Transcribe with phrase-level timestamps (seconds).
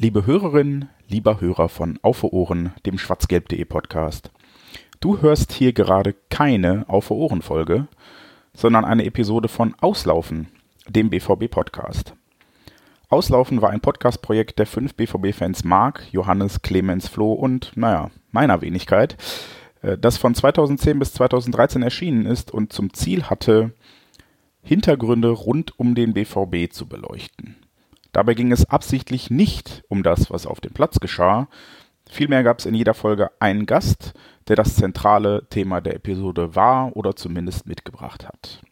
[0.00, 4.30] Liebe Hörerinnen, lieber Hörer von Auf Ohren, dem schwarzgelb.de Podcast.
[5.00, 7.88] Du hörst hier gerade keine Auf Ohren Folge,
[8.54, 10.46] sondern eine Episode von Auslaufen,
[10.88, 12.14] dem BVB Podcast.
[13.08, 19.16] Auslaufen war ein Podcast-Projekt der fünf BVB-Fans Marc, Johannes, Clemens, Flo und, naja, meiner Wenigkeit,
[19.82, 23.72] äh, das von 2010 bis 2013 erschienen ist und zum Ziel hatte,
[24.62, 27.56] Hintergründe rund um den BVB zu beleuchten.
[28.12, 31.48] Dabei ging es absichtlich nicht um das, was auf dem Platz geschah.
[32.10, 34.14] Vielmehr gab es in jeder Folge einen Gast,
[34.48, 38.62] der das zentrale Thema der Episode war oder zumindest mitgebracht hat.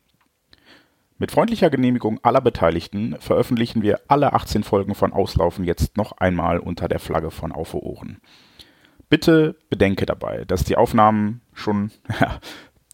[1.18, 6.58] Mit freundlicher Genehmigung aller Beteiligten veröffentlichen wir alle 18 Folgen von Auslaufen jetzt noch einmal
[6.58, 8.20] unter der Flagge von Auf Ohren.
[9.08, 11.90] Bitte bedenke dabei, dass die Aufnahmen schon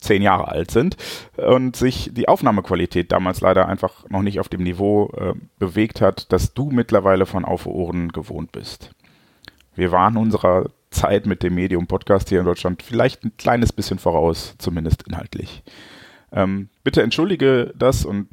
[0.02, 0.96] zehn Jahre alt sind
[1.36, 6.32] und sich die Aufnahmequalität damals leider einfach noch nicht auf dem Niveau äh, bewegt hat,
[6.32, 8.90] das du mittlerweile von Auf Ohren gewohnt bist.
[9.74, 14.54] Wir waren unserer Zeit mit dem Medium-Podcast hier in Deutschland vielleicht ein kleines bisschen voraus,
[14.58, 15.62] zumindest inhaltlich.
[16.32, 18.28] Ähm, bitte entschuldige das und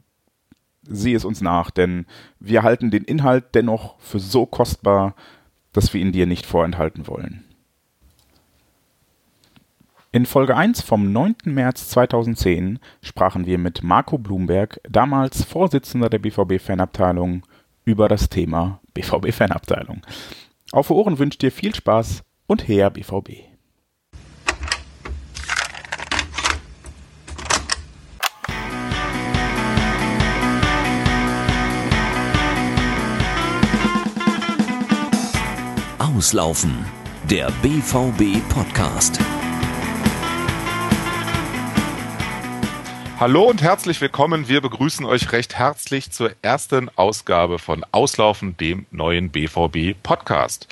[0.84, 2.06] sieh es uns nach, denn
[2.40, 5.16] wir halten den Inhalt dennoch für so kostbar,
[5.72, 7.46] dass wir ihn dir nicht vorenthalten wollen.
[10.12, 11.36] In Folge 1 vom 9.
[11.46, 17.46] März 2010 sprachen wir mit Marco Blumberg, damals Vorsitzender der BVB-Fanabteilung,
[17.86, 20.02] über das Thema BVB-Fanabteilung.
[20.72, 23.44] Auf Ohren wünscht dir viel Spaß und her BVB.
[36.00, 36.84] Auslaufen,
[37.30, 39.20] der BVB-Podcast.
[43.20, 44.48] Hallo und herzlich willkommen.
[44.48, 50.70] Wir begrüßen euch recht herzlich zur ersten Ausgabe von Auslaufen, dem neuen BVB Podcast.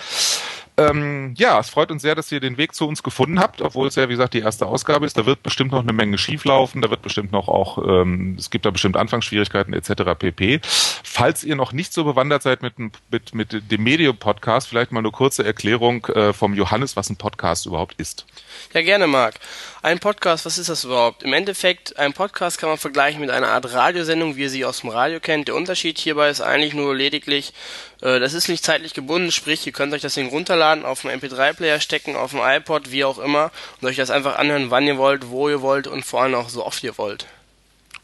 [0.80, 3.88] Ähm, ja, es freut uns sehr, dass ihr den Weg zu uns gefunden habt, obwohl
[3.88, 5.18] es ja, wie gesagt, die erste Ausgabe ist.
[5.18, 8.64] Da wird bestimmt noch eine Menge schieflaufen, da wird bestimmt noch auch, ähm, es gibt
[8.64, 10.14] da bestimmt Anfangsschwierigkeiten etc.
[10.18, 10.62] pp.
[10.64, 15.10] Falls ihr noch nicht so bewandert seid mit, mit, mit dem Medium-Podcast, vielleicht mal eine
[15.10, 18.28] kurze Erklärung äh, vom Johannes, was ein Podcast überhaupt ist.
[18.74, 19.40] Ja, gerne, Marc.
[19.88, 21.24] Ein Podcast, was ist das überhaupt?
[21.24, 24.82] Im Endeffekt, ein Podcast kann man vergleichen mit einer Art Radiosendung, wie ihr sie aus
[24.82, 25.48] dem Radio kennt.
[25.48, 27.54] Der Unterschied hierbei ist eigentlich nur lediglich,
[28.02, 31.12] äh, das ist nicht zeitlich gebunden, sprich, ihr könnt euch das Ding runterladen, auf dem
[31.12, 33.50] MP3-Player stecken, auf dem iPod, wie auch immer,
[33.80, 36.50] und euch das einfach anhören, wann ihr wollt, wo ihr wollt und vor allem auch
[36.50, 37.26] so oft ihr wollt.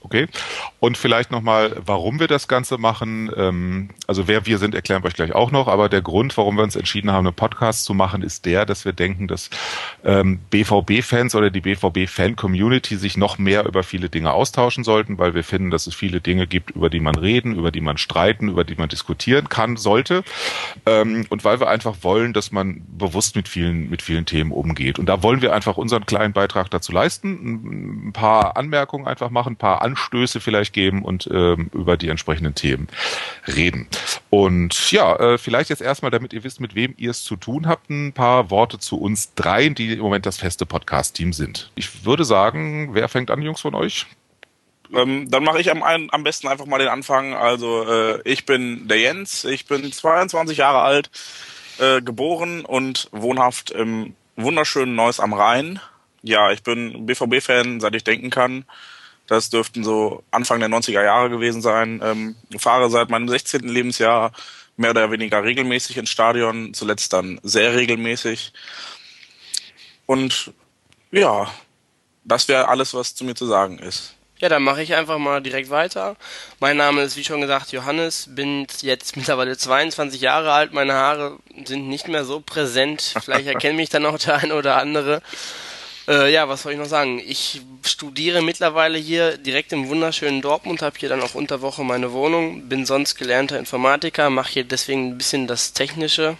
[0.04, 0.28] Okay.
[0.82, 3.32] Und vielleicht nochmal, warum wir das Ganze machen.
[3.38, 5.70] Ähm, also wer wir sind, erklären wir euch gleich auch noch.
[5.70, 8.84] Aber der Grund, warum wir uns entschieden haben, einen Podcast zu machen, ist der, dass
[8.84, 9.50] wir denken, dass
[10.04, 15.46] ähm, BVB-Fans oder die BVB-Fan-Community sich noch mehr über viele Dinge austauschen sollten, weil wir
[15.46, 18.66] finden, dass es viele Dinge gibt, über die man reden, über die man streiten, über
[18.66, 20.24] die man diskutieren kann, sollte.
[20.86, 25.00] Ähm, und weil wir einfach wollen, dass man bewusst mit vielen, mit vielen Themen umgeht.
[25.00, 29.54] Und da wollen wir einfach unseren kleinen Beitrag dazu leisten, ein paar Anmerkungen einfach machen,
[29.54, 32.88] ein paar An Anstöße vielleicht geben und ähm, über die entsprechenden Themen
[33.48, 33.88] reden.
[34.30, 37.68] Und ja, äh, vielleicht jetzt erstmal, damit ihr wisst, mit wem ihr es zu tun
[37.68, 41.72] habt, ein paar Worte zu uns dreien, die im Moment das feste Podcast-Team sind.
[41.76, 44.08] Ich würde sagen, wer fängt an, Jungs von euch?
[44.94, 47.34] Ähm, dann mache ich am, am besten einfach mal den Anfang.
[47.34, 51.10] Also äh, ich bin der Jens, ich bin 22 Jahre alt,
[51.80, 55.80] äh, geboren und wohnhaft im wunderschönen Neuss am Rhein.
[56.22, 58.66] Ja, ich bin BVB-Fan, seit ich denken kann.
[59.28, 62.02] Das dürften so Anfang der 90er Jahre gewesen sein.
[62.04, 63.62] Ähm, fahre seit meinem 16.
[63.62, 64.32] Lebensjahr
[64.76, 68.54] mehr oder weniger regelmäßig ins Stadion, zuletzt dann sehr regelmäßig.
[70.06, 70.52] Und
[71.12, 71.52] ja,
[72.24, 74.16] das wäre alles, was zu mir zu sagen ist.
[74.40, 76.18] Ja, dann mache ich einfach mal direkt weiter.
[76.60, 80.74] Mein Name ist, wie schon gesagt, Johannes, bin jetzt mittlerweile 22 Jahre alt.
[80.74, 83.14] Meine Haare sind nicht mehr so präsent.
[83.24, 85.22] Vielleicht erkennt mich dann auch der eine oder andere.
[86.08, 87.22] Äh, ja, was soll ich noch sagen?
[87.26, 92.12] Ich studiere mittlerweile hier direkt im wunderschönen Dortmund, habe hier dann auch unter Woche meine
[92.12, 96.38] Wohnung, bin sonst gelernter Informatiker, mache hier deswegen ein bisschen das Technische.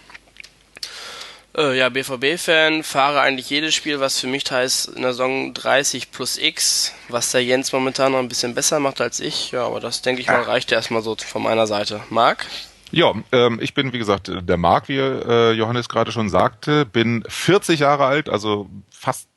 [1.56, 6.10] Äh, ja, BVB-Fan, fahre eigentlich jedes Spiel, was für mich heißt in der Saison 30
[6.10, 9.52] plus X, was der Jens momentan noch ein bisschen besser macht als ich.
[9.52, 12.00] Ja, aber das denke ich mal reicht erstmal so von meiner Seite.
[12.10, 12.44] Marc?
[12.90, 17.24] Ja, ähm, ich bin, wie gesagt, der Marc, wie äh, Johannes gerade schon sagte, bin
[17.28, 19.28] 40 Jahre alt, also fast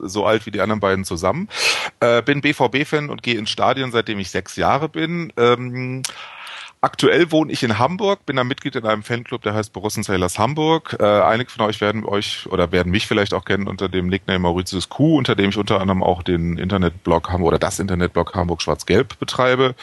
[0.00, 1.48] so alt wie die anderen beiden zusammen.
[2.00, 5.32] Äh, bin BVB-Fan und gehe ins Stadion, seitdem ich sechs Jahre bin.
[5.36, 6.02] Ähm,
[6.80, 10.38] Aktuell wohne ich in Hamburg, bin da Mitglied in einem Fanclub, der heißt Borussen Sailors
[10.38, 10.96] Hamburg.
[11.00, 14.38] Äh, einige von euch werden euch oder werden mich vielleicht auch kennen unter dem Nickname
[14.38, 18.62] Mauritius Q, unter dem ich unter anderem auch den Internetblog Hamburg oder das Internetblog Hamburg
[18.62, 19.74] Schwarz-Gelb betreibe.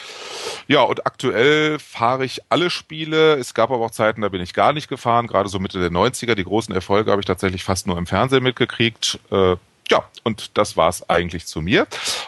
[0.68, 3.34] Ja, und aktuell fahre ich alle Spiele.
[3.34, 5.90] Es gab aber auch Zeiten, da bin ich gar nicht gefahren, gerade so Mitte der
[5.90, 6.34] 90er.
[6.34, 9.18] Die großen Erfolge habe ich tatsächlich fast nur im Fernsehen mitgekriegt.
[9.30, 9.56] Äh,
[9.90, 11.86] ja, und das war's eigentlich zu mir.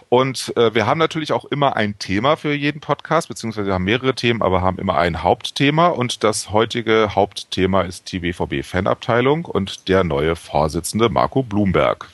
[0.08, 4.14] Und äh, wir haben natürlich auch immer ein Thema für jeden Podcast, beziehungsweise haben mehrere
[4.14, 5.88] Themen, aber haben immer ein Hauptthema.
[5.88, 12.08] Und das heutige Hauptthema ist die BVB Fanabteilung und der neue Vorsitzende Marco Blumberg.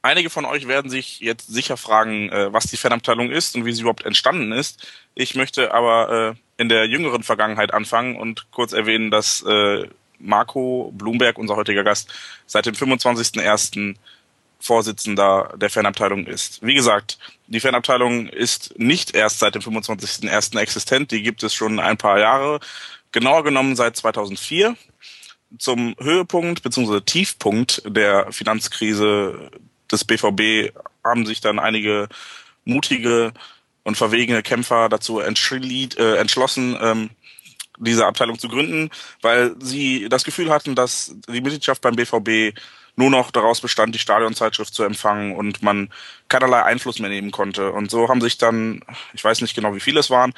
[0.00, 3.72] Einige von euch werden sich jetzt sicher fragen, äh, was die Fanabteilung ist und wie
[3.72, 4.86] sie überhaupt entstanden ist.
[5.14, 10.92] Ich möchte aber äh, in der jüngeren Vergangenheit anfangen und kurz erwähnen, dass äh, Marco
[10.94, 12.12] Blumberg, unser heutiger Gast,
[12.46, 13.96] seit dem 25.01.
[14.60, 16.62] Vorsitzender der Fanabteilung ist.
[16.62, 17.18] Wie gesagt,
[17.48, 20.58] die Fanabteilung ist nicht erst seit dem 25.01.
[20.58, 22.60] existent, die gibt es schon ein paar Jahre,
[23.12, 24.74] genauer genommen seit 2004.
[25.58, 27.00] Zum Höhepunkt bzw.
[27.02, 29.50] Tiefpunkt der Finanzkrise
[29.92, 30.74] des BVB
[31.04, 32.08] haben sich dann einige
[32.64, 33.34] mutige
[33.84, 37.10] und verwegene Kämpfer dazu äh, entschlossen, ähm,
[37.78, 38.90] diese Abteilung zu gründen,
[39.20, 42.56] weil sie das Gefühl hatten, dass die Mitgliedschaft beim BVB
[42.96, 45.90] nur noch daraus bestand, die Stadionzeitschrift zu empfangen und man
[46.28, 47.72] keinerlei Einfluss mehr nehmen konnte.
[47.72, 48.82] Und so haben sich dann,
[49.12, 50.32] ich weiß nicht genau, wie viele es waren,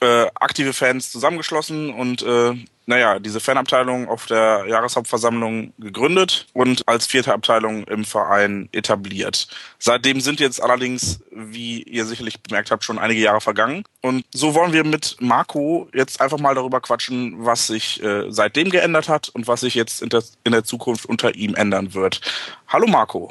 [0.00, 2.54] äh, aktive Fans zusammengeschlossen und äh,
[2.86, 9.46] naja, diese Fanabteilung auf der Jahreshauptversammlung gegründet und als vierte Abteilung im Verein etabliert.
[9.78, 13.84] Seitdem sind jetzt allerdings, wie ihr sicherlich bemerkt habt, schon einige Jahre vergangen.
[14.00, 18.70] Und so wollen wir mit Marco jetzt einfach mal darüber quatschen, was sich äh, seitdem
[18.70, 22.20] geändert hat und was sich jetzt in der, in der Zukunft unter ihm ändern wird.
[22.68, 23.30] Hallo Marco.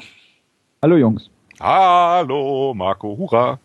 [0.80, 1.28] Hallo Jungs.
[1.60, 3.60] Hallo Marco, hurra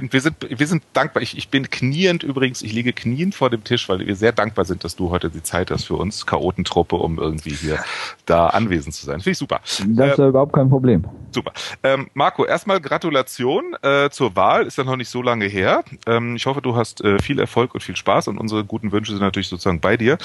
[0.00, 1.22] bin, wir sind, wir sind dankbar.
[1.22, 4.66] Ich, ich bin kniend übrigens, ich liege kniend vor dem Tisch, weil wir sehr dankbar
[4.66, 7.78] sind, dass du heute die Zeit hast für uns, Chaotentruppe, um irgendwie hier
[8.26, 9.20] da anwesend zu sein.
[9.20, 9.60] Finde ich super.
[9.86, 11.04] Das ist äh, überhaupt kein Problem.
[11.30, 11.52] Super.
[11.82, 14.66] Ähm, Marco, erstmal Gratulation äh, zur Wahl.
[14.66, 15.82] Ist ja noch nicht so lange her.
[16.06, 19.12] Ähm, ich hoffe, du hast äh, viel Erfolg und viel Spaß und unsere guten Wünsche
[19.12, 20.18] sind natürlich sozusagen bei dir.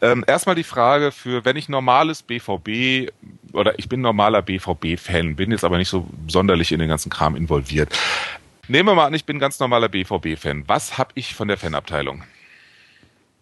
[0.00, 3.10] Ähm, erstmal die Frage für, wenn ich normales BVB
[3.52, 7.34] oder ich bin normaler BVB-Fan, bin jetzt aber nicht so sonderlich in den ganzen Kram
[7.34, 7.88] involviert.
[8.68, 10.64] Nehmen wir mal an, ich bin ganz normaler BVB-Fan.
[10.66, 12.22] Was habe ich von der Fanabteilung?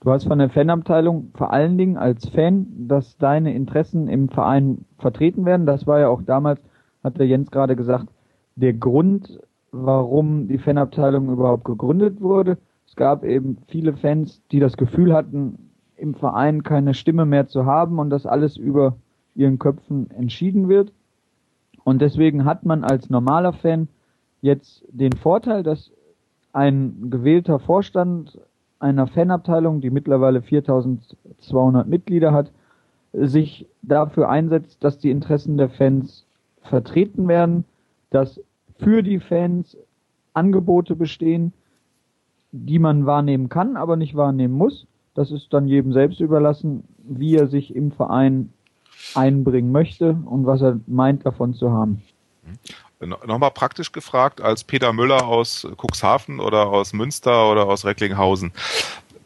[0.03, 4.85] Du hast von der Fanabteilung vor allen Dingen als Fan, dass deine Interessen im Verein
[4.99, 5.65] vertreten werden.
[5.65, 6.61] Das war ja auch damals,
[7.03, 8.09] hat der Jens gerade gesagt,
[8.57, 9.41] der Grund,
[9.73, 12.59] warum die Fanabteilung überhaupt gegründet wurde.
[12.87, 17.65] Es gab eben viele Fans, die das Gefühl hatten, im Verein keine Stimme mehr zu
[17.65, 18.97] haben und dass alles über
[19.35, 20.93] ihren Köpfen entschieden wird.
[21.83, 23.89] Und deswegen hat man als normaler Fan
[24.45, 25.91] jetzt den Vorteil, dass
[26.53, 28.39] ein gewählter Vorstand
[28.79, 32.53] einer Fanabteilung, die mittlerweile 4200 Mitglieder hat,
[33.15, 36.27] sich dafür einsetzt, dass die Interessen der Fans
[36.61, 37.65] vertreten werden,
[38.11, 38.39] dass
[38.79, 39.79] für die Fans
[40.35, 41.55] Angebote bestehen,
[42.53, 44.87] die man wahrnehmen kann, aber nicht wahrnehmen muss.
[45.15, 48.51] Das ist dann jedem selbst überlassen, wie er sich im Verein
[49.15, 52.03] einbringen möchte und was er meint davon zu haben.
[53.07, 58.53] Nochmal praktisch gefragt, als Peter Müller aus Cuxhaven oder aus Münster oder aus Recklinghausen,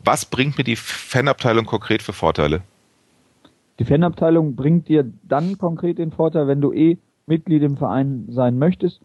[0.04, 2.62] was bringt mir die Fanabteilung konkret für Vorteile?
[3.78, 8.58] Die Fanabteilung bringt dir dann konkret den Vorteil, wenn du eh Mitglied im Verein sein
[8.58, 9.00] möchtest,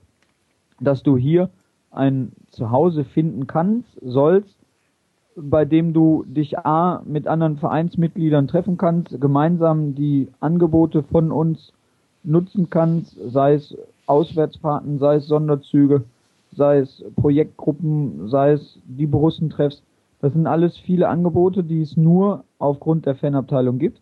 [0.80, 1.50] dass du hier
[1.92, 4.56] ein Zuhause finden kannst, sollst,
[5.36, 11.74] bei dem du dich A mit anderen Vereinsmitgliedern treffen kannst, gemeinsam die Angebote von uns
[12.24, 16.04] nutzen kannst, sei es Auswärtsfahrten, sei es Sonderzüge,
[16.56, 19.84] sei es Projektgruppen, sei es die Borussentreffs.
[20.22, 24.02] Das sind alles viele Angebote, die es nur aufgrund der Fanabteilung gibt.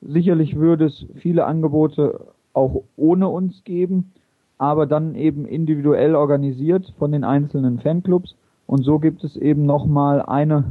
[0.00, 2.20] Sicherlich würde es viele Angebote
[2.52, 4.12] auch ohne uns geben,
[4.58, 8.36] aber dann eben individuell organisiert von den einzelnen Fanclubs.
[8.66, 10.64] Und so gibt es eben nochmal eine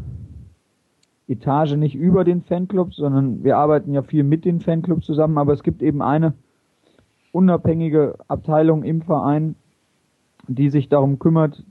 [1.28, 5.54] Etage nicht über den Fanclubs, sondern wir arbeiten ja viel mit den Fanclubs zusammen, aber
[5.54, 6.34] es gibt eben eine
[7.36, 9.56] unabhängige Abteilung im Verein,
[10.48, 11.64] die sich darum kümmert,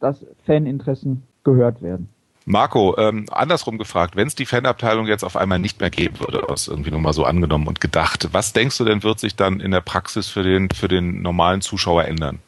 [0.00, 2.10] dass Faninteressen gehört werden.
[2.44, 6.48] Marco, ähm, andersrum gefragt, wenn es die Fanabteilung jetzt auf einmal nicht mehr geben würde,
[6.48, 9.60] aus irgendwie nur mal so angenommen und gedacht, was denkst du denn, wird sich dann
[9.60, 12.38] in der Praxis für den, für den normalen Zuschauer ändern?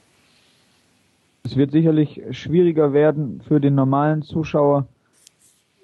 [1.42, 4.86] Es wird sicherlich schwieriger werden für den normalen Zuschauer,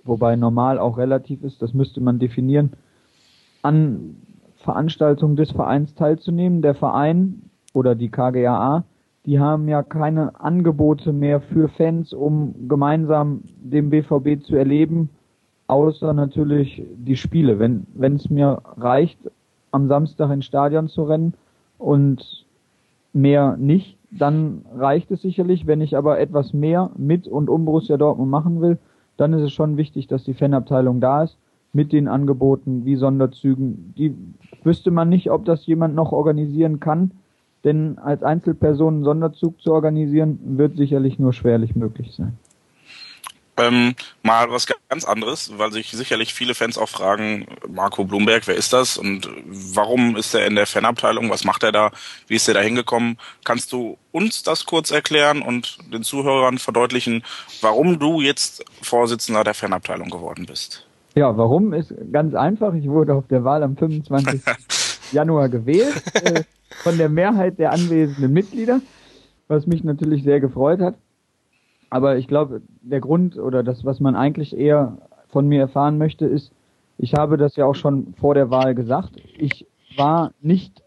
[0.05, 2.73] wobei normal auch relativ ist, das müsste man definieren,
[3.63, 4.17] an
[4.67, 6.61] Veranstaltungen des Vereins teilzunehmen.
[6.61, 7.43] Der Verein
[7.73, 8.85] oder die KGAA,
[9.25, 15.09] die haben ja keine Angebote mehr für Fans, um gemeinsam den BVB zu erleben,
[15.69, 17.59] außer natürlich die Spiele.
[17.59, 19.19] Wenn wenn es mir reicht,
[19.71, 21.35] am Samstag ins Stadion zu rennen
[21.79, 22.45] und
[23.13, 25.67] mehr nicht, dann reicht es sicherlich.
[25.67, 28.79] Wenn ich aber etwas mehr mit und um Borussia Dortmund machen will,
[29.17, 31.39] dann ist es schon wichtig, dass die Fanabteilung da ist
[31.73, 33.95] mit den Angeboten wie Sonderzügen.
[33.97, 34.15] Die
[34.65, 37.13] wüsste man nicht, ob das jemand noch organisieren kann,
[37.65, 42.39] denn als Einzelperson einen Sonderzug zu organisieren, wird sicherlich nur schwerlich möglich sein.
[43.59, 48.55] Ähm, mal was ganz anderes, weil sich sicherlich viele Fans auch fragen, Marco Blumberg, wer
[48.55, 51.91] ist das und warum ist er in der Fanabteilung, was macht er da,
[52.27, 53.17] wie ist er da hingekommen?
[53.45, 57.25] Kannst du uns das kurz erklären und den Zuhörern verdeutlichen,
[57.63, 60.86] warum du jetzt Vorsitzender der Fanabteilung geworden bist?
[61.19, 62.75] Ja, warum ist ganz einfach.
[62.75, 64.43] Ich wurde auf der Wahl am 25.
[65.13, 66.43] Januar gewählt äh,
[66.83, 68.83] von der Mehrheit der anwesenden Mitglieder,
[69.49, 70.97] was mich natürlich sehr gefreut hat.
[71.89, 76.27] Aber ich glaube, der Grund oder das, was man eigentlich eher von mir erfahren möchte,
[76.27, 76.53] ist,
[76.99, 79.13] ich habe das ja auch schon vor der Wahl gesagt.
[79.39, 80.83] Ich war nicht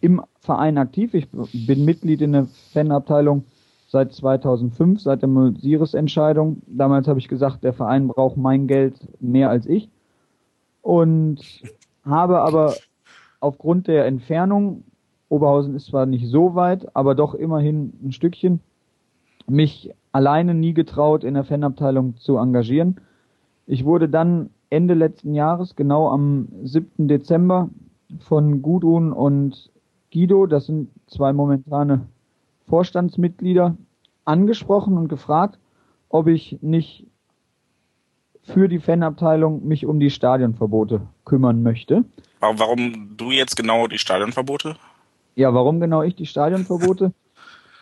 [0.00, 1.14] im Verein aktiv.
[1.14, 3.44] Ich bin Mitglied in der Fanabteilung
[3.88, 6.62] seit 2005, seit der Mulsiris-Entscheidung.
[6.66, 9.88] Damals habe ich gesagt, der Verein braucht mein Geld mehr als ich.
[10.82, 11.40] Und
[12.04, 12.74] habe aber
[13.40, 14.84] aufgrund der Entfernung,
[15.30, 18.60] Oberhausen ist zwar nicht so weit, aber doch immerhin ein Stückchen,
[19.46, 23.00] mich alleine nie getraut, in der Fanabteilung zu engagieren.
[23.66, 27.08] Ich wurde dann Ende letzten Jahres, genau am 7.
[27.08, 27.70] Dezember,
[28.20, 29.70] von Gudrun und
[30.12, 32.06] Guido, das sind zwei momentane
[32.68, 33.76] Vorstandsmitglieder,
[34.24, 35.58] angesprochen und gefragt,
[36.08, 37.06] ob ich nicht
[38.42, 42.04] für die Fanabteilung mich um die Stadionverbote kümmern möchte.
[42.40, 44.76] Warum du jetzt genau die Stadionverbote?
[45.34, 47.12] Ja, warum genau ich die Stadionverbote?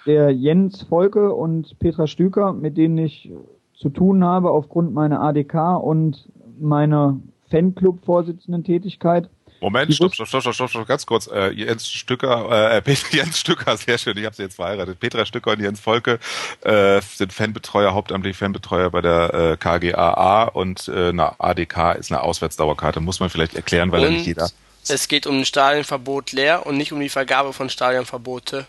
[0.07, 3.31] der Jens Volke und Petra Stüker, mit denen ich
[3.75, 9.29] zu tun habe aufgrund meiner ADK und meiner Fanclub-Vorsitzenden-Tätigkeit.
[9.67, 11.27] Moment, stopp, stopp, stopp, stopp, stopp, stopp, ganz kurz.
[11.27, 15.01] Äh, Jens Stücker, äh, Jens Stücker, sehr schön, ich habe sie jetzt verheiratet.
[15.01, 16.21] Petra Stücker und Jens Volke
[16.61, 22.23] äh, sind Fanbetreuer, hauptamtlich Fanbetreuer bei der äh, KGAA und äh, eine ADK ist eine
[22.23, 23.01] Auswärtsdauerkarte.
[23.01, 24.51] Muss man vielleicht erklären, weil und ja nicht jeder.
[24.87, 28.67] Es geht um ein Stadionverbot leer und nicht um die Vergabe von Stadionverbote.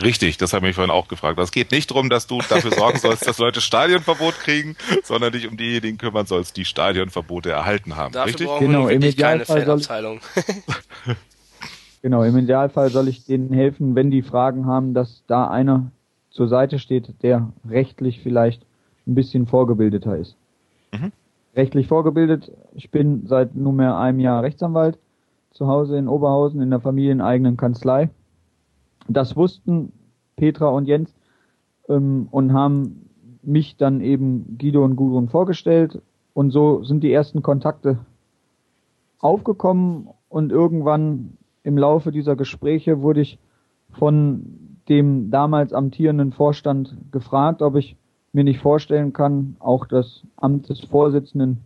[0.00, 1.38] Richtig, das habe ich vorhin auch gefragt.
[1.40, 5.48] Es geht nicht darum, dass du dafür sorgen sollst, dass Leute Stadionverbot kriegen, sondern dich
[5.48, 8.12] um diejenigen kümmern sollst, die Stadionverbote erhalten haben.
[8.12, 8.46] Dafür Richtig?
[8.46, 10.20] brauchen Genau, wir im wirklich keine Idealfall soll- Fanabteilung.
[12.02, 15.90] Genau, im Idealfall soll ich denen helfen, wenn die Fragen haben, dass da einer
[16.30, 18.62] zur Seite steht, der rechtlich vielleicht
[19.06, 20.34] ein bisschen vorgebildeter ist.
[20.92, 21.12] Mhm.
[21.54, 24.96] Rechtlich vorgebildet, ich bin seit nunmehr einem Jahr Rechtsanwalt
[25.50, 28.08] zu Hause in Oberhausen in der familieneigenen Kanzlei.
[29.12, 29.92] Das wussten
[30.36, 31.14] Petra und Jens
[31.88, 33.08] ähm, und haben
[33.42, 36.00] mich dann eben Guido und Gudrun vorgestellt
[36.34, 37.98] und so sind die ersten Kontakte
[39.18, 43.38] aufgekommen und irgendwann im Laufe dieser Gespräche wurde ich
[43.90, 47.96] von dem damals amtierenden Vorstand gefragt, ob ich
[48.32, 51.58] mir nicht vorstellen kann, auch das Amt des Vorsitzenden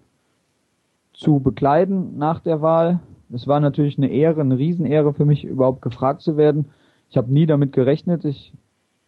[1.12, 3.00] zu bekleiden nach der Wahl.
[3.32, 6.66] Es war natürlich eine Ehre, eine Riesenehre für mich, überhaupt gefragt zu werden.
[7.14, 8.24] Ich habe nie damit gerechnet.
[8.24, 8.52] Ich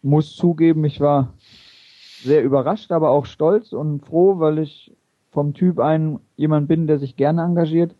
[0.01, 1.33] muss zugeben, ich war
[2.23, 4.93] sehr überrascht, aber auch stolz und froh, weil ich
[5.33, 7.93] vom Typ ein jemand bin, der sich gerne engagiert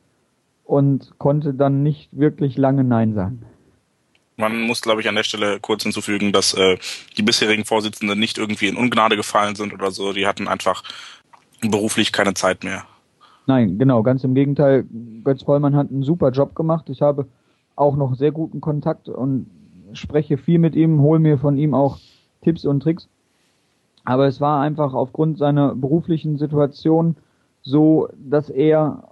[0.63, 3.41] und konnte dann nicht wirklich lange Nein sagen.
[4.37, 6.77] Man muss, glaube ich, an der Stelle kurz hinzufügen, dass äh,
[7.17, 10.13] die bisherigen Vorsitzenden nicht irgendwie in Ungnade gefallen sind oder so.
[10.13, 10.83] Die hatten einfach
[11.59, 12.85] beruflich keine Zeit mehr.
[13.45, 14.85] Nein, genau, ganz im Gegenteil.
[15.25, 16.85] Götz Vollmann hat einen super Job gemacht.
[16.87, 17.27] Ich habe
[17.75, 19.47] auch noch sehr guten Kontakt und
[19.93, 21.99] spreche viel mit ihm, hole mir von ihm auch
[22.41, 23.07] Tipps und Tricks.
[24.03, 27.17] Aber es war einfach aufgrund seiner beruflichen Situation
[27.61, 29.03] so, dass er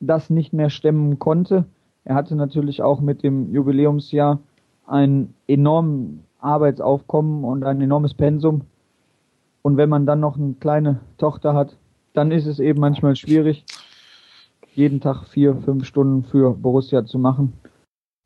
[0.00, 1.64] das nicht mehr stemmen konnte.
[2.04, 4.38] Er hatte natürlich auch mit dem Jubiläumsjahr
[4.86, 8.62] ein enormes Arbeitsaufkommen und ein enormes Pensum.
[9.62, 11.76] Und wenn man dann noch eine kleine Tochter hat,
[12.12, 13.64] dann ist es eben manchmal schwierig,
[14.74, 17.54] jeden Tag vier, fünf Stunden für Borussia zu machen.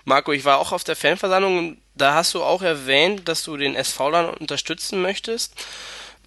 [0.04, 3.56] Marco, ich war auch auf der Fanversammlung und da hast du auch erwähnt, dass du
[3.56, 5.54] den SV dann unterstützen möchtest.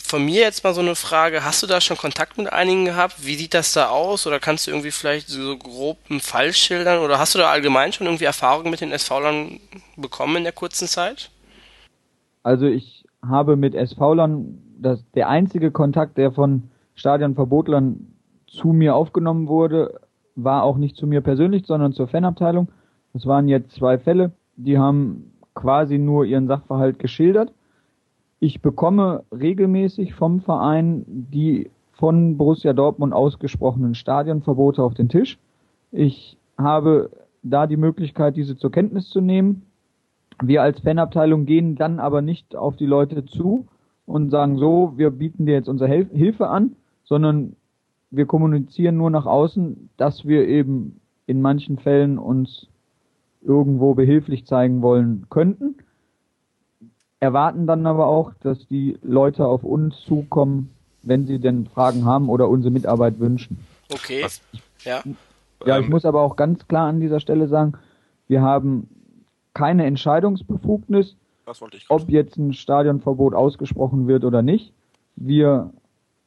[0.03, 3.25] Von mir jetzt mal so eine Frage, hast du da schon Kontakt mit einigen gehabt?
[3.25, 4.27] Wie sieht das da aus?
[4.27, 6.99] Oder kannst du irgendwie vielleicht so grob einen Fall schildern?
[6.99, 9.59] Oder hast du da allgemein schon irgendwie Erfahrungen mit den SV-Lern
[9.97, 11.29] bekommen in der kurzen Zeit?
[12.43, 14.57] Also ich habe mit SV-Lern,
[15.15, 18.07] der einzige Kontakt, der von Stadionverbotlern
[18.47, 20.01] zu mir aufgenommen wurde,
[20.35, 22.69] war auch nicht zu mir persönlich, sondern zur Fanabteilung.
[23.13, 25.30] Das waren jetzt zwei Fälle, die haben
[25.61, 27.53] quasi nur ihren Sachverhalt geschildert.
[28.39, 35.37] Ich bekomme regelmäßig vom Verein die von Borussia Dortmund ausgesprochenen Stadionverbote auf den Tisch.
[35.91, 37.11] Ich habe
[37.43, 39.63] da die Möglichkeit, diese zur Kenntnis zu nehmen.
[40.41, 43.67] Wir als Fanabteilung gehen dann aber nicht auf die Leute zu
[44.07, 47.55] und sagen so, wir bieten dir jetzt unsere Hilfe an, sondern
[48.09, 52.67] wir kommunizieren nur nach außen, dass wir eben in manchen Fällen uns
[53.41, 55.75] irgendwo behilflich zeigen wollen könnten.
[57.19, 60.71] Erwarten dann aber auch, dass die Leute auf uns zukommen,
[61.03, 63.59] wenn sie denn Fragen haben oder unsere Mitarbeit wünschen.
[63.91, 64.23] Okay.
[64.23, 64.41] Was?
[64.83, 65.03] Ja.
[65.65, 67.73] Ja, ich ähm, muss aber auch ganz klar an dieser Stelle sagen,
[68.27, 68.89] wir haben
[69.53, 71.15] keine Entscheidungsbefugnis,
[71.89, 74.73] ob jetzt ein Stadionverbot ausgesprochen wird oder nicht.
[75.15, 75.71] Wir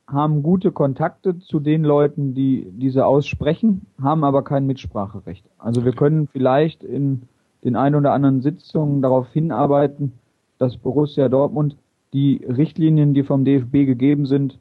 [0.06, 5.44] haben gute Kontakte zu den Leuten, die diese aussprechen, haben aber kein Mitspracherecht.
[5.58, 7.22] Also wir können vielleicht in
[7.64, 10.12] den ein oder anderen Sitzungen darauf hinarbeiten,
[10.58, 11.76] dass Borussia Dortmund
[12.12, 14.58] die Richtlinien, die vom DFB gegeben sind,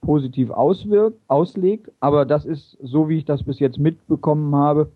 [0.00, 1.90] positiv auswirkt, auslegt.
[2.00, 4.90] Aber das ist so, wie ich das bis jetzt mitbekommen habe.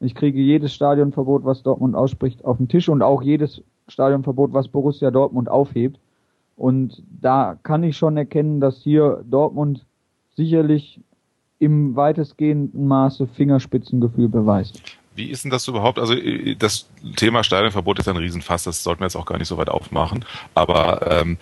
[0.00, 4.68] Ich kriege jedes Stadionverbot, was Dortmund ausspricht, auf den Tisch und auch jedes Stadionverbot, was
[4.68, 5.98] Borussia Dortmund aufhebt.
[6.56, 9.84] Und da kann ich schon erkennen, dass hier Dortmund
[10.36, 11.00] sicherlich
[11.58, 14.80] im weitestgehenden Maße Fingerspitzengefühl beweist.
[15.14, 15.98] Wie ist denn das überhaupt?
[15.98, 19.48] Also äh, das Thema Stadionverbot ist ein Riesenfass, das sollten wir jetzt auch gar nicht
[19.48, 20.24] so weit aufmachen.
[20.54, 21.38] Aber ähm,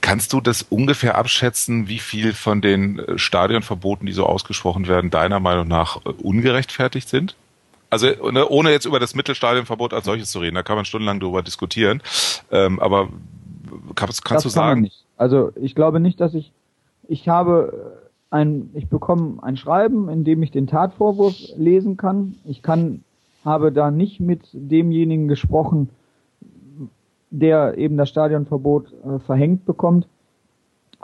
[0.00, 5.10] kannst du das ungefähr abschätzen, wie viel von den äh, Stadionverboten, die so ausgesprochen werden,
[5.10, 7.36] deiner Meinung nach äh, ungerechtfertigt sind?
[7.90, 11.20] Also ne, ohne jetzt über das Mittelstadionverbot als solches zu reden, da kann man stundenlang
[11.20, 12.02] darüber diskutieren.
[12.50, 13.08] Ähm, aber
[13.94, 14.82] kannst, kannst du sagen?
[14.82, 16.52] Kann also ich glaube nicht, dass ich
[17.08, 17.98] ich habe
[18.30, 22.36] ein, ich bekomme ein Schreiben, in dem ich den Tatvorwurf lesen kann.
[22.44, 23.02] Ich kann
[23.44, 25.88] habe da nicht mit demjenigen gesprochen,
[27.30, 30.06] der eben das Stadionverbot äh, verhängt bekommt.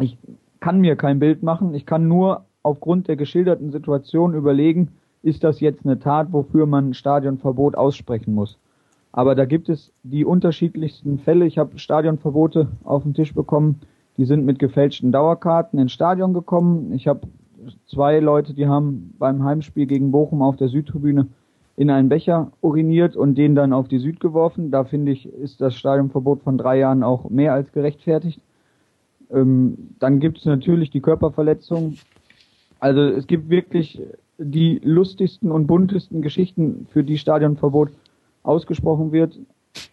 [0.00, 0.18] Ich
[0.60, 1.74] kann mir kein Bild machen.
[1.74, 4.92] Ich kann nur aufgrund der geschilderten Situation überlegen,
[5.22, 8.58] ist das jetzt eine Tat, wofür man Stadionverbot aussprechen muss.
[9.16, 11.46] Aber da gibt es die unterschiedlichsten Fälle.
[11.46, 13.80] Ich habe Stadionverbote auf den Tisch bekommen,
[14.18, 16.92] die sind mit gefälschten Dauerkarten ins Stadion gekommen.
[16.92, 17.22] Ich habe
[17.86, 21.28] zwei Leute, die haben beim Heimspiel gegen Bochum auf der Südtribüne
[21.76, 24.70] in einen Becher uriniert und den dann auf die Süd geworfen.
[24.70, 28.42] Da finde ich, ist das Stadionverbot von drei Jahren auch mehr als gerechtfertigt.
[29.30, 31.96] Ähm, dann gibt es natürlich die Körperverletzung.
[32.80, 34.02] Also es gibt wirklich
[34.36, 37.92] die lustigsten und buntesten Geschichten, für die Stadionverbot
[38.46, 39.38] ausgesprochen wird.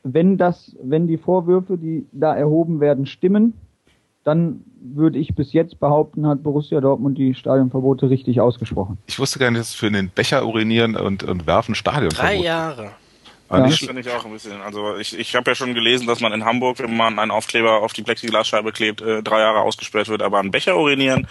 [0.04, 3.54] Wenn das, wenn die Vorwürfe, die da erhoben werden, stimmen,
[4.24, 8.98] dann würde ich bis jetzt behaupten, hat Borussia Dortmund die Stadionverbote richtig ausgesprochen.
[9.08, 12.20] Ich wusste gar nicht, dass für den Becher urinieren und, und werfen Stadionverbot.
[12.20, 12.92] Drei Jahre.
[13.52, 13.68] Ja.
[13.68, 14.60] Das finde ich auch ein bisschen.
[14.62, 17.82] Also ich, ich habe ja schon gelesen, dass man in Hamburg, wenn man einen Aufkleber
[17.82, 21.28] auf die Plexiglasscheibe klebt, äh, drei Jahre ausgesperrt wird, aber ein Becher urinieren,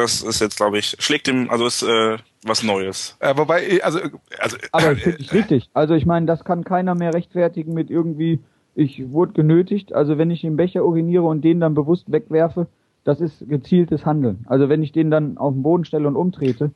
[0.00, 3.16] das ist jetzt, glaube ich, schlägt dem, also ist äh, was Neues.
[3.20, 4.00] Äh, wobei, also,
[4.38, 5.68] also aber äh, finde ich richtig.
[5.74, 8.40] Also ich meine, das kann keiner mehr rechtfertigen mit irgendwie
[8.76, 12.66] ich wurde genötigt, also wenn ich den Becher uriniere und den dann bewusst wegwerfe,
[13.04, 14.44] das ist gezieltes Handeln.
[14.46, 16.70] Also wenn ich den dann auf den Boden stelle und umtrete,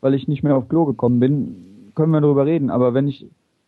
[0.00, 2.70] weil ich nicht mehr auf Klo gekommen bin, können wir darüber reden.
[2.70, 3.26] Aber wenn ich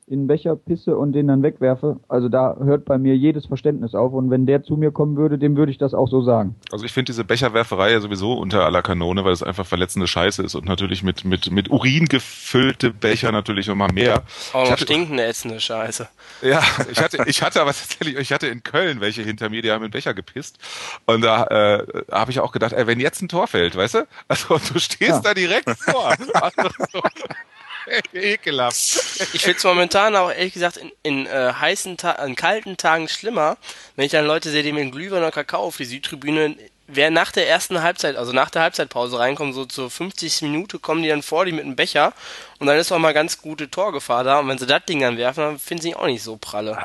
[0.08, 3.94] in den Becher pisse und den dann wegwerfe, also da hört bei mir jedes Verständnis
[3.94, 4.12] auf.
[4.12, 6.54] Und wenn der zu mir kommen würde, dem würde ich das auch so sagen.
[6.70, 10.44] Also ich finde diese Becherwerferei ja sowieso unter aller Kanone, weil es einfach verletzende Scheiße
[10.44, 14.22] ist und natürlich mit, mit, mit Urin gefüllte Becher natürlich nochmal mehr.
[14.52, 16.06] Auch noch stinkende, ätzende Scheiße.
[16.42, 19.72] Ja, ich hatte, ich hatte aber tatsächlich, ich hatte in Köln welche hinter mir, die
[19.72, 20.58] haben in Becher gepisst.
[21.06, 24.06] Und da äh, habe ich auch gedacht, ey, wenn jetzt ein Tor fällt, weißt du?
[24.28, 25.20] Also du stehst ja.
[25.20, 26.14] da direkt vor.
[26.36, 27.00] Also, so.
[28.12, 28.76] Ekelhaft.
[29.32, 33.08] Ich finde es momentan auch ehrlich gesagt in, in äh, heißen, Ta in kalten Tagen
[33.08, 33.56] schlimmer,
[33.94, 37.32] wenn ich dann Leute sehe, die mit Glühwein oder Kakao auf die Südtribüne wer nach
[37.32, 40.42] der ersten Halbzeit, also nach der Halbzeitpause reinkommt, so zur 50.
[40.42, 42.12] Minute, kommen die dann vor, die mit einem Becher
[42.58, 45.16] und dann ist auch mal ganz gute Torgefahr da und wenn sie das Ding dann
[45.16, 46.78] werfen, dann finden sie auch nicht so pralle.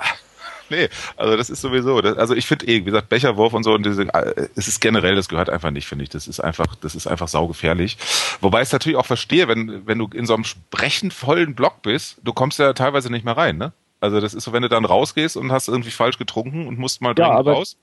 [0.71, 3.73] Nee, also das ist sowieso, das, also ich finde eh, wie gesagt, Becherwurf und so
[3.73, 6.09] und diese, äh, es ist generell, das gehört einfach nicht, finde ich.
[6.09, 7.97] Das ist einfach, das ist einfach saugefährlich.
[8.39, 11.81] Wobei ich es natürlich auch verstehe, wenn, wenn du in so einem sprechend vollen Block
[11.81, 13.73] bist, du kommst ja teilweise nicht mehr rein, ne?
[13.99, 17.01] Also das ist so, wenn du dann rausgehst und hast irgendwie falsch getrunken und musst
[17.01, 17.77] mal dringend ja, raus.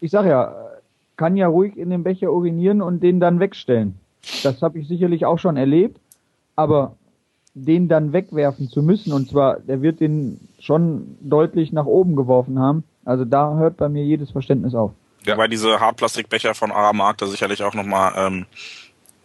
[0.00, 0.54] Ich sag ja,
[1.16, 3.98] kann ja ruhig in den Becher urinieren und den dann wegstellen.
[4.44, 6.00] Das habe ich sicherlich auch schon erlebt,
[6.56, 6.96] aber
[7.64, 9.12] den dann wegwerfen zu müssen.
[9.12, 12.84] Und zwar, der wird den schon deutlich nach oben geworfen haben.
[13.04, 14.92] Also da hört bei mir jedes Verständnis auf.
[15.24, 18.46] Ja, weil diese Hartplastikbecher von Aramark da sicherlich auch nochmal ähm,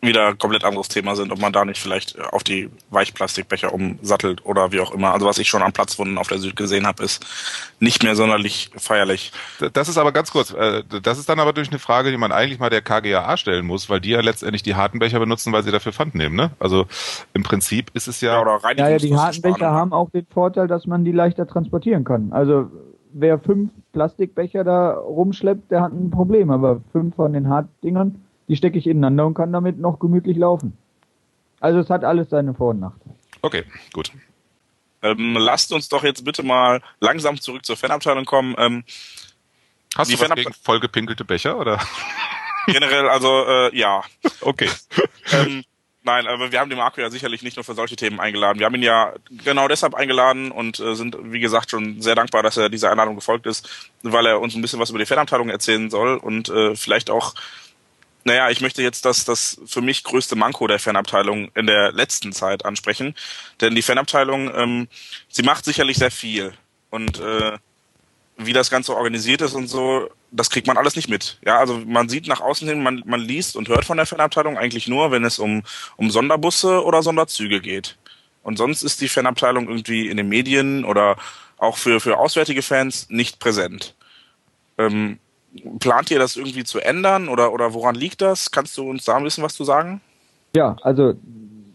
[0.03, 4.71] wieder komplett anderes Thema sind, ob man da nicht vielleicht auf die Weichplastikbecher umsattelt oder
[4.71, 5.13] wie auch immer.
[5.13, 7.25] Also was ich schon an Platzwunden auf der Süd gesehen habe, ist
[7.79, 9.31] nicht mehr sonderlich feierlich.
[9.73, 12.31] Das ist aber ganz kurz, äh, das ist dann aber durch eine Frage, die man
[12.31, 15.63] eigentlich mal der KGAA stellen muss, weil die ja letztendlich die harten Becher benutzen, weil
[15.63, 16.35] sie dafür Pfand nehmen.
[16.35, 16.51] Ne?
[16.59, 16.85] Also
[17.33, 18.33] im Prinzip ist es ja...
[18.33, 21.47] Ja, oder Ja, ja, die harten Becher haben auch den Vorteil, dass man die leichter
[21.47, 22.31] transportieren kann.
[22.31, 22.69] Also
[23.13, 26.49] wer fünf Plastikbecher da rumschleppt, der hat ein Problem.
[26.49, 30.77] Aber fünf von den Hartdingern, die stecke ich ineinander und kann damit noch gemütlich laufen.
[31.59, 33.15] Also es hat alles seine Vor- und Nachteile.
[33.41, 34.11] Okay, gut.
[35.01, 38.55] Ähm, lasst uns doch jetzt bitte mal langsam zurück zur Fanabteilung kommen.
[38.57, 38.83] Ähm,
[39.95, 41.79] Hast Die du was Fanab- gegen vollgepinkelte Becher, oder?
[42.67, 44.01] generell, also äh, ja.
[44.41, 44.69] Okay.
[45.33, 45.63] ähm,
[46.03, 48.57] nein, aber wir haben den Marco ja sicherlich nicht nur für solche Themen eingeladen.
[48.59, 52.41] Wir haben ihn ja genau deshalb eingeladen und äh, sind, wie gesagt, schon sehr dankbar,
[52.41, 55.49] dass er dieser Einladung gefolgt ist, weil er uns ein bisschen was über die Fanabteilung
[55.49, 57.35] erzählen soll und äh, vielleicht auch,
[58.23, 62.31] naja, ich möchte jetzt das, das für mich größte Manko der Fanabteilung in der letzten
[62.31, 63.15] Zeit ansprechen.
[63.61, 64.87] Denn die Fanabteilung, ähm,
[65.29, 66.53] sie macht sicherlich sehr viel.
[66.89, 67.57] Und äh,
[68.37, 71.37] wie das Ganze organisiert ist und so, das kriegt man alles nicht mit.
[71.45, 74.57] Ja, also man sieht nach außen hin, man, man liest und hört von der Fanabteilung
[74.57, 75.63] eigentlich nur, wenn es um,
[75.97, 77.97] um Sonderbusse oder Sonderzüge geht.
[78.41, 81.17] Und sonst ist die Fanabteilung irgendwie in den Medien oder
[81.57, 83.95] auch für, für auswärtige Fans nicht präsent.
[84.77, 85.19] Ähm,
[85.79, 88.51] plant ihr das irgendwie zu ändern oder, oder woran liegt das?
[88.51, 90.01] Kannst du uns da ein bisschen was zu sagen?
[90.55, 91.13] Ja, also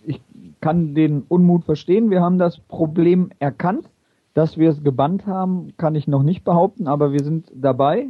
[0.07, 0.21] ich
[0.61, 2.11] kann den Unmut verstehen.
[2.11, 3.87] Wir haben das Problem erkannt.
[4.35, 8.07] Dass wir es gebannt haben, kann ich noch nicht behaupten, aber wir sind dabei.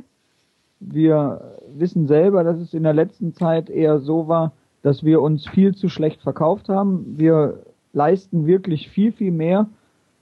[0.79, 4.53] Wir wissen selber, dass es in der letzten Zeit eher so war,
[4.83, 7.15] dass wir uns viel zu schlecht verkauft haben.
[7.17, 7.63] Wir
[7.95, 9.69] leisten wirklich viel, viel mehr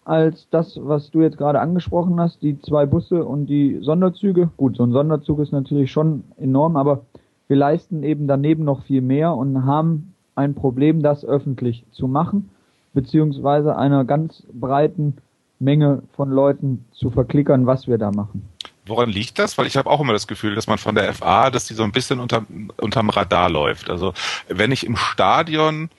[0.06, 4.50] als das, was du jetzt gerade angesprochen hast, die zwei Busse und die Sonderzüge.
[4.56, 7.02] Gut, so ein Sonderzug ist natürlich schon enorm, aber
[7.48, 12.50] wir leisten eben daneben noch viel mehr und haben ein Problem, das öffentlich zu machen,
[12.94, 15.16] beziehungsweise einer ganz breiten
[15.58, 18.48] Menge von Leuten zu verklickern, was wir da machen.
[18.86, 19.58] Woran liegt das?
[19.58, 21.82] Weil ich habe auch immer das Gefühl, dass man von der FA, dass die so
[21.82, 23.90] ein bisschen unter, unterm Radar läuft.
[23.90, 24.12] Also
[24.48, 25.90] wenn ich im Stadion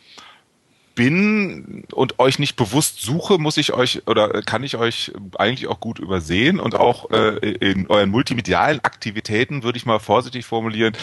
[0.98, 5.80] bin und euch nicht bewusst suche, muss ich euch oder kann ich euch eigentlich auch
[5.80, 10.94] gut übersehen und auch äh, in euren multimedialen Aktivitäten würde ich mal vorsichtig formulieren,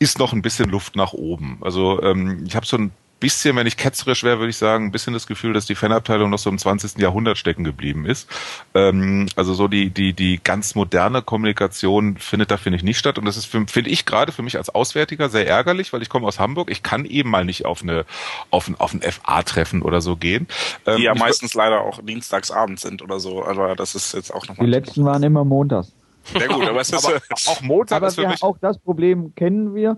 [0.00, 1.58] ist noch ein bisschen Luft nach oben.
[1.60, 4.90] Also ähm, ich habe so ein bisschen, wenn ich ketzerisch wäre, würde ich sagen, ein
[4.92, 6.98] bisschen das Gefühl, dass die Fanabteilung noch so im 20.
[6.98, 8.28] Jahrhundert stecken geblieben ist.
[8.74, 13.18] Ähm, also so die, die, die ganz moderne Kommunikation findet da, finde ich, nicht statt.
[13.18, 16.08] Und das ist, für- finde ich, gerade für mich als Auswärtiger sehr ärgerlich, weil ich
[16.08, 16.70] komme aus Hamburg.
[16.70, 18.04] Ich kann eben mal nicht auf eine,
[18.50, 20.48] auf ein, auf ein FA-Treffen oder so gehen.
[20.86, 23.44] Ähm, Die ja meistens leider auch dienstagsabends sind oder so.
[23.44, 24.68] Aber das ist jetzt auch Die nochmal.
[24.68, 25.92] letzten waren immer montags.
[26.32, 27.04] Sehr gut, aber es ist.
[27.06, 29.96] aber auch Montag Aber ist für wir, mich auch das Problem kennen wir.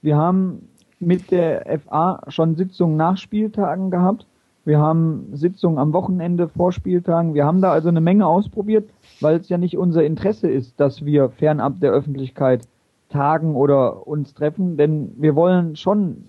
[0.00, 0.68] Wir haben
[1.02, 4.26] mit der FA schon Sitzungen nach Spieltagen gehabt.
[4.64, 7.34] Wir haben Sitzungen am Wochenende vor Spieltagen.
[7.34, 8.88] Wir haben da also eine Menge ausprobiert,
[9.20, 12.68] weil es ja nicht unser Interesse ist, dass wir fernab der Öffentlichkeit
[13.08, 16.24] tagen oder uns treffen, denn wir wollen schon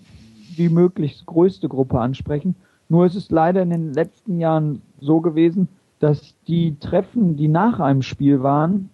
[0.58, 2.56] die möglichst größte Gruppe ansprechen.
[2.88, 5.68] Nur ist es leider in den letzten Jahren so gewesen,
[6.00, 8.90] dass die Treffen, die nach einem Spiel waren,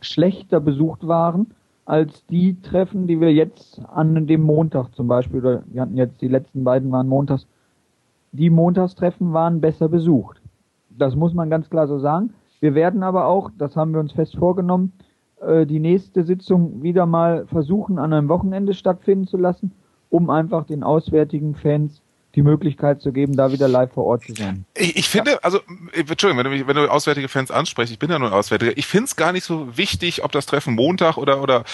[0.00, 1.46] schlechter besucht waren
[1.92, 6.22] als die Treffen, die wir jetzt an dem Montag zum Beispiel, oder wir hatten jetzt
[6.22, 7.46] die letzten beiden waren montags,
[8.32, 10.40] die Montagstreffen waren besser besucht.
[10.88, 12.32] Das muss man ganz klar so sagen.
[12.60, 14.94] Wir werden aber auch, das haben wir uns fest vorgenommen,
[15.42, 19.72] äh, die nächste Sitzung wieder mal versuchen, an einem Wochenende stattfinden zu lassen,
[20.08, 22.00] um einfach den auswärtigen Fans
[22.34, 24.64] die Möglichkeit zu geben, da wieder live vor Ort zu sein.
[24.74, 25.60] Ich, ich finde, also,
[25.92, 28.76] Entschuldigung, wenn du, mich, wenn du auswärtige Fans ansprichst, ich bin ja nur ein Auswärtiger,
[28.76, 31.64] ich finde es gar nicht so wichtig, ob das Treffen Montag oder, oder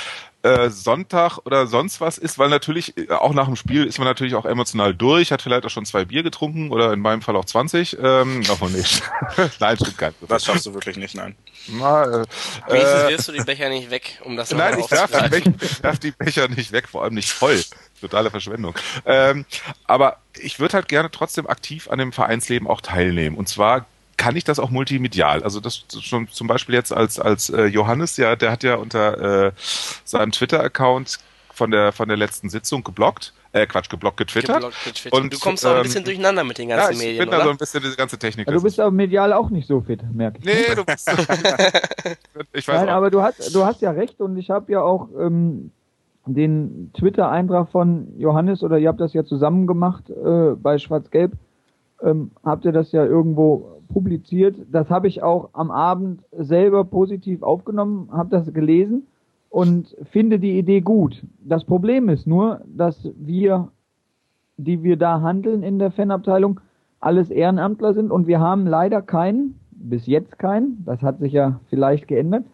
[0.42, 4.06] äh, Sonntag oder sonst was ist, weil natürlich, äh, auch nach dem Spiel ist man
[4.06, 7.36] natürlich auch emotional durch, hat vielleicht auch schon zwei Bier getrunken oder in meinem Fall
[7.36, 7.98] auch 20.
[8.00, 9.02] Ähm, davon nicht.
[9.60, 10.18] Nein, stimmt gar nicht.
[10.28, 11.34] Das schaffst du wirklich nicht, nein.
[11.66, 15.10] Mal, äh, Wenigstens äh, wirst du die Becher nicht weg, um das Nein, ich darf,
[15.10, 15.28] die.
[15.28, 17.60] Becher, ich darf die Becher nicht weg, vor allem nicht voll.
[18.00, 18.74] Totale Verschwendung.
[19.06, 19.44] Ähm,
[19.86, 23.36] aber ich würde halt gerne trotzdem aktiv an dem Vereinsleben auch teilnehmen.
[23.36, 25.42] Und zwar kann ich das auch multimedial.
[25.42, 29.46] Also das schon zum Beispiel jetzt als als äh, Johannes, ja, der hat ja unter
[29.46, 29.52] äh,
[30.04, 31.18] seinem Twitter-Account
[31.52, 34.56] von der von der letzten Sitzung geblockt, äh, Quatsch, geblockt getwittert.
[34.56, 35.20] Geblockt, getwittert.
[35.20, 37.30] Und, du kommst auch ein ähm, bisschen durcheinander mit den Ja, ganzen ich Medien, bin
[37.30, 38.46] da so ein bisschen diese ganze Technik.
[38.46, 40.44] Ja, du bist aber medial auch nicht so fit, merke ich.
[40.44, 41.08] nee, du bist.
[42.52, 42.92] ich weiß Nein, auch.
[42.92, 45.70] aber du hast, du hast ja recht und ich habe ja auch ähm,
[46.34, 51.32] den Twitter-Eintrag von Johannes oder ihr habt das ja zusammen gemacht äh, bei Schwarz-Gelb,
[52.02, 54.56] ähm, habt ihr das ja irgendwo publiziert.
[54.70, 59.06] Das habe ich auch am Abend selber positiv aufgenommen, habe das gelesen
[59.50, 61.24] und finde die Idee gut.
[61.40, 63.68] Das Problem ist nur, dass wir
[64.58, 66.60] die wir da handeln in der Fanabteilung,
[67.00, 71.60] alles Ehrenamtler sind und wir haben leider keinen, bis jetzt keinen, das hat sich ja
[71.70, 72.44] vielleicht geändert,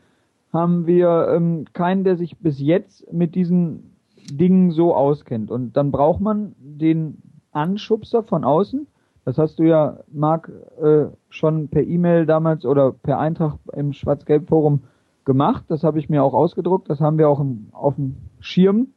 [0.54, 3.96] haben wir ähm, keinen, der sich bis jetzt mit diesen
[4.30, 5.50] Dingen so auskennt.
[5.50, 7.18] Und dann braucht man den
[7.52, 8.86] Anschubser von außen.
[9.24, 14.80] Das hast du ja, Marc, äh, schon per E-Mail damals oder per Eintrag im Schwarz-Gelb-Forum
[15.24, 15.64] gemacht.
[15.68, 16.88] Das habe ich mir auch ausgedruckt.
[16.90, 18.88] Das haben wir auch im, auf dem Schirm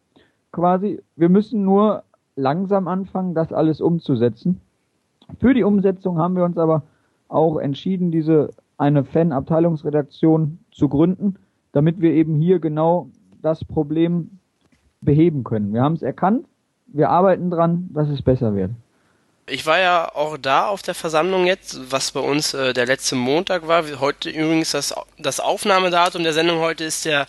[0.52, 1.02] quasi.
[1.15, 2.04] Wir müssen nur
[2.36, 4.62] langsam anfangen, das alles umzusetzen.
[5.39, 6.84] Für die Umsetzung haben wir uns aber
[7.28, 11.36] auch entschieden, diese eine Fan-Abteilungsredaktion zu gründen,
[11.71, 13.10] damit wir eben hier genau
[13.41, 14.39] das Problem
[15.01, 15.73] beheben können.
[15.73, 16.45] Wir haben es erkannt,
[16.88, 18.71] wir arbeiten dran, dass es besser wird.
[19.49, 23.15] Ich war ja auch da auf der Versammlung jetzt, was bei uns äh, der letzte
[23.15, 23.84] Montag war.
[23.99, 27.27] Heute übrigens das, das Aufnahmedatum der Sendung heute ist der,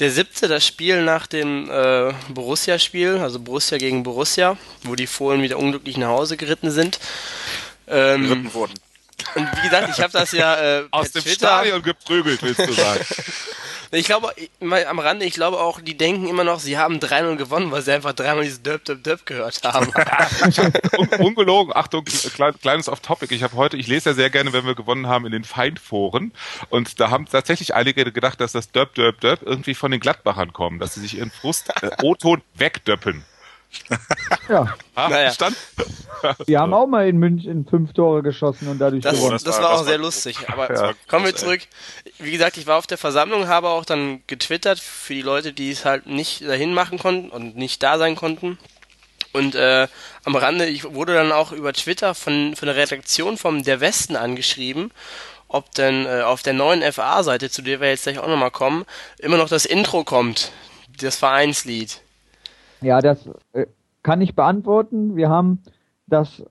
[0.00, 5.42] der siebte, das Spiel nach dem äh, Borussia-Spiel, also Borussia gegen Borussia, wo die Fohlen
[5.42, 6.98] wieder unglücklich nach Hause geritten sind.
[7.86, 8.74] Ähm, geritten wurden.
[9.36, 12.72] Und wie gesagt, ich habe das ja äh, aus dem Twitter Stadion geprügelt, willst du
[12.72, 13.04] sagen?
[13.94, 17.36] Ich glaube, mal am Rande, ich glaube auch, die denken immer noch, sie haben 3-0
[17.36, 19.92] gewonnen, weil sie einfach dreimal dieses Döp, Döp, Döp gehört haben.
[20.96, 22.06] Un ungelogen, Achtung,
[22.62, 23.34] kleines Off-Topic.
[23.34, 26.32] Ich habe heute, ich lese ja sehr gerne, wenn wir gewonnen haben, in den Feindforen.
[26.70, 30.54] Und da haben tatsächlich einige gedacht, dass das Döp, Döp, Döp irgendwie von den Glattbachern
[30.54, 33.26] kommen, dass sie sich ihren Frust äh, O-Ton wegdöppen.
[34.48, 34.74] Ja.
[34.94, 35.30] Ah, naja.
[35.30, 35.56] Stand.
[36.46, 39.32] Wir haben auch mal in München fünf Tore geschossen und dadurch das, gewonnen.
[39.32, 40.36] Das, das war, auch das sehr lustig.
[40.48, 41.60] Aber ja, kommen wir zurück.
[42.18, 45.70] Wie gesagt, ich war auf der Versammlung, habe auch dann getwittert für die Leute, die
[45.70, 48.58] es halt nicht dahin machen konnten und nicht da sein konnten.
[49.32, 49.88] Und äh,
[50.24, 54.14] am Rande, ich wurde dann auch über Twitter von, von der Redaktion vom Der Westen
[54.14, 54.92] angeschrieben,
[55.48, 58.84] ob denn äh, auf der neuen FA-Seite, zu der wir jetzt gleich auch nochmal kommen,
[59.18, 60.52] immer noch das Intro kommt,
[61.00, 62.01] das Vereinslied.
[62.82, 63.66] Ja, das äh,
[64.02, 65.16] kann ich beantworten.
[65.16, 65.60] Wir haben
[66.06, 66.44] das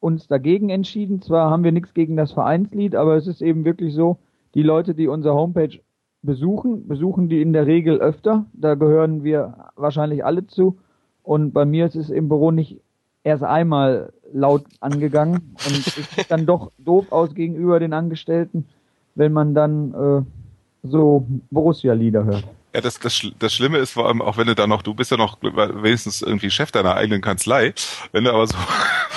[0.00, 1.22] uns dagegen entschieden.
[1.22, 4.18] Zwar haben wir nichts gegen das Vereinslied, aber es ist eben wirklich so,
[4.54, 5.80] die Leute, die unsere Homepage
[6.22, 8.46] besuchen, besuchen die in der Regel öfter.
[8.52, 10.78] Da gehören wir wahrscheinlich alle zu.
[11.22, 12.80] Und bei mir ist es im Büro nicht
[13.24, 15.54] erst einmal laut angegangen.
[15.66, 18.66] Und es sieht dann doch doof aus gegenüber den Angestellten,
[19.14, 20.22] wenn man dann äh,
[20.86, 22.44] so Borussia-Lieder hört.
[22.76, 25.10] Ja, das, das, das Schlimme ist vor allem, auch wenn du da noch, du bist
[25.10, 27.72] ja noch wenigstens irgendwie Chef deiner eigenen Kanzlei,
[28.12, 28.54] wenn du aber so,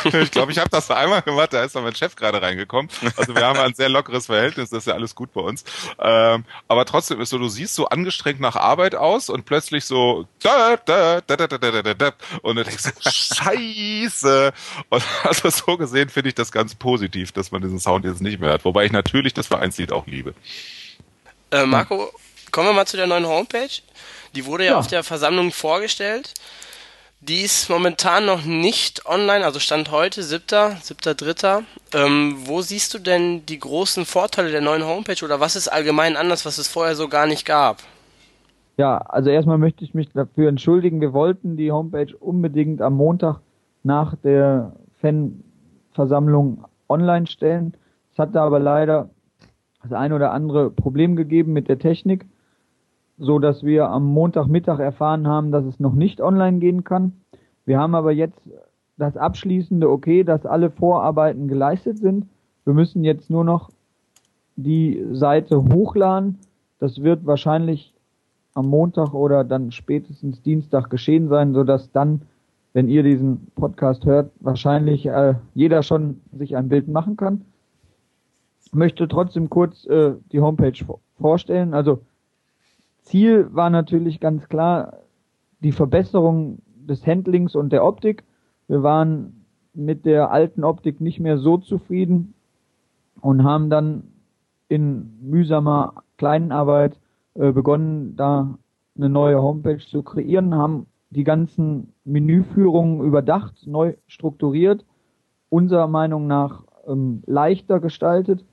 [0.17, 2.89] ich glaube, ich habe das da einmal gemacht, da ist dann mein Chef gerade reingekommen.
[3.17, 5.65] Also wir haben ein sehr lockeres Verhältnis, das ist ja alles gut bei uns.
[5.99, 10.25] Ähm, aber trotzdem ist so, du siehst so angestrengt nach Arbeit aus und plötzlich so
[10.41, 14.53] da, da, da, da, da, da, da, da, und du denkst, scheiße.
[14.87, 18.39] Und also so gesehen finde ich das ganz positiv, dass man diesen Sound jetzt nicht
[18.39, 18.63] mehr hat.
[18.63, 20.33] Wobei ich natürlich das Vereinslied auch liebe.
[21.51, 22.09] Äh, Marco,
[22.51, 23.69] kommen wir mal zu der neuen Homepage.
[24.35, 26.33] Die wurde ja, ja, auf der Versammlung vorgestellt.
[27.21, 30.41] Die ist momentan noch nicht online, also Stand heute, 7.,
[30.81, 31.63] 7.3.
[31.93, 36.15] Ähm, wo siehst du denn die großen Vorteile der neuen Homepage oder was ist allgemein
[36.15, 37.79] anders, was es vorher so gar nicht gab?
[38.77, 41.01] Ja, also erstmal möchte ich mich dafür entschuldigen.
[41.01, 43.41] Wir wollten die Homepage unbedingt am Montag
[43.83, 47.73] nach der Fanversammlung online stellen.
[48.13, 49.09] Es hatte aber leider
[49.83, 52.25] das ein oder andere Problem gegeben mit der Technik
[53.19, 57.13] so dass wir am Montagmittag erfahren haben, dass es noch nicht online gehen kann.
[57.65, 58.39] Wir haben aber jetzt
[58.97, 62.25] das abschließende Okay, dass alle Vorarbeiten geleistet sind.
[62.65, 63.69] Wir müssen jetzt nur noch
[64.55, 66.37] die Seite hochladen.
[66.79, 67.93] Das wird wahrscheinlich
[68.53, 72.21] am Montag oder dann spätestens Dienstag geschehen sein, so dass dann,
[72.73, 77.45] wenn ihr diesen Podcast hört, wahrscheinlich äh, jeder schon sich ein Bild machen kann.
[78.65, 80.73] Ich möchte trotzdem kurz äh, die Homepage
[81.19, 81.73] vorstellen.
[81.73, 82.01] Also
[83.09, 84.97] Ziel war natürlich ganz klar
[85.61, 88.23] die Verbesserung des Handlings und der Optik.
[88.67, 92.35] Wir waren mit der alten Optik nicht mehr so zufrieden
[93.19, 94.03] und haben dann
[94.67, 96.99] in mühsamer kleinen Arbeit
[97.33, 98.57] äh, begonnen, da
[98.95, 104.85] eine neue Homepage zu kreieren, haben die ganzen Menüführungen überdacht, neu strukturiert,
[105.49, 108.45] unserer Meinung nach ähm, leichter gestaltet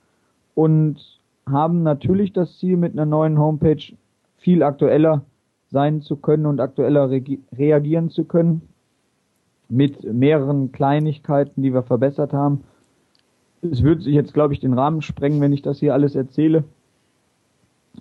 [0.54, 3.94] und haben natürlich das Ziel mit einer neuen Homepage
[4.38, 5.22] viel aktueller
[5.70, 8.62] sein zu können und aktueller reagieren zu können
[9.68, 12.62] mit mehreren Kleinigkeiten, die wir verbessert haben.
[13.62, 16.64] Es würde sich jetzt, glaube ich, den Rahmen sprengen, wenn ich das hier alles erzähle.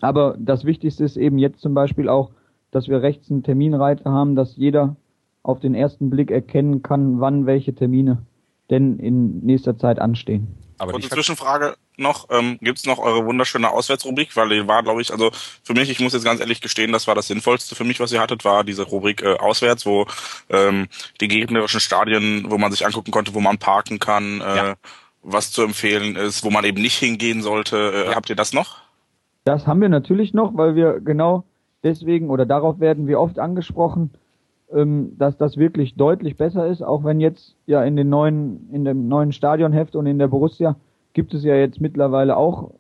[0.02, 2.32] Aber das Wichtigste ist eben jetzt zum Beispiel auch,
[2.72, 4.96] dass wir rechts einen Terminreiter haben, dass jeder
[5.44, 8.18] auf den ersten Blick erkennen kann, wann welche Termine
[8.70, 10.48] denn in nächster Zeit anstehen.
[10.78, 15.12] Aber Kurze Zwischenfrage, noch, ähm, gibt's noch eure wunderschöne Auswärtsrubrik, weil die war, glaube ich,
[15.12, 15.32] also
[15.64, 18.12] für mich, ich muss jetzt ganz ehrlich gestehen, das war das Sinnvollste für mich, was
[18.12, 20.06] ihr hattet, war diese Rubrik äh, Auswärts, wo
[20.50, 20.88] ähm,
[21.22, 24.74] die gegnerischen Stadien, wo man sich angucken konnte, wo man parken kann, äh, ja.
[25.24, 27.78] was zu empfehlen ist, wo man eben nicht hingehen sollte.
[27.78, 28.16] Äh, ja.
[28.16, 28.78] Habt ihr das noch?
[29.44, 31.44] Das haben wir natürlich noch, weil wir genau
[31.84, 34.12] deswegen oder darauf werden wir oft angesprochen,
[34.74, 38.84] ähm, dass das wirklich deutlich besser ist, auch wenn jetzt ja in den neuen, in
[38.84, 40.76] dem neuen Stadionheft und in der Borussia
[41.16, 42.72] gibt es ja jetzt mittlerweile auch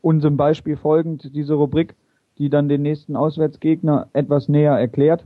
[0.00, 1.94] unserem Beispiel folgend diese Rubrik,
[2.38, 5.24] die dann den nächsten Auswärtsgegner etwas näher erklärt.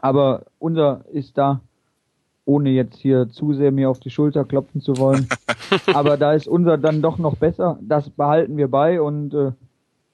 [0.00, 1.60] Aber unser ist da,
[2.44, 5.28] ohne jetzt hier zu sehr mir auf die Schulter klopfen zu wollen,
[5.94, 7.78] aber da ist unser dann doch noch besser.
[7.80, 9.52] Das behalten wir bei und äh,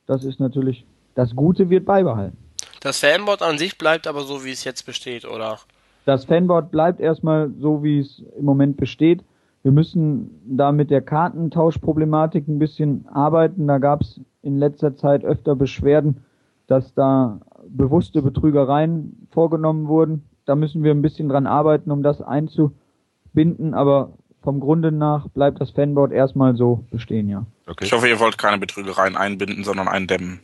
[0.06, 2.38] das ist natürlich, das Gute wird beibehalten.
[2.80, 5.58] Das Fanboard an sich bleibt aber so, wie es jetzt besteht, oder?
[6.04, 9.24] Das Fanboard bleibt erstmal so, wie es im Moment besteht.
[9.66, 13.66] Wir müssen da mit der Kartentauschproblematik ein bisschen arbeiten.
[13.66, 16.24] Da gab es in letzter Zeit öfter Beschwerden,
[16.68, 20.22] dass da bewusste Betrügereien vorgenommen wurden.
[20.44, 23.74] Da müssen wir ein bisschen dran arbeiten, um das einzubinden.
[23.74, 27.44] Aber vom Grunde nach bleibt das Fanboard erstmal so bestehen, ja.
[27.66, 27.86] Okay.
[27.86, 30.42] Ich hoffe, ihr wollt keine Betrügereien einbinden, sondern eindämmen.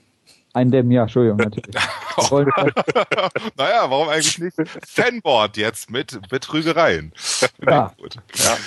[0.54, 1.74] Eindämmen, ja, Entschuldigung, natürlich.
[3.56, 7.12] naja, warum eigentlich nicht Fanboard jetzt mit Betrügereien?
[7.66, 7.92] Ja.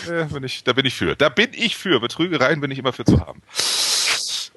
[0.07, 1.15] ja bin ich, da bin ich für.
[1.15, 1.99] Da bin ich für.
[1.99, 3.41] Betrügereien bin ich immer für zu haben.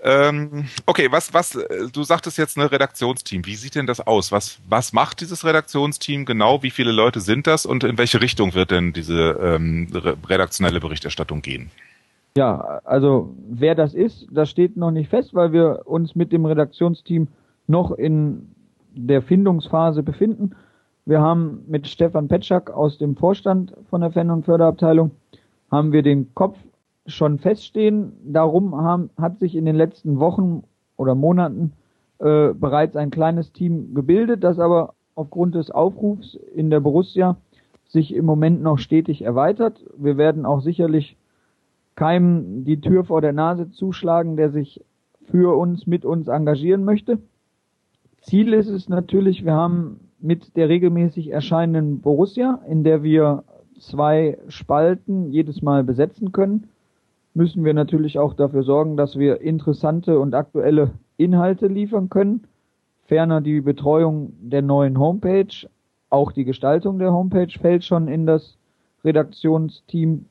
[0.03, 1.59] Ähm, okay, was, was,
[1.93, 3.45] du sagtest jetzt ein ne, Redaktionsteam.
[3.47, 4.31] Wie sieht denn das aus?
[4.31, 6.63] Was, was macht dieses Redaktionsteam genau?
[6.63, 9.89] Wie viele Leute sind das und in welche Richtung wird denn diese ähm,
[10.29, 11.71] redaktionelle Berichterstattung gehen?
[12.39, 16.47] Ja, also wer das ist, das steht noch nicht fest, weil wir uns mit dem
[16.47, 17.27] Redaktionsteam
[17.67, 18.55] noch in
[18.95, 20.53] der Findungsphase befinden.
[21.05, 25.11] Wir haben mit Stefan Petschak aus dem Vorstand von der Fan- und Förderabteilung
[25.69, 26.57] haben wir den Kopf
[27.07, 28.13] schon feststehen.
[28.25, 30.63] Darum haben, hat sich in den letzten Wochen
[30.97, 31.73] oder Monaten
[32.21, 37.37] äh, bereits ein kleines Team gebildet, das aber aufgrund des Aufrufs in der Borussia
[37.89, 39.85] sich im Moment noch stetig erweitert.
[39.97, 41.17] Wir werden auch sicherlich
[41.99, 44.85] keinem die Tür vor der Nase zuschlagen, der sich
[45.33, 47.19] für uns, mit uns engagieren möchte.
[48.21, 53.43] Ziel ist es natürlich, wir haben mit der regelmäßig erscheinenden Borussia, in der wir
[53.81, 56.69] zwei Spalten jedes Mal besetzen können,
[57.35, 62.45] müssen wir natürlich auch dafür sorgen, dass wir interessante und aktuelle Inhalte liefern können.
[63.07, 65.67] Ferner die Betreuung der neuen Homepage,
[66.11, 68.57] auch die Gestaltung der Homepage fällt schon in das
[69.05, 70.27] Redaktionsteam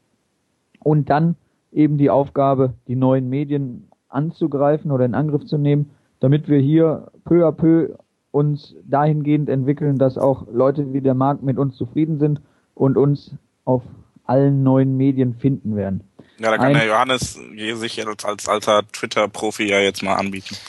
[0.80, 1.36] und dann
[1.72, 7.12] eben die Aufgabe, die neuen Medien anzugreifen oder in Angriff zu nehmen, damit wir hier
[7.26, 7.96] peu à peu
[8.32, 12.42] uns dahingehend entwickeln, dass auch Leute wie der Markt mit uns zufrieden sind
[12.76, 13.32] und uns
[13.66, 13.84] auf
[14.26, 16.04] allen neuen Medien finden werden.
[16.40, 20.56] Ja, da kann Ein, der Johannes sich als, als alter Twitter-Profi ja jetzt mal anbieten.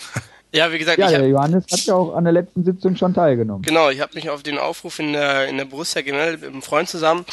[0.51, 3.13] Ja, wie gesagt, ja, der hab, Johannes hat ja auch an der letzten Sitzung schon
[3.13, 3.61] teilgenommen.
[3.61, 6.63] Genau, ich habe mich auf den Aufruf in der, in der Borussia gemeldet mit einem
[6.63, 7.27] Freund zusammen,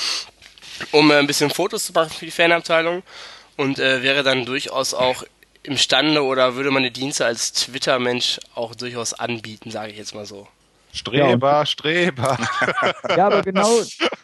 [0.92, 3.04] um äh, ein bisschen Fotos zu machen für die Fanabteilung
[3.58, 5.24] und äh, wäre dann durchaus auch
[5.64, 10.26] imstande oder würde man die Dienste als Twitter-Mensch auch durchaus anbieten, sage ich jetzt mal
[10.26, 10.48] so.
[10.92, 12.38] Streber, ja, Streber.
[13.18, 13.68] Ja, aber genau,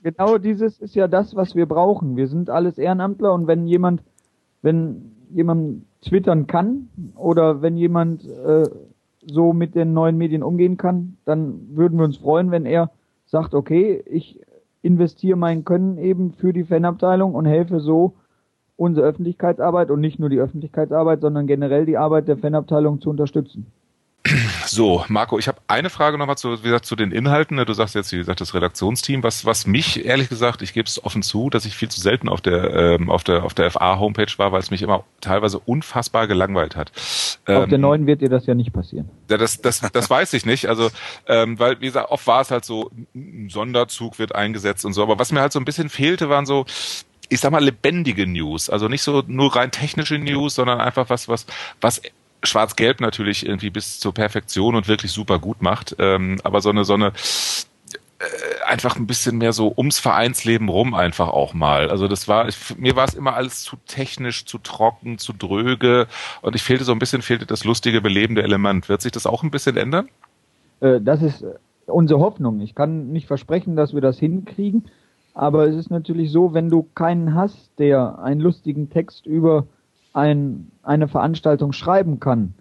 [0.04, 2.16] genau dieses ist ja das, was wir brauchen.
[2.16, 4.02] Wir sind alles Ehrenamtler und wenn jemand,
[4.62, 8.70] wenn jemand twittern kann oder wenn jemand äh,
[9.26, 12.90] so mit den neuen Medien umgehen kann, dann würden wir uns freuen, wenn er
[13.26, 14.40] sagt, okay, ich
[14.82, 18.16] investiere mein Können eben für die Fanabteilung und helfe so
[18.82, 23.68] unsere Öffentlichkeitsarbeit und nicht nur die Öffentlichkeitsarbeit, sondern generell die Arbeit der Fanabteilung zu unterstützen.
[24.66, 27.58] So, Marco, ich habe eine Frage nochmal zu, wie gesagt, zu den Inhalten.
[27.58, 29.24] Du sagst jetzt, wie gesagt, das Redaktionsteam.
[29.24, 32.30] Was, was mich, ehrlich gesagt, ich gebe es offen zu, dass ich viel zu selten
[32.30, 36.28] auf der, ähm, auf der, auf der FA-Homepage war, weil es mich immer teilweise unfassbar
[36.28, 36.92] gelangweilt hat.
[36.92, 39.10] Auf ähm, der neuen wird dir das ja nicht passieren.
[39.30, 40.68] Ja, das, das, das weiß ich nicht.
[40.68, 40.90] Also,
[41.28, 45.02] ähm, weil, wie gesagt, oft war es halt so, ein Sonderzug wird eingesetzt und so.
[45.04, 46.66] Aber was mir halt so ein bisschen fehlte, waren so,
[47.32, 48.70] ich sag mal, lebendige News.
[48.70, 51.46] Also nicht so nur rein technische News, sondern einfach was, was,
[51.80, 52.02] was
[52.44, 55.96] Schwarz-Gelb natürlich irgendwie bis zur Perfektion und wirklich super gut macht.
[55.98, 60.94] Ähm, aber so eine, so eine äh, einfach ein bisschen mehr so ums Vereinsleben rum
[60.94, 61.90] einfach auch mal.
[61.90, 66.08] Also das war, ich, mir war es immer alles zu technisch, zu trocken, zu dröge
[66.42, 68.90] und ich fehlte so ein bisschen, fehlte das lustige, belebende Element.
[68.90, 70.10] Wird sich das auch ein bisschen ändern?
[70.82, 71.46] Äh, das ist
[71.86, 72.60] unsere Hoffnung.
[72.60, 74.90] Ich kann nicht versprechen, dass wir das hinkriegen.
[75.34, 79.66] Aber es ist natürlich so, wenn du keinen hast, der einen lustigen Text über
[80.14, 82.54] ein, eine Veranstaltung schreiben kann,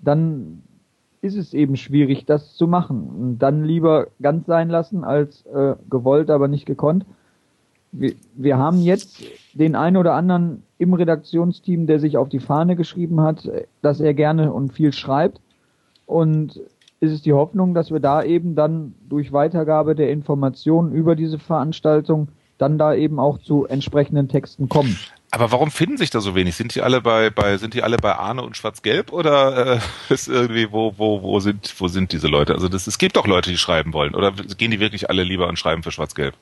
[0.00, 0.62] dann
[1.22, 3.08] ist es eben schwierig, das zu machen.
[3.08, 7.06] Und dann lieber ganz sein lassen als äh, gewollt, aber nicht gekonnt.
[7.92, 9.24] wir, wir haben jetzt
[9.54, 13.48] den einen oder anderen im Redaktionsteam, der sich auf die Fahne geschrieben hat,
[13.80, 15.40] dass er gerne und viel schreibt.
[16.06, 16.60] Und
[17.00, 21.38] ist es die Hoffnung, dass wir da eben dann durch Weitergabe der Informationen über diese
[21.38, 22.28] Veranstaltung
[22.58, 24.96] dann da eben auch zu entsprechenden Texten kommen.
[25.30, 26.54] Aber warum finden sich da so wenig?
[26.54, 29.78] Sind die alle bei, bei sind die alle bei Arne und Schwarz-Gelb oder äh,
[30.12, 32.54] ist irgendwie wo wo wo sind wo sind diese Leute?
[32.54, 35.48] Also das, es gibt doch Leute, die schreiben wollen oder gehen die wirklich alle lieber
[35.48, 36.34] und schreiben für Schwarz-Gelb?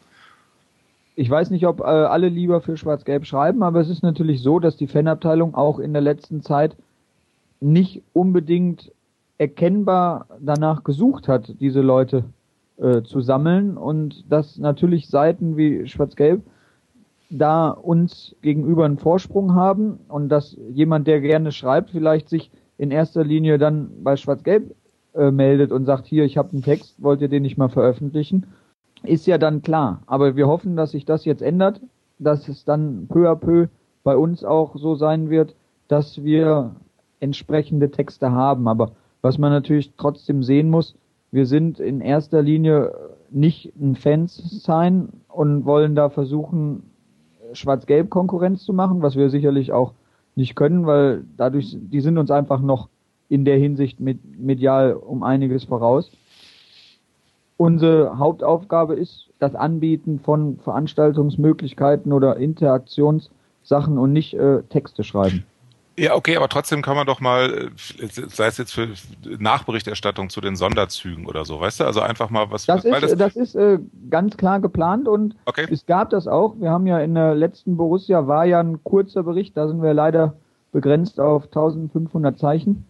[1.14, 4.58] Ich weiß nicht, ob äh, alle lieber für Schwarz-Gelb schreiben, aber es ist natürlich so,
[4.58, 6.76] dass die Fanabteilung auch in der letzten Zeit
[7.60, 8.92] nicht unbedingt
[9.38, 12.24] erkennbar danach gesucht hat, diese Leute
[12.78, 16.42] äh, zu sammeln und dass natürlich Seiten wie Schwarz-Gelb
[17.30, 22.90] da uns gegenüber einen Vorsprung haben und dass jemand, der gerne schreibt, vielleicht sich in
[22.90, 24.74] erster Linie dann bei Schwarz-Gelb
[25.14, 28.46] äh, meldet und sagt, hier, ich habe einen Text, wollt ihr den nicht mal veröffentlichen?
[29.02, 30.02] Ist ja dann klar.
[30.06, 31.80] Aber wir hoffen, dass sich das jetzt ändert,
[32.18, 33.68] dass es dann peu à peu
[34.04, 35.54] bei uns auch so sein wird,
[35.88, 36.74] dass wir
[37.20, 38.68] entsprechende Texte haben.
[38.68, 38.92] Aber
[39.22, 40.94] was man natürlich trotzdem sehen muss,
[41.30, 42.92] wir sind in erster Linie
[43.30, 46.82] nicht ein Fans sein und wollen da versuchen,
[47.54, 49.94] Schwarz-Gelb Konkurrenz zu machen, was wir sicherlich auch
[50.34, 52.88] nicht können, weil dadurch, die sind uns einfach noch
[53.28, 56.10] in der Hinsicht mit, medial um einiges voraus.
[57.56, 65.44] Unsere Hauptaufgabe ist das Anbieten von Veranstaltungsmöglichkeiten oder Interaktionssachen und nicht äh, Texte schreiben.
[66.02, 68.88] Ja, okay, aber trotzdem kann man doch mal, äh, sei es jetzt für
[69.38, 71.84] Nachberichterstattung zu den Sonderzügen oder so, weißt du?
[71.84, 72.66] Also einfach mal was.
[72.66, 73.78] Das ist, das, das ist äh,
[74.10, 75.68] ganz klar geplant und okay.
[75.70, 76.56] es gab das auch.
[76.58, 79.94] Wir haben ja in der letzten Borussia war ja ein kurzer Bericht, da sind wir
[79.94, 80.34] leider
[80.72, 82.84] begrenzt auf 1500 Zeichen.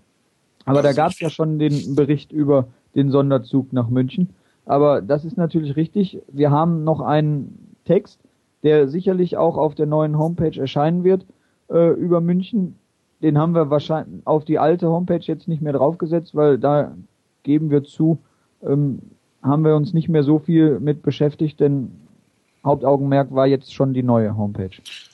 [0.64, 4.30] Aber da gab es ja schon den Bericht über den Sonderzug nach München.
[4.64, 6.22] Aber das ist natürlich richtig.
[6.28, 8.20] Wir haben noch einen Text,
[8.62, 11.26] der sicherlich auch auf der neuen Homepage erscheinen wird
[11.68, 12.78] äh, über München
[13.22, 16.94] den haben wir wahrscheinlich auf die alte Homepage jetzt nicht mehr draufgesetzt, weil da
[17.42, 18.18] geben wir zu,
[18.62, 19.00] ähm,
[19.42, 21.92] haben wir uns nicht mehr so viel mit beschäftigt, denn
[22.64, 24.70] Hauptaugenmerk war jetzt schon die neue Homepage.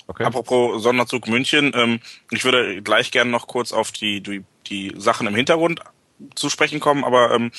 [0.06, 0.24] Okay.
[0.24, 2.00] Apropos Sonderzug München, ähm,
[2.30, 5.80] ich würde gleich gerne noch kurz auf die, die, die Sachen im Hintergrund
[6.34, 7.50] zu sprechen kommen, aber ähm,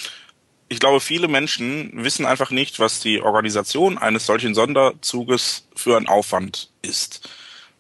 [0.68, 6.08] ich glaube, viele Menschen wissen einfach nicht, was die Organisation eines solchen Sonderzuges für ein
[6.08, 7.28] Aufwand ist.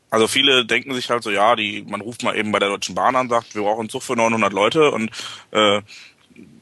[0.09, 2.95] Also viele denken sich halt so, ja, die, man ruft mal eben bei der Deutschen
[2.95, 5.11] Bahn an, sagt, wir brauchen einen Zug für 900 Leute und
[5.51, 5.81] äh,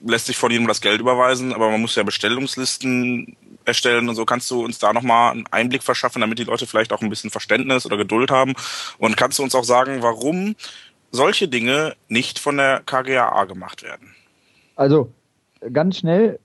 [0.01, 3.35] lässt sich von ihnen das Geld überweisen, aber man muss ja Bestellungslisten
[3.65, 4.25] erstellen und so.
[4.25, 7.29] Kannst du uns da nochmal einen Einblick verschaffen, damit die Leute vielleicht auch ein bisschen
[7.29, 8.53] Verständnis oder Geduld haben?
[8.97, 10.55] Und kannst du uns auch sagen, warum
[11.11, 14.15] solche Dinge nicht von der KGAA gemacht werden?
[14.75, 15.11] Also
[15.73, 16.39] ganz schnell,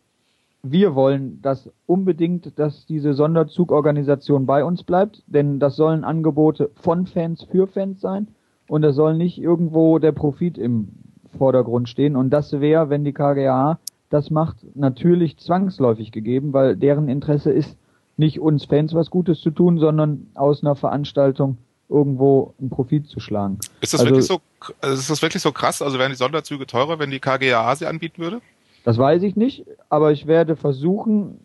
[0.63, 7.07] wir wollen das unbedingt, dass diese Sonderzugorganisation bei uns bleibt, denn das sollen Angebote von
[7.07, 8.29] Fans für Fans sein
[8.69, 10.89] und es soll nicht irgendwo der Profit im
[11.37, 17.09] Vordergrund stehen und das wäre, wenn die KGA das macht, natürlich zwangsläufig gegeben, weil deren
[17.09, 17.77] Interesse ist,
[18.17, 21.57] nicht uns Fans was Gutes zu tun, sondern aus einer Veranstaltung
[21.89, 23.59] irgendwo einen Profit zu schlagen.
[23.81, 24.41] Ist das also, wirklich so,
[24.83, 25.83] ist das wirklich so krass?
[25.83, 28.41] Also wären die Sonderzüge teurer, wenn die KGA sie anbieten würde?
[28.85, 31.41] Das weiß ich nicht, aber ich werde versuchen,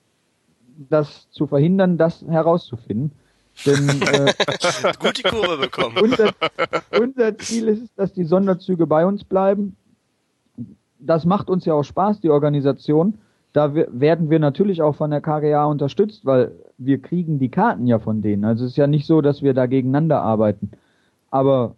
[0.90, 3.12] das zu verhindern, das herauszufinden.
[3.66, 4.34] Denn äh,
[5.00, 5.98] gut die Kurve bekommen.
[6.02, 6.32] Unser,
[7.00, 9.76] unser Ziel ist, dass die Sonderzüge bei uns bleiben.
[11.00, 13.18] Das macht uns ja auch Spaß, die Organisation.
[13.54, 17.98] Da werden wir natürlich auch von der KGA unterstützt, weil wir kriegen die Karten ja
[17.98, 18.46] von denen.
[18.46, 20.72] Also es ist ja nicht so, dass wir da gegeneinander arbeiten.
[21.32, 21.76] Aber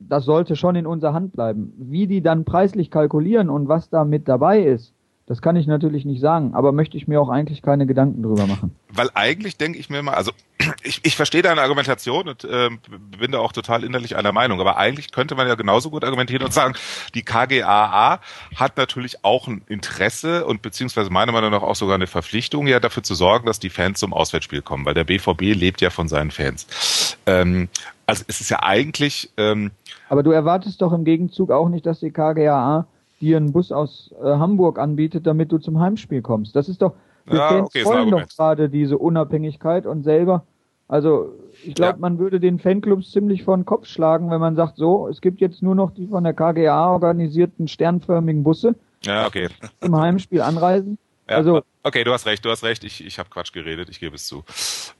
[0.00, 1.72] das sollte schon in unserer Hand bleiben.
[1.76, 4.92] Wie die dann preislich kalkulieren und was da mit dabei ist,
[5.30, 8.48] das kann ich natürlich nicht sagen, aber möchte ich mir auch eigentlich keine Gedanken drüber
[8.48, 8.74] machen.
[8.88, 10.32] Weil eigentlich denke ich mir mal, also
[10.82, 12.68] ich, ich verstehe deine Argumentation und äh,
[13.16, 16.42] bin da auch total innerlich einer Meinung, aber eigentlich könnte man ja genauso gut argumentieren
[16.42, 16.74] und sagen,
[17.14, 18.18] die KGAA
[18.56, 22.80] hat natürlich auch ein Interesse und beziehungsweise meiner Meinung nach auch sogar eine Verpflichtung, ja
[22.80, 26.08] dafür zu sorgen, dass die Fans zum Auswärtsspiel kommen, weil der BVB lebt ja von
[26.08, 27.16] seinen Fans.
[27.26, 27.68] Ähm,
[28.04, 29.30] also es ist ja eigentlich.
[29.36, 29.70] Ähm,
[30.10, 32.88] Aber du erwartest doch im Gegenzug auch nicht, dass die KGAA
[33.20, 36.56] dir einen Bus aus äh, Hamburg anbietet, damit du zum Heimspiel kommst.
[36.56, 36.94] Das ist doch,
[37.26, 40.44] wir ja, okay, wollen doch gerade diese Unabhängigkeit und selber.
[40.88, 41.32] Also
[41.64, 41.98] ich glaube, ja.
[42.00, 45.40] man würde den Fanclubs ziemlich vor den Kopf schlagen, wenn man sagt, so, es gibt
[45.40, 48.74] jetzt nur noch die von der KGA organisierten sternförmigen Busse.
[49.04, 49.48] Ja, okay.
[49.80, 50.98] Im Heimspiel anreisen.
[51.30, 52.82] Ja, also, okay, du hast recht, du hast recht.
[52.82, 54.44] Ich, ich habe Quatsch geredet, ich gebe es zu.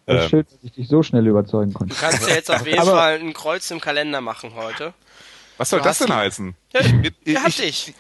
[0.07, 1.93] Das ähm, schön, dass ich dich so schnell überzeugen konnte.
[1.95, 4.95] Du kannst ja jetzt auf jeden Aber, Fall ein Kreuz im Kalender machen heute.
[5.59, 6.55] Was soll du das denn heißen?
[6.73, 7.95] Ja, ich, ich, hab dich.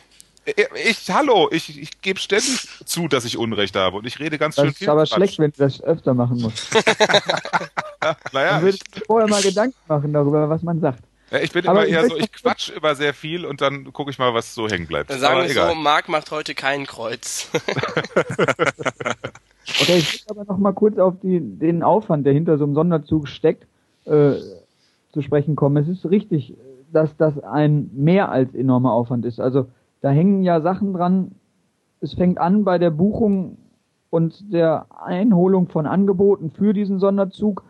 [0.84, 4.54] ich, hallo, ich, ich gebe ständig zu, dass ich Unrecht habe und ich rede ganz
[4.54, 4.88] Das schön ist viel.
[4.90, 5.14] aber Quatsch.
[5.14, 6.68] schlecht, wenn du das öfter machen musst.
[8.32, 11.02] Naja, Dann würde ich, ich mir vorher mal Gedanken machen darüber, was man sagt.
[11.30, 14.10] Ja, ich bin Aber immer eher so, ich quatsch immer sehr viel und dann gucke
[14.10, 15.10] ich mal, was so hängen bleibt.
[15.10, 17.50] Dann sagen wir so, Marc macht heute kein Kreuz.
[19.80, 22.74] Okay, ich will aber noch mal kurz auf die, den Aufwand, der hinter so einem
[22.74, 23.66] Sonderzug steckt,
[24.04, 24.32] äh,
[25.12, 25.76] zu sprechen kommen.
[25.76, 26.56] Es ist richtig,
[26.92, 29.40] dass das ein mehr als enormer Aufwand ist.
[29.40, 29.68] Also
[30.00, 31.32] da hängen ja Sachen dran.
[32.00, 33.58] Es fängt an bei der Buchung
[34.08, 37.64] und der Einholung von Angeboten für diesen Sonderzug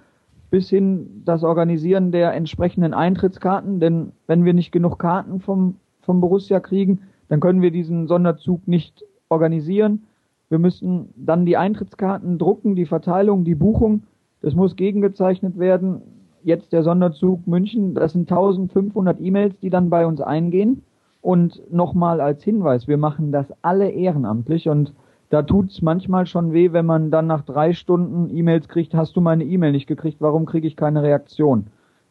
[0.51, 3.81] bis hin das Organisieren der entsprechenden Eintrittskarten.
[3.81, 8.67] Denn wenn wir nicht genug Karten vom, vom Borussia kriegen, dann können wir diesen Sonderzug
[8.67, 10.07] nicht organisieren.
[10.49, 14.03] Wir müssen dann die Eintrittskarten drucken, die Verteilung, die Buchung.
[14.43, 16.03] Das muss gegengezeichnet werden.
[16.43, 20.83] Jetzt der Sonderzug München, das sind 1500 E-Mails, die dann bei uns eingehen.
[21.23, 24.95] Und nochmal als Hinweis, wir machen das alle ehrenamtlich und
[25.31, 29.21] da tut's manchmal schon weh, wenn man dann nach drei Stunden E-Mails kriegt, hast du
[29.21, 31.69] meine E-Mail nicht gekriegt, warum kriege ich keine Reaktion?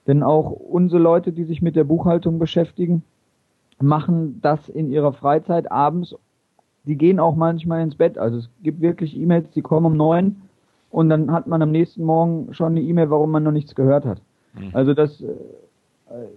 [0.08, 3.04] Denn auch unsere Leute, die sich mit der Buchhaltung beschäftigen,
[3.82, 6.16] machen das in ihrer Freizeit abends.
[6.86, 8.18] Die gehen auch manchmal ins Bett.
[8.18, 10.42] Also es gibt wirklich E-Mails, die kommen um neun
[10.90, 14.06] und dann hat man am nächsten Morgen schon eine E-Mail, warum man noch nichts gehört
[14.06, 14.22] hat.
[14.74, 15.28] Also das äh,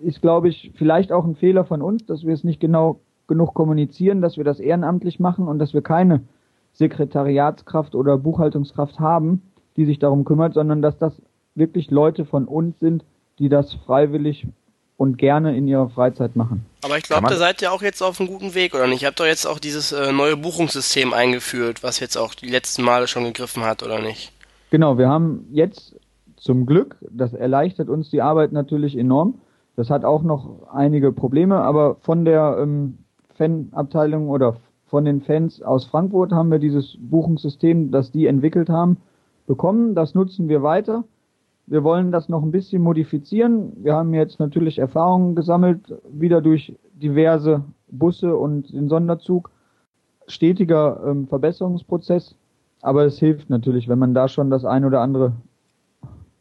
[0.03, 3.55] ist, glaube ich, vielleicht auch ein Fehler von uns, dass wir es nicht genau genug
[3.55, 6.23] kommunizieren, dass wir das ehrenamtlich machen und dass wir keine
[6.73, 9.43] Sekretariatskraft oder Buchhaltungskraft haben,
[9.77, 11.15] die sich darum kümmert, sondern dass das
[11.55, 13.05] wirklich Leute von uns sind,
[13.39, 14.47] die das freiwillig
[14.97, 16.65] und gerne in ihrer Freizeit machen.
[16.85, 19.03] Aber ich glaube, da seid ihr auch jetzt auf einem guten Weg, oder nicht?
[19.03, 22.83] Ihr habt doch jetzt auch dieses äh, neue Buchungssystem eingeführt, was jetzt auch die letzten
[22.83, 24.33] Male schon gegriffen hat, oder nicht?
[24.71, 25.97] Genau, wir haben jetzt
[26.37, 29.41] zum Glück, das erleichtert uns die Arbeit natürlich enorm.
[29.77, 32.99] Das hat auch noch einige Probleme, aber von der ähm,
[33.37, 34.57] Fanabteilung oder
[34.93, 38.99] von den Fans aus Frankfurt haben wir dieses Buchungssystem, das die entwickelt haben,
[39.47, 39.95] bekommen.
[39.95, 41.05] Das nutzen wir weiter.
[41.67, 43.73] Wir wollen das noch ein bisschen modifizieren.
[43.83, 49.51] Wir haben jetzt natürlich Erfahrungen gesammelt, wieder durch diverse Busse und den Sonderzug.
[50.27, 52.37] Stetiger ähm, Verbesserungsprozess.
[52.83, 55.33] Aber es hilft natürlich, wenn man da schon das ein oder andere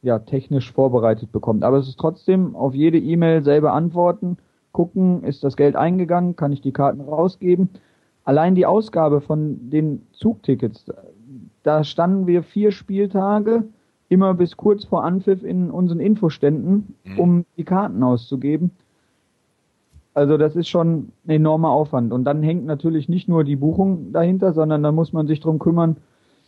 [0.02, 1.64] ja, technisch vorbereitet bekommt.
[1.64, 4.36] Aber es ist trotzdem auf jede E-Mail selber antworten,
[4.74, 7.70] gucken, ist das Geld eingegangen, kann ich die Karten rausgeben.
[8.24, 10.86] Allein die Ausgabe von den Zugtickets,
[11.64, 13.64] da standen wir vier Spieltage
[14.10, 18.72] immer bis kurz vor Anpfiff in unseren Infoständen, um die Karten auszugeben.
[20.14, 22.12] Also das ist schon ein enormer Aufwand.
[22.12, 25.60] Und dann hängt natürlich nicht nur die Buchung dahinter, sondern da muss man sich drum
[25.60, 25.96] kümmern,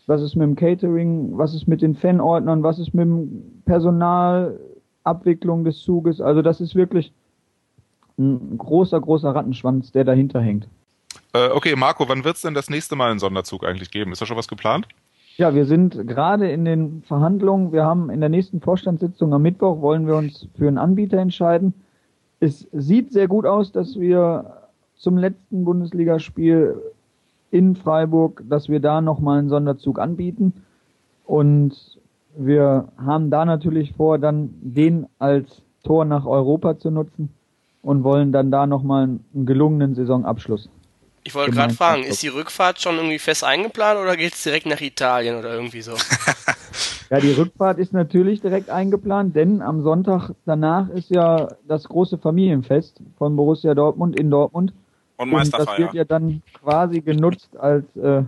[0.06, 5.64] was ist mit dem Catering, was ist mit den Fanordnern, was ist mit dem Personalabwicklung
[5.64, 6.20] des Zuges.
[6.20, 7.14] Also das ist wirklich
[8.18, 10.68] ein großer, großer Rattenschwanz, der dahinter hängt.
[11.34, 14.12] Äh, okay, Marco, wann wird's denn das nächste Mal einen Sonderzug eigentlich geben?
[14.12, 14.88] Ist da schon was geplant?
[15.38, 17.72] Ja, wir sind gerade in den Verhandlungen.
[17.72, 21.74] Wir haben in der nächsten Vorstandssitzung am Mittwoch wollen wir uns für einen Anbieter entscheiden.
[22.40, 24.58] Es sieht sehr gut aus, dass wir
[24.96, 26.80] zum letzten Bundesligaspiel
[27.50, 30.54] in Freiburg, dass wir da nochmal einen Sonderzug anbieten.
[31.26, 32.00] Und
[32.38, 37.30] wir haben da natürlich vor, dann den als Tor nach Europa zu nutzen
[37.82, 40.70] und wollen dann da nochmal einen gelungenen Saisonabschluss.
[41.26, 41.78] Ich wollte gerade Gemeinsam.
[41.78, 45.82] fragen, ist die Rückfahrt schon irgendwie fest eingeplant oder geht's direkt nach Italien oder irgendwie
[45.82, 45.94] so?
[47.10, 52.18] Ja, die Rückfahrt ist natürlich direkt eingeplant, denn am Sonntag danach ist ja das große
[52.18, 54.74] Familienfest von Borussia Dortmund in Dortmund.
[55.18, 55.78] Und Und das Meisterfeier.
[55.78, 58.24] wird ja dann quasi genutzt als äh,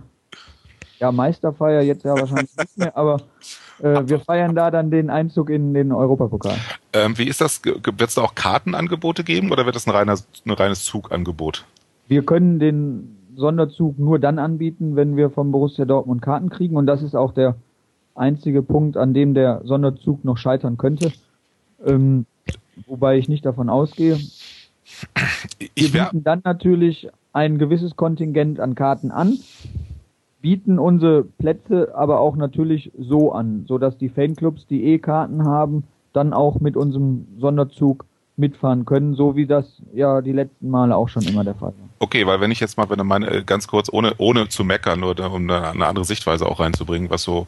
[1.00, 3.16] ja, Meisterfeier, jetzt ja wahrscheinlich nicht mehr, aber
[3.82, 6.56] äh, wir feiern da dann den Einzug in den Europapokal.
[6.92, 7.60] Ähm, wie ist das?
[7.64, 11.64] Wird es da auch Kartenangebote geben oder wird das ein, reiner, ein reines Zugangebot?
[12.08, 16.86] Wir können den Sonderzug nur dann anbieten, wenn wir vom Borussia Dortmund Karten kriegen und
[16.86, 17.56] das ist auch der
[18.14, 21.12] einzige Punkt, an dem der Sonderzug noch scheitern könnte.
[21.84, 22.26] Ähm,
[22.86, 24.18] wobei ich nicht davon ausgehe.
[25.74, 29.38] Wir bieten dann natürlich ein gewisses Kontingent an Karten an,
[30.40, 35.44] bieten unsere Plätze aber auch natürlich so an, so dass die Fanclubs, die eh Karten
[35.44, 38.06] haben, dann auch mit unserem Sonderzug
[38.36, 39.64] mitfahren können, so wie das
[39.94, 41.88] ja die letzten Male auch schon immer der Fall war.
[42.00, 45.00] okay, weil wenn ich jetzt mal, wenn meine, äh, ganz kurz, ohne, ohne zu meckern,
[45.00, 47.46] nur da- um eine, eine andere Sichtweise auch reinzubringen, was so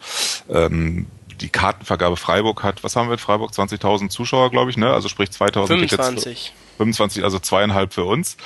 [0.49, 1.07] ähm,
[1.41, 2.83] die Kartenvergabe Freiburg hat.
[2.83, 3.53] Was haben wir in Freiburg?
[3.53, 4.93] 20.000 Zuschauer, glaube ich, ne?
[4.93, 5.95] Also sprich 2.000 Tickets.
[5.95, 6.53] 25.
[6.79, 8.37] 25, also zweieinhalb für uns.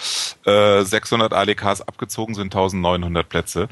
[0.44, 3.68] Äh, 600 ALKs abgezogen sind 1900 Plätze.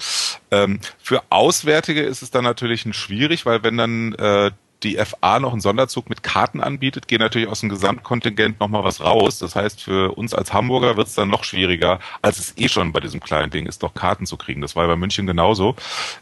[0.50, 4.50] Ähm, für Auswärtige ist es dann natürlich ein schwierig, weil wenn dann äh,
[4.82, 9.00] die FA noch einen Sonderzug mit Karten anbietet, geht natürlich aus dem Gesamtkontingent nochmal was
[9.00, 9.38] raus.
[9.38, 12.92] Das heißt, für uns als Hamburger wird es dann noch schwieriger, als es eh schon
[12.92, 14.60] bei diesem kleinen Ding ist, doch Karten zu kriegen.
[14.60, 15.76] Das war bei München genauso.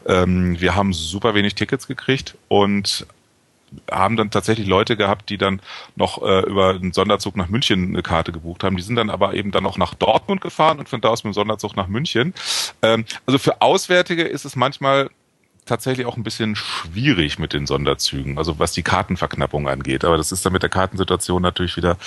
[0.05, 3.07] Ähm, wir haben super wenig Tickets gekriegt und
[3.91, 5.61] haben dann tatsächlich Leute gehabt, die dann
[5.95, 8.75] noch äh, über einen Sonderzug nach München eine Karte gebucht haben.
[8.75, 11.33] Die sind dann aber eben dann auch nach Dortmund gefahren und von da aus mit
[11.33, 12.33] dem Sonderzug nach München.
[12.81, 15.09] Ähm, also für Auswärtige ist es manchmal
[15.69, 20.03] tatsächlich auch ein bisschen schwierig mit den Sonderzügen, also was die Kartenverknappung angeht.
[20.03, 21.97] Aber das ist dann mit der Kartensituation natürlich wieder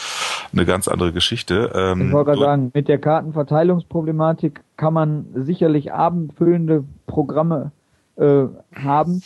[0.52, 1.72] eine ganz andere Geschichte.
[1.74, 7.72] Ähm, ich wollte gerade sagen, mit der Kartenverteilungsproblematik kann man sicherlich abendfüllende Programme
[8.16, 8.44] äh,
[8.74, 9.22] haben.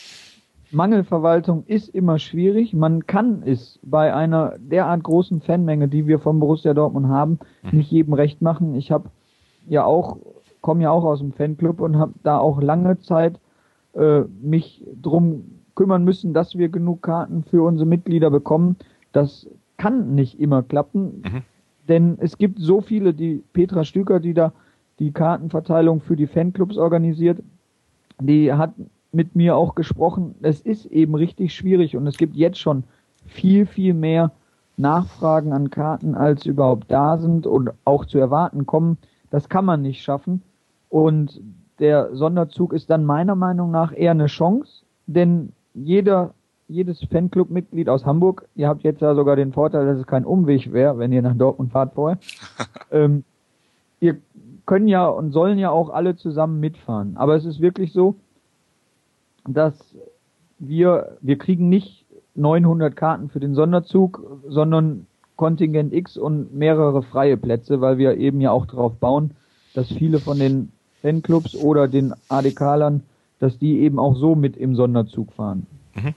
[0.71, 2.73] Mangelverwaltung ist immer schwierig.
[2.73, 7.77] Man kann es bei einer derart großen Fanmenge, die wir vom Borussia Dortmund haben, mhm.
[7.77, 8.75] nicht jedem recht machen.
[8.75, 9.09] Ich habe
[9.67, 10.17] ja auch,
[10.61, 13.39] komme ja auch aus dem Fanclub und habe da auch lange Zeit
[13.97, 15.43] äh, mich drum
[15.75, 18.77] kümmern müssen, dass wir genug Karten für unsere Mitglieder bekommen.
[19.11, 21.41] Das kann nicht immer klappen, mhm.
[21.87, 24.53] denn es gibt so viele, die Petra Stüker, die da
[24.99, 27.43] die Kartenverteilung für die Fanclubs organisiert,
[28.19, 28.73] die hat
[29.11, 30.35] mit mir auch gesprochen.
[30.41, 32.83] Es ist eben richtig schwierig und es gibt jetzt schon
[33.25, 34.31] viel, viel mehr
[34.77, 38.97] Nachfragen an Karten, als überhaupt da sind und auch zu erwarten kommen.
[39.29, 40.41] Das kann man nicht schaffen.
[40.89, 41.41] Und
[41.79, 46.33] der Sonderzug ist dann meiner Meinung nach eher eine Chance, denn jeder,
[46.67, 50.73] jedes Fanclub-Mitglied aus Hamburg, ihr habt jetzt ja sogar den Vorteil, dass es kein Umweg
[50.73, 52.17] wäre, wenn ihr nach Dortmund fahrt vorher,
[52.91, 53.23] ähm,
[53.99, 54.17] ihr
[54.65, 57.15] können ja und sollen ja auch alle zusammen mitfahren.
[57.15, 58.15] Aber es ist wirklich so,
[59.47, 59.73] dass
[60.59, 62.05] wir, wir kriegen nicht
[62.35, 68.41] 900 Karten für den Sonderzug, sondern Kontingent X und mehrere freie Plätze, weil wir eben
[68.41, 69.31] ja auch darauf bauen,
[69.73, 70.71] dass viele von den
[71.01, 73.03] Fanclubs oder den ADK-Lern,
[73.39, 75.67] dass die eben auch so mit im Sonderzug fahren.
[75.95, 76.13] Mhm.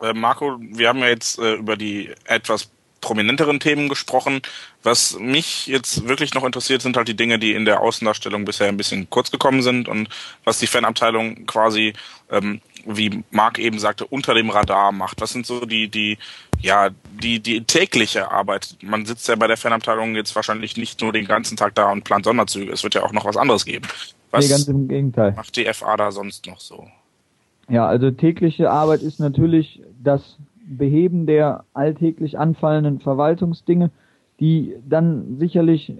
[0.00, 2.70] Äh, Marco, wir haben ja jetzt äh, über die etwas
[3.00, 4.40] prominenteren Themen gesprochen.
[4.82, 8.68] Was mich jetzt wirklich noch interessiert, sind halt die Dinge, die in der Außendarstellung bisher
[8.68, 10.08] ein bisschen kurz gekommen sind und
[10.44, 11.92] was die Fanabteilung quasi,
[12.30, 15.20] ähm, wie Marc eben sagte, unter dem Radar macht.
[15.20, 16.18] Was sind so die, die,
[16.60, 16.90] ja,
[17.20, 18.76] die, die tägliche Arbeit?
[18.82, 22.04] Man sitzt ja bei der Fanabteilung jetzt wahrscheinlich nicht nur den ganzen Tag da und
[22.04, 22.72] plant Sonderzüge.
[22.72, 23.86] Es wird ja auch noch was anderes geben.
[24.30, 25.32] Was nee, ganz im Gegenteil.
[25.32, 26.88] macht die FA da sonst noch so?
[27.68, 30.36] Ja, also tägliche Arbeit ist natürlich das
[30.66, 33.90] Beheben der alltäglich anfallenden Verwaltungsdinge,
[34.40, 35.94] die dann sicherlich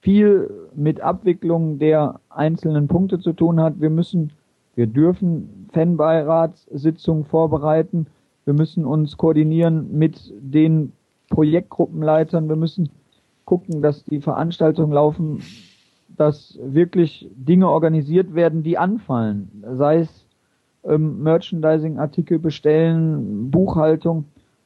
[0.00, 3.80] viel mit Abwicklung der einzelnen Punkte zu tun hat.
[3.80, 4.32] Wir müssen,
[4.74, 8.06] wir dürfen Fanbeiratssitzungen vorbereiten.
[8.44, 10.92] Wir müssen uns koordinieren mit den
[11.30, 12.48] Projektgruppenleitern.
[12.48, 12.90] Wir müssen
[13.44, 15.42] gucken, dass die Veranstaltungen laufen,
[16.16, 19.64] dass wirklich Dinge organisiert werden, die anfallen.
[19.72, 20.26] Sei es
[20.88, 24.24] ähm, Merchandising-Artikel bestellen, Buchhaltung.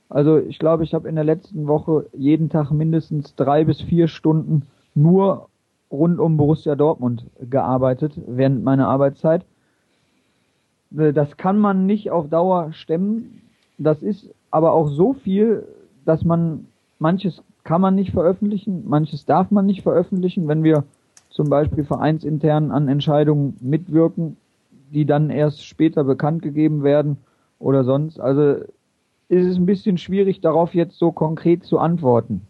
[0.09, 4.09] Also ich glaube, ich habe in der letzten Woche jeden Tag mindestens drei bis vier
[4.09, 4.63] Stunden
[4.95, 5.49] nur
[5.91, 9.45] rund um Borussia Dortmund gearbeitet während meiner Arbeitszeit.
[10.97, 13.43] Äh, das kann man nicht auf Dauer stemmen.
[13.79, 15.67] Das ist aber auch so viel,
[16.05, 16.67] dass man
[16.99, 20.49] manches kann man nicht veröffentlichen, manches darf man nicht veröffentlichen.
[20.49, 20.85] Wenn wir
[21.31, 24.37] zum Beispiel vereinsintern an Entscheidungen mitwirken,
[24.93, 27.19] die dann erst später bekannt gegeben werden
[27.59, 28.21] oder sonst.
[28.21, 28.65] Also
[29.29, 32.47] ist es ein bisschen schwierig, darauf jetzt so konkret zu antworten.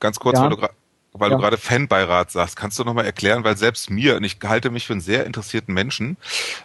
[0.00, 0.44] Ganz kurz, ja.
[0.44, 0.68] weil du,
[1.12, 1.36] weil ja.
[1.36, 4.86] du gerade Fanbeirat sagst, kannst du nochmal erklären, weil selbst mir, und ich halte mich
[4.86, 6.16] für einen sehr interessierten Menschen,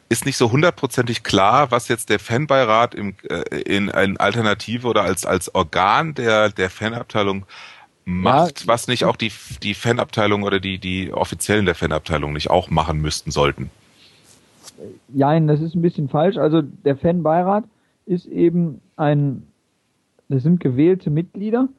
[0.09, 5.03] ist nicht so hundertprozentig klar, was jetzt der Fanbeirat im, äh, in eine Alternative oder
[5.03, 7.45] als, als Organ der, der Fanabteilung
[8.03, 12.49] macht, ja, was nicht auch die, die Fanabteilung oder die, die Offiziellen der Fanabteilung nicht
[12.49, 13.69] auch machen müssten sollten.
[15.09, 16.37] Nein, das ist ein bisschen falsch.
[16.37, 17.65] Also der Fanbeirat
[18.05, 19.43] ist eben ein,
[20.29, 21.69] das sind gewählte Mitglieder,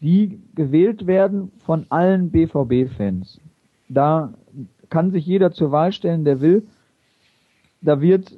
[0.00, 3.40] die gewählt werden von allen BVB-Fans.
[3.88, 4.32] Da
[4.90, 6.66] kann sich jeder zur Wahl stellen, der will.
[7.80, 8.36] Da wird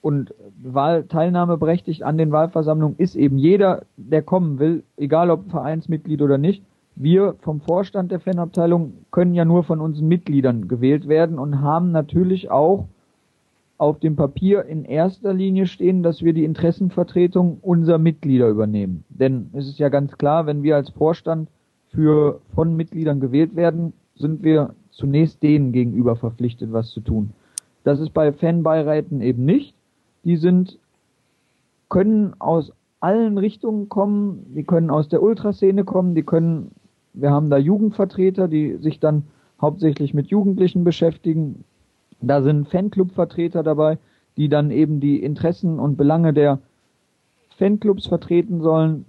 [0.00, 6.36] und Wahlteilnahmeberechtigt an den Wahlversammlungen ist eben jeder, der kommen will, egal ob Vereinsmitglied oder
[6.36, 6.62] nicht.
[6.94, 11.90] Wir vom Vorstand der Fanabteilung können ja nur von unseren Mitgliedern gewählt werden und haben
[11.90, 12.86] natürlich auch
[13.76, 19.04] auf dem Papier in erster Linie stehen, dass wir die Interessenvertretung unserer Mitglieder übernehmen.
[19.08, 21.48] Denn es ist ja ganz klar, wenn wir als Vorstand
[21.88, 27.30] für von Mitgliedern gewählt werden, sind wir zunächst denen gegenüber verpflichtet, was zu tun.
[27.82, 29.74] Das ist bei Fanbeiräten eben nicht.
[30.24, 30.78] Die sind,
[31.88, 36.70] können aus allen Richtungen kommen, die können aus der Ultraszene kommen, die können,
[37.12, 39.24] wir haben da Jugendvertreter, die sich dann
[39.60, 41.64] hauptsächlich mit Jugendlichen beschäftigen,
[42.28, 43.98] da sind Fanclub-Vertreter dabei,
[44.36, 46.58] die dann eben die Interessen und Belange der
[47.56, 49.06] Fanclubs vertreten sollen.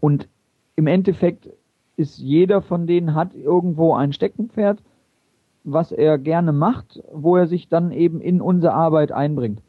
[0.00, 0.28] Und
[0.76, 1.48] im Endeffekt
[1.96, 4.82] ist jeder von denen hat irgendwo ein Steckenpferd,
[5.64, 9.60] was er gerne macht, wo er sich dann eben in unsere Arbeit einbringt.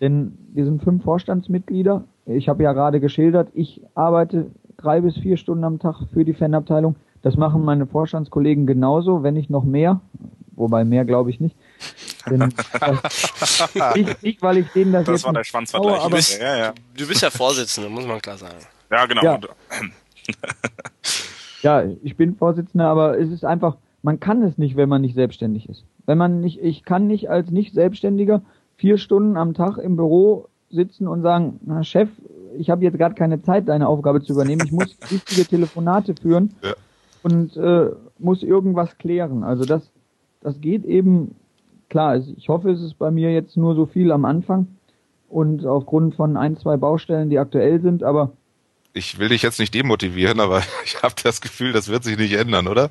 [0.00, 2.04] Denn wir sind fünf Vorstandsmitglieder.
[2.26, 6.34] Ich habe ja gerade geschildert, ich arbeite drei bis vier Stunden am Tag für die
[6.34, 6.96] Fanabteilung.
[7.22, 10.00] Das machen meine Vorstandskollegen genauso, wenn nicht noch mehr.
[10.56, 11.56] Wobei mehr glaube ich nicht.
[12.30, 12.48] Denn, äh,
[14.02, 15.96] nicht, nicht, weil ich denen das, Das jetzt war der nicht Schwanzvergleich.
[15.96, 16.74] traue, aber ja, ja.
[16.96, 18.56] Du bist ja Vorsitzender, muss man klar sagen.
[18.90, 19.22] ja, genau.
[19.22, 19.34] Ja.
[19.34, 19.48] Und,
[21.62, 25.14] Ja, ich bin Vorsitzender, aber es ist einfach, man kann es nicht, wenn man nicht
[25.14, 25.84] selbstständig ist.
[26.04, 28.42] Wenn man nicht, ich kann nicht als nicht Selbstständiger
[28.76, 32.08] vier Stunden am Tag im Büro sitzen und sagen, na Chef,
[32.58, 34.62] ich habe jetzt gerade keine Zeit, deine Aufgabe zu übernehmen.
[34.64, 36.74] Ich muss wichtige Telefonate führen Ja.
[37.22, 39.42] und äh, muss irgendwas klären.
[39.42, 39.90] Also das,
[40.42, 41.34] das geht eben
[41.88, 42.16] klar.
[42.16, 44.68] Ich hoffe, es ist bei mir jetzt nur so viel am Anfang
[45.28, 48.32] und aufgrund von ein, zwei Baustellen, die aktuell sind, aber
[48.92, 52.34] Ich will dich jetzt nicht demotivieren, aber ich habe das Gefühl, das wird sich nicht
[52.34, 52.90] ändern, oder?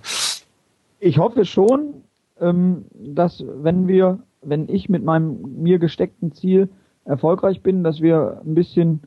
[0.99, 2.01] Ich hoffe schon,
[2.39, 6.69] ähm, dass wenn wir, wenn ich mit meinem mir gesteckten Ziel
[7.05, 9.01] erfolgreich bin, dass wir ein bisschen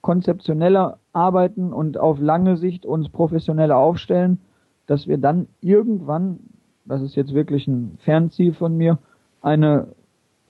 [0.00, 4.38] konzeptioneller arbeiten und auf lange Sicht uns professioneller aufstellen,
[4.86, 6.40] dass wir dann irgendwann,
[6.84, 8.98] das ist jetzt wirklich ein Fernziel von mir,
[9.44, 9.88] eine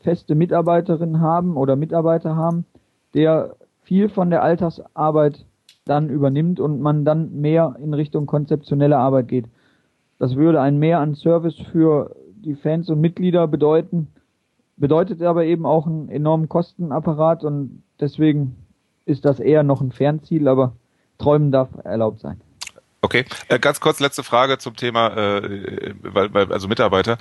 [0.01, 2.64] feste Mitarbeiterin haben oder Mitarbeiter haben,
[3.14, 5.45] der viel von der Alltagsarbeit
[5.84, 9.47] dann übernimmt und man dann mehr in Richtung konzeptionelle Arbeit geht.
[10.18, 14.09] Das würde ein Mehr an Service für die Fans und Mitglieder bedeuten,
[14.76, 18.57] bedeutet aber eben auch einen enormen Kostenapparat und deswegen
[19.07, 20.72] ist das eher noch ein Fernziel, aber
[21.18, 22.40] träumen darf erlaubt sein.
[23.03, 27.18] Okay, äh, ganz kurz letzte Frage zum Thema, äh, weil, weil, also Mitarbeiter.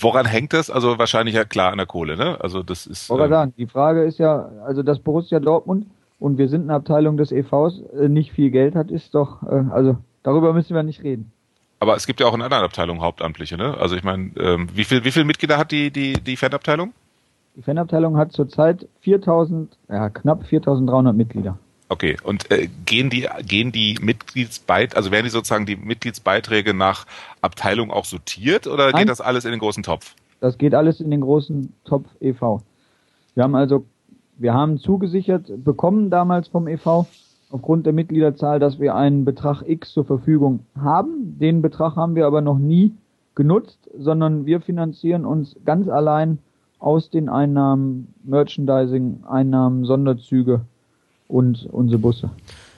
[0.00, 0.70] Woran hängt das?
[0.70, 2.38] Also wahrscheinlich ja klar an der Kohle, ne?
[2.40, 3.10] Also das ist.
[3.10, 5.86] Wollte ähm, sagen, die Frage ist ja, also dass Borussia Dortmund
[6.18, 9.64] und wir sind eine Abteilung des EVs äh, nicht viel Geld hat, ist doch, äh,
[9.70, 11.32] also darüber müssen wir nicht reden.
[11.80, 13.76] aber es gibt ja auch in anderen Abteilungen Hauptamtliche, ne?
[13.78, 16.94] Also ich meine, ähm, wie viel, wie viele Mitglieder hat die die die Fanabteilung?
[17.54, 21.58] Die Fanabteilung hat zurzeit 4000, ja knapp 4300 Mitglieder.
[21.88, 27.06] Okay, und äh, gehen die gehen die Mitgliedsbeit, also werden die sozusagen die Mitgliedsbeiträge nach
[27.42, 29.02] Abteilung auch sortiert oder Nein.
[29.02, 30.14] geht das alles in den großen Topf?
[30.40, 32.62] Das geht alles in den großen Topf e.V.
[33.34, 33.84] Wir haben also,
[34.38, 37.06] wir haben zugesichert bekommen damals vom e.V.
[37.50, 41.38] aufgrund der Mitgliederzahl, dass wir einen Betrag X zur Verfügung haben.
[41.38, 42.92] Den Betrag haben wir aber noch nie
[43.34, 46.38] genutzt, sondern wir finanzieren uns ganz allein
[46.78, 50.62] aus den Einnahmen, Merchandising, Einnahmen, Sonderzüge
[51.32, 52.30] und unsere Busse.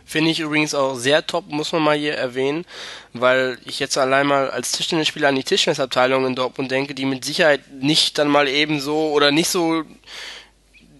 [0.07, 2.67] Finde ich übrigens auch sehr top, muss man mal hier erwähnen,
[3.15, 7.25] weil ich jetzt allein mal als Tischtennisspieler an die Tischtennisabteilung in Dortmund denke, die mit
[7.25, 9.83] Sicherheit nicht dann mal eben so oder nicht so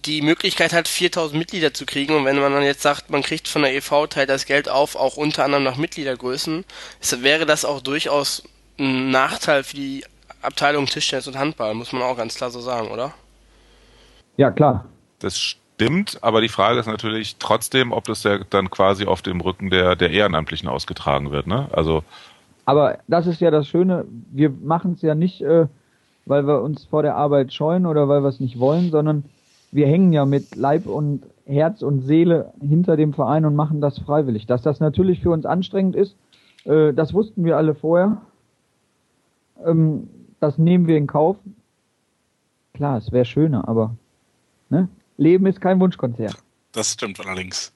[0.05, 2.15] die Möglichkeit hat, 4000 Mitglieder zu kriegen.
[2.15, 4.95] Und wenn man dann jetzt sagt, man kriegt von der EV, teilt das Geld auf,
[4.95, 6.65] auch unter anderem nach Mitgliedergrößen,
[7.19, 8.43] wäre das auch durchaus
[8.79, 10.03] ein Nachteil für die
[10.41, 13.13] Abteilung Tischtennis und Handball, muss man auch ganz klar so sagen, oder?
[14.37, 14.85] Ja, klar.
[15.19, 15.64] Das stimmt,
[16.21, 19.95] aber die Frage ist natürlich trotzdem, ob das ja dann quasi auf dem Rücken der
[19.95, 21.67] der Ehrenamtlichen ausgetragen wird, ne?
[21.71, 22.03] Also
[22.65, 25.67] Aber das ist ja das Schöne, wir machen es ja nicht, äh,
[26.25, 29.25] weil wir uns vor der Arbeit scheuen oder weil wir es nicht wollen, sondern
[29.71, 33.99] wir hängen ja mit Leib und Herz und Seele hinter dem Verein und machen das
[33.99, 34.47] freiwillig.
[34.47, 36.15] Dass das natürlich für uns anstrengend ist,
[36.63, 38.21] äh, das wussten wir alle vorher.
[39.63, 40.09] Ähm,
[40.39, 41.37] das nehmen wir in Kauf.
[42.73, 43.95] Klar, es wäre schöner, aber
[44.69, 44.89] ne?
[45.17, 46.35] Leben ist kein Wunschkonzert.
[46.71, 47.71] Das stimmt allerdings.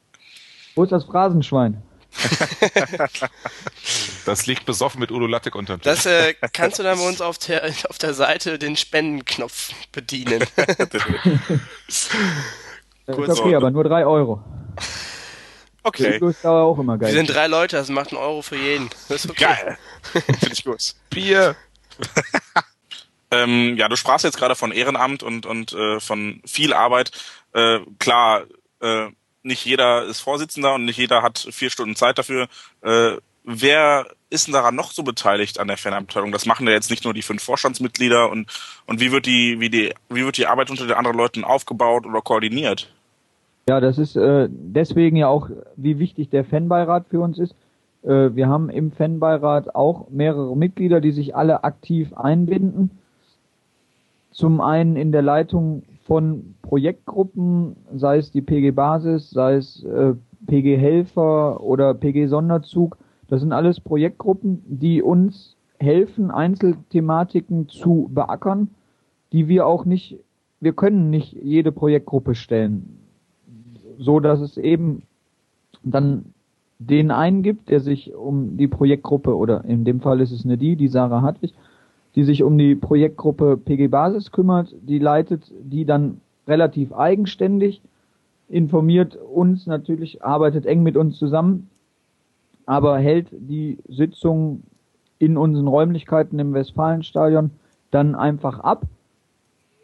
[0.76, 1.82] Wo ist das Phrasenschwein?
[4.26, 5.92] das liegt besoffen mit Udo Lattek unterm Tisch.
[5.92, 10.44] Das äh, kannst du dann bei uns auf der, auf der Seite den Spendenknopf bedienen.
[13.06, 14.44] Das Kurz ist okay, aber nur drei Euro.
[15.82, 17.10] Okay, Die ist auch immer geil.
[17.10, 18.88] Wir sind drei Leute, das macht einen Euro für jeden.
[19.08, 19.46] Das ist okay.
[19.46, 19.78] geil.
[20.04, 20.94] Finde ich gut.
[21.10, 21.56] Bier.
[23.32, 27.12] Ähm, ja, du sprachst jetzt gerade von Ehrenamt und, und äh, von viel Arbeit.
[27.54, 28.44] Äh, klar,
[28.82, 29.08] äh,
[29.44, 32.48] nicht jeder ist Vorsitzender und nicht jeder hat vier Stunden Zeit dafür.
[32.82, 36.32] Äh, wer ist denn daran noch so beteiligt an der Fanabteilung?
[36.32, 38.48] Das machen ja jetzt nicht nur die fünf Vorstandsmitglieder und,
[38.86, 42.06] und wie wird die, wie die, wie wird die Arbeit unter den anderen Leuten aufgebaut
[42.06, 42.92] oder koordiniert?
[43.68, 47.54] Ja, das ist äh, deswegen ja auch, wie wichtig der Fanbeirat für uns ist.
[48.04, 52.99] Äh, wir haben im Fanbeirat auch mehrere Mitglieder, die sich alle aktiv einbinden.
[54.32, 60.14] Zum einen in der Leitung von Projektgruppen, sei es die PG Basis, sei es äh,
[60.48, 62.98] PG Helfer oder PG Sonderzug.
[63.28, 68.70] Das sind alles Projektgruppen, die uns helfen, Einzelthematiken zu beackern,
[69.32, 70.20] die wir auch nicht,
[70.60, 73.00] wir können nicht jede Projektgruppe stellen
[74.00, 75.04] so dass es eben
[75.84, 76.34] dann
[76.80, 80.58] den einen gibt, der sich um die Projektgruppe, oder in dem Fall ist es eine
[80.58, 81.54] die, die Sarah Hartwig,
[82.16, 87.82] die sich um die Projektgruppe PG Basis kümmert, die leitet die dann relativ eigenständig,
[88.48, 91.70] informiert uns natürlich, arbeitet eng mit uns zusammen,
[92.66, 94.64] aber hält die Sitzung
[95.20, 97.52] in unseren Räumlichkeiten im Westfalenstadion
[97.92, 98.86] dann einfach ab,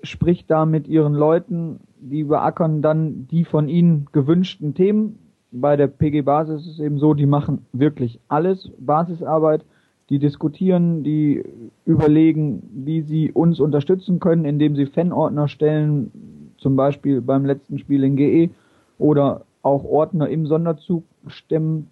[0.01, 5.19] spricht da mit ihren Leuten, die beackern dann die von ihnen gewünschten Themen.
[5.51, 9.63] Bei der PG Basis ist es eben so, die machen wirklich alles, Basisarbeit,
[10.10, 11.43] die diskutieren, die
[11.86, 16.12] überlegen, wie sie uns unterstützen können, indem sie Fanordner stellen,
[16.58, 18.49] zum Beispiel beim letzten Spiel in GE,
[18.97, 21.89] oder auch Ordner im Sonderzug stemmen.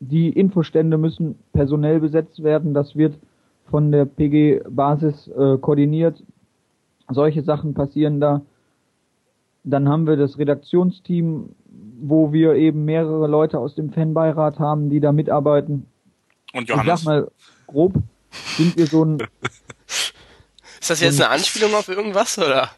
[0.00, 2.74] Die Infostände müssen personell besetzt werden.
[2.74, 3.18] Das wird
[3.66, 6.22] von der PG-Basis äh, koordiniert.
[7.08, 8.42] Solche Sachen passieren da.
[9.64, 11.50] Dann haben wir das Redaktionsteam,
[12.00, 15.86] wo wir eben mehrere Leute aus dem Fanbeirat haben, die da mitarbeiten.
[16.56, 17.00] Und Johannes.
[17.00, 17.30] Ich sag mal,
[17.66, 17.94] grob
[18.56, 19.18] sind wir so ein.
[20.80, 22.70] Ist das jetzt eine Anspielung auf irgendwas, oder?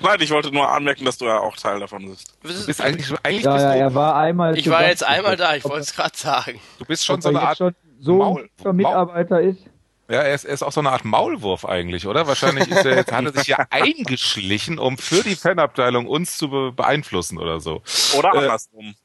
[0.00, 2.34] Nein, ich wollte nur anmerken, dass du ja auch Teil davon bist.
[2.42, 4.56] Du bist eigentlich, eigentlich Ja, bist ja, du, er war einmal.
[4.58, 6.58] Ich war jetzt einmal da, ich wollte es gerade sagen.
[6.78, 9.60] du bist schon so eine Art schon so Maul- ein Mitarbeiter ist.
[10.08, 12.26] Ja, er ist, er ist auch so eine Art Maulwurf eigentlich, oder?
[12.26, 16.48] Wahrscheinlich ist er jetzt, hat er sich ja eingeschlichen, um für die Fanabteilung uns zu
[16.50, 17.82] be beeinflussen oder so.
[18.18, 18.94] Oder Äh, andersrum.
[18.96, 19.03] O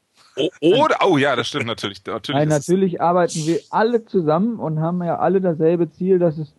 [0.60, 2.00] oder, oh ja, das stimmt natürlich.
[2.06, 6.52] Natürlich, Nein, natürlich arbeiten wir alle zusammen und haben ja alle dasselbe Ziel, dass es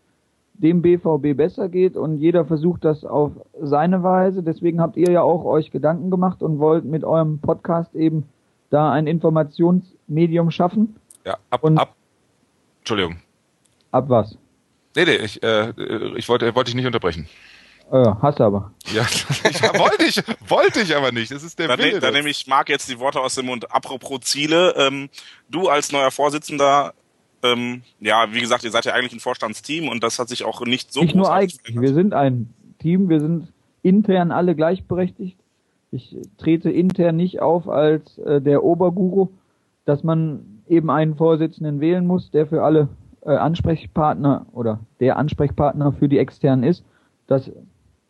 [0.54, 4.44] dem BVB besser geht und jeder versucht das auf seine Weise.
[4.44, 8.26] Deswegen habt ihr ja auch euch Gedanken gemacht und wollt mit eurem Podcast eben
[8.70, 10.96] da ein Informationsmedium schaffen.
[11.26, 11.96] ja, ab, und- ab.
[12.80, 13.18] Entschuldigung.
[13.92, 14.38] Ab was?
[14.96, 15.72] Nee, nee, ich, äh,
[16.16, 17.28] ich wollte, wollte dich nicht unterbrechen.
[17.92, 18.72] Äh, hast du aber.
[18.94, 19.02] Ja,
[19.50, 21.32] ich, wollte ich, wollte ich aber nicht.
[21.32, 21.94] Das ist der Da, Wille.
[21.94, 23.70] ne, da nehme ich Marc jetzt die Worte aus dem Mund.
[23.72, 25.10] Apropos Ziele, ähm,
[25.50, 26.94] du als neuer Vorsitzender,
[27.44, 30.62] ähm, ja, wie gesagt, ihr seid ja eigentlich ein Vorstandsteam und das hat sich auch
[30.62, 31.80] nicht so Nicht nur eigentlich.
[31.80, 33.52] Wir sind ein Team, wir sind
[33.84, 35.38] intern alle gleichberechtigt.
[35.92, 39.30] Ich trete intern nicht auf als äh, der Oberguru,
[39.84, 42.88] dass man eben einen Vorsitzenden wählen muss, der für alle
[43.26, 46.86] äh, Ansprechpartner oder der Ansprechpartner für die externen ist.
[47.28, 47.52] Das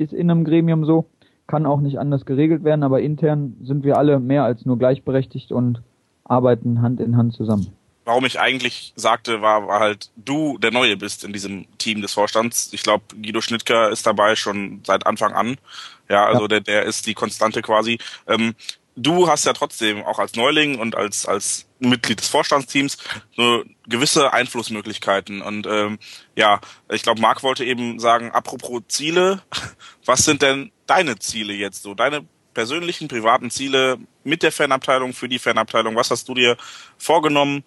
[0.02, 1.06] ist in einem Gremium so,
[1.48, 5.52] kann auch nicht anders geregelt werden, aber intern sind wir alle mehr als nur gleichberechtigt
[5.52, 5.82] und
[6.24, 7.68] arbeiten Hand in Hand zusammen.
[8.04, 12.14] Warum ich eigentlich sagte, war, war halt, du der Neue bist in diesem Team des
[12.14, 12.74] Vorstands.
[12.74, 15.58] Ich glaube, Guido Schnittker ist dabei schon seit Anfang an.
[16.10, 16.48] Ja, also Ja.
[16.48, 18.00] Der, der ist die Konstante quasi.
[18.28, 18.56] Ähm,
[18.96, 22.98] du hast ja trotzdem auch als Neuling und als, als Mitglied des Vorstandsteams
[23.36, 25.42] so gewisse Einflussmöglichkeiten.
[25.42, 26.00] Und ähm,
[26.36, 29.42] ja, ich glaube, Marc wollte eben sagen, apropos Ziele,
[30.06, 31.94] was sind denn deine Ziele jetzt so?
[31.94, 35.96] Deine persönlichen, privaten Ziele mit der Fanabteilung, für die Fanabteilung?
[35.96, 36.58] Was hast du dir
[36.98, 37.64] vorgenommen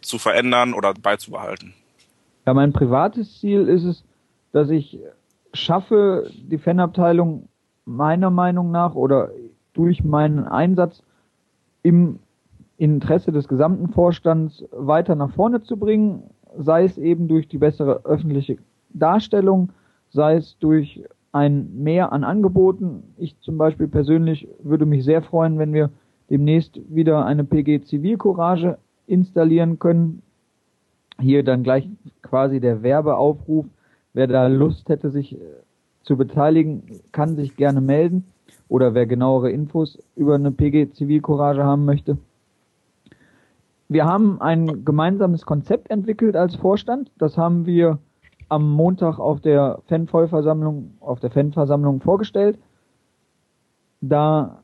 [0.00, 1.74] zu verändern oder beizubehalten?
[2.46, 4.04] Ja, mein privates Ziel ist es,
[4.52, 4.98] dass ich
[5.52, 7.48] schaffe, die Fanabteilung
[7.84, 9.30] meiner Meinung nach oder
[9.74, 11.02] durch meinen Einsatz
[11.82, 12.18] im
[12.76, 16.24] Interesse des gesamten Vorstands weiter nach vorne zu bringen,
[16.58, 18.58] sei es eben durch die bessere öffentliche
[18.90, 19.70] Darstellung,
[20.10, 23.02] sei es durch ein Mehr an Angeboten.
[23.16, 25.90] Ich zum Beispiel persönlich würde mich sehr freuen, wenn wir
[26.28, 30.22] demnächst wieder eine PG Zivilcourage installieren können.
[31.18, 31.88] Hier dann gleich
[32.22, 33.66] quasi der Werbeaufruf.
[34.14, 35.38] Wer da Lust hätte, sich äh,
[36.02, 38.24] zu beteiligen, kann sich gerne melden.
[38.68, 42.18] Oder wer genauere Infos über eine PG Zivilcourage haben möchte.
[43.88, 47.10] Wir haben ein gemeinsames Konzept entwickelt als Vorstand.
[47.18, 47.98] Das haben wir
[48.48, 52.58] am Montag auf der Fanvollversammlung, auf der Fanversammlung vorgestellt.
[54.00, 54.62] Da,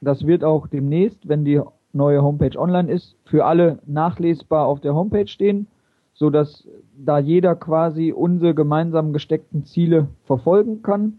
[0.00, 1.60] das wird auch demnächst, wenn die
[1.92, 5.66] neue Homepage online ist, für alle nachlesbar auf der Homepage stehen,
[6.14, 11.18] so dass da jeder quasi unsere gemeinsam gesteckten Ziele verfolgen kann.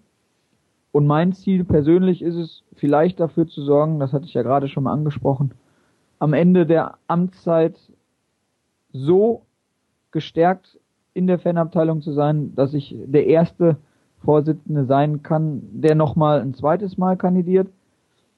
[0.92, 4.68] Und mein Ziel persönlich ist es, vielleicht dafür zu sorgen, das hatte ich ja gerade
[4.68, 5.52] schon mal angesprochen,
[6.18, 7.78] am Ende der Amtszeit
[8.92, 9.44] so
[10.12, 10.80] gestärkt
[11.14, 13.78] in der Fanabteilung zu sein, dass ich der erste
[14.24, 17.70] Vorsitzende sein kann, der nochmal ein zweites Mal kandidiert.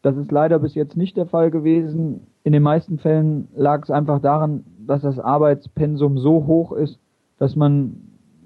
[0.02, 2.28] Das ist leider bis jetzt nicht der Fall gewesen.
[2.44, 7.00] In den meisten Fällen lag es einfach daran, dass das Arbeitspensum so hoch ist,
[7.38, 7.98] dass man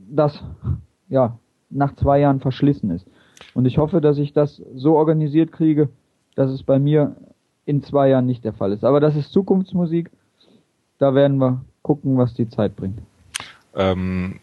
[0.10, 0.44] das
[1.08, 1.38] ja
[1.70, 3.08] nach zwei Jahren verschlissen ist.
[3.54, 5.90] Und ich hoffe, dass ich das so organisiert kriege,
[6.36, 7.16] dass es bei mir
[7.66, 8.84] in zwei Jahren nicht der Fall ist.
[8.84, 10.12] Aber das ist Zukunftsmusik.
[11.00, 13.00] Da werden wir gucken, was die Zeit bringt.
[13.76, 14.40] Ähm,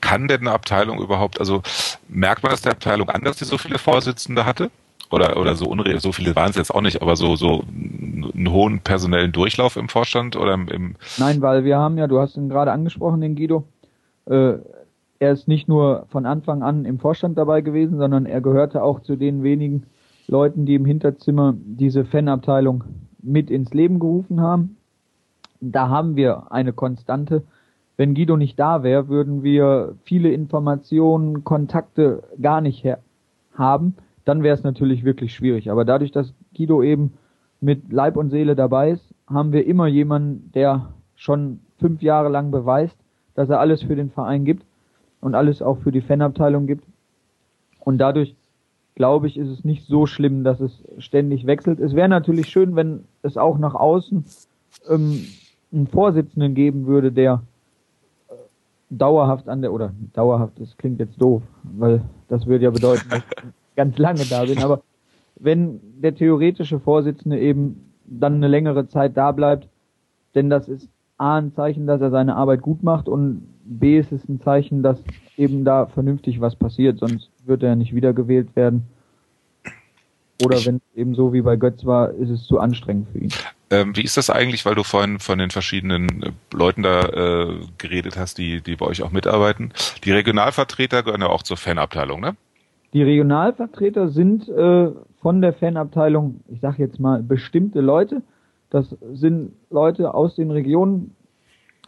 [0.00, 1.62] kann denn eine Abteilung überhaupt, also
[2.08, 4.70] merkt man das der Abteilung an, dass sie so viele Vorsitzende hatte?
[5.12, 8.50] oder oder so unre so viele waren es jetzt auch nicht, aber so so einen
[8.50, 12.36] hohen personellen Durchlauf im Vorstand oder im, im Nein, weil wir haben ja, du hast
[12.36, 13.64] ihn gerade angesprochen, den Guido.
[14.26, 14.54] Äh,
[15.22, 18.98] er ist nicht nur von Anfang an im Vorstand dabei gewesen, sondern er gehörte auch
[19.02, 19.84] zu den wenigen
[20.26, 22.82] Leuten, die im Hinterzimmer diese Fanabteilung
[23.22, 24.78] mit ins Leben gerufen haben.
[25.60, 27.44] Da haben wir eine Konstante.
[27.96, 32.84] Wenn Guido nicht da wäre, würden wir viele Informationen, Kontakte gar nicht
[33.54, 33.94] haben.
[34.24, 35.70] Dann wäre es natürlich wirklich schwierig.
[35.70, 37.12] Aber dadurch, dass Guido eben
[37.60, 42.50] mit Leib und Seele dabei ist, haben wir immer jemanden, der schon fünf Jahre lang
[42.50, 42.96] beweist,
[43.36, 44.66] dass er alles für den Verein gibt
[45.22, 46.84] und alles auch für die Fanabteilung gibt.
[47.80, 48.34] Und dadurch,
[48.94, 51.80] glaube ich, ist es nicht so schlimm, dass es ständig wechselt.
[51.80, 54.24] Es wäre natürlich schön, wenn es auch nach außen
[54.90, 55.24] ähm,
[55.72, 57.42] einen Vorsitzenden geben würde, der
[58.28, 58.34] äh,
[58.90, 63.18] dauerhaft an der, oder dauerhaft, das klingt jetzt doof, weil das würde ja bedeuten, dass
[63.44, 64.82] ich ganz lange da bin, aber
[65.36, 69.68] wenn der theoretische Vorsitzende eben dann eine längere Zeit da bleibt,
[70.34, 70.88] denn das ist
[71.22, 74.82] A ein Zeichen, dass er seine Arbeit gut macht und B ist es ein Zeichen,
[74.82, 74.98] dass
[75.36, 78.82] eben da vernünftig was passiert, sonst wird er nicht wiedergewählt werden.
[80.44, 83.30] Oder wenn es eben so wie bei Götz war, ist es zu anstrengend für ihn.
[83.70, 87.54] Ähm, wie ist das eigentlich, weil du vorhin von den verschiedenen äh, Leuten da äh,
[87.78, 89.72] geredet hast, die, die bei euch auch mitarbeiten?
[90.04, 92.34] Die Regionalvertreter gehören ja auch zur Fanabteilung, ne?
[92.92, 94.88] Die Regionalvertreter sind äh,
[95.20, 98.22] von der Fanabteilung, ich sage jetzt mal, bestimmte Leute.
[98.72, 101.14] Das sind Leute aus den Regionen,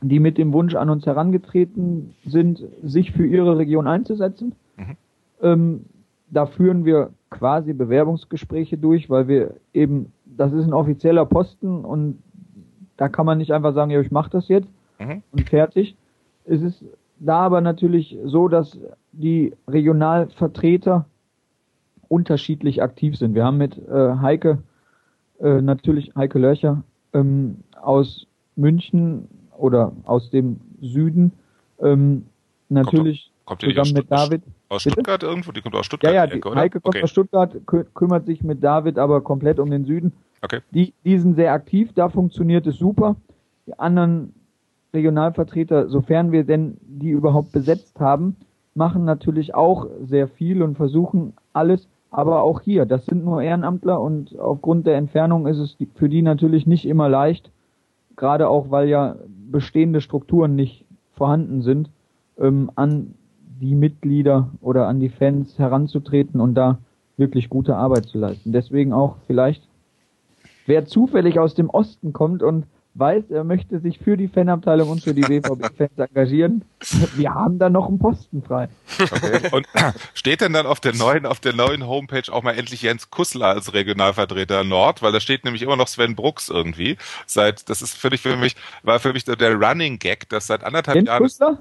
[0.02, 4.54] die mit dem Wunsch an uns herangetreten sind, sich für ihre Region einzusetzen.
[4.76, 4.96] Mhm.
[5.40, 5.84] Ähm,
[6.28, 12.18] da führen wir quasi Bewerbungsgespräche durch, weil wir eben, das ist ein offizieller Posten und
[12.98, 14.68] da kann man nicht einfach sagen, ja, ich mache das jetzt
[14.98, 15.22] mhm.
[15.32, 15.96] und fertig.
[16.44, 16.84] Es ist
[17.18, 18.78] da aber natürlich so, dass
[19.12, 21.06] die Regionalvertreter
[22.08, 23.34] unterschiedlich aktiv sind.
[23.34, 24.58] Wir haben mit äh, Heike,
[25.44, 26.82] äh, natürlich Heike Löcher
[27.12, 28.26] ähm, aus
[28.56, 31.32] München oder aus dem Süden,
[31.80, 32.24] ähm,
[32.68, 34.42] natürlich kommt, kommt zusammen mit David.
[34.70, 35.30] Aus Stuttgart Bitte?
[35.30, 35.52] irgendwo?
[35.52, 36.12] Die kommt aus Stuttgart.
[36.12, 37.04] Ja, ja, die Ecke, Heike kommt okay.
[37.04, 40.12] aus Stuttgart, kü kümmert sich mit David aber komplett um den Süden.
[40.42, 40.60] Okay.
[40.72, 43.16] Die, die sind sehr aktiv, da funktioniert es super.
[43.66, 44.34] Die anderen
[44.92, 48.36] Regionalvertreter, sofern wir denn die überhaupt besetzt haben,
[48.74, 54.00] machen natürlich auch sehr viel und versuchen alles, aber auch hier, das sind nur Ehrenamtler
[54.00, 57.50] und aufgrund der Entfernung ist es für die natürlich nicht immer leicht,
[58.14, 59.16] gerade auch weil ja
[59.50, 60.84] bestehende Strukturen nicht
[61.14, 61.90] vorhanden sind,
[62.38, 63.14] ähm, an
[63.60, 66.78] die Mitglieder oder an die Fans heranzutreten und da
[67.16, 68.52] wirklich gute Arbeit zu leisten.
[68.52, 69.66] Deswegen auch vielleicht,
[70.66, 75.02] wer zufällig aus dem Osten kommt und weiß, er möchte sich für die Fanabteilung und
[75.02, 76.64] für die BVB-Fans engagieren,
[77.16, 78.68] wir haben da noch einen Posten frei.
[79.00, 79.48] Okay.
[79.50, 79.66] Und
[80.14, 83.48] steht denn dann auf der neuen, auf der neuen Homepage auch mal endlich Jens Kussler
[83.48, 85.02] als Regionalvertreter Nord?
[85.02, 86.96] Weil da steht nämlich immer noch Sven Brooks irgendwie.
[87.26, 90.96] Seit, das ist völlig für mich, war für mich der Running Gag, dass seit anderthalb
[90.96, 91.22] Jens Jahren.
[91.22, 91.58] Kussler?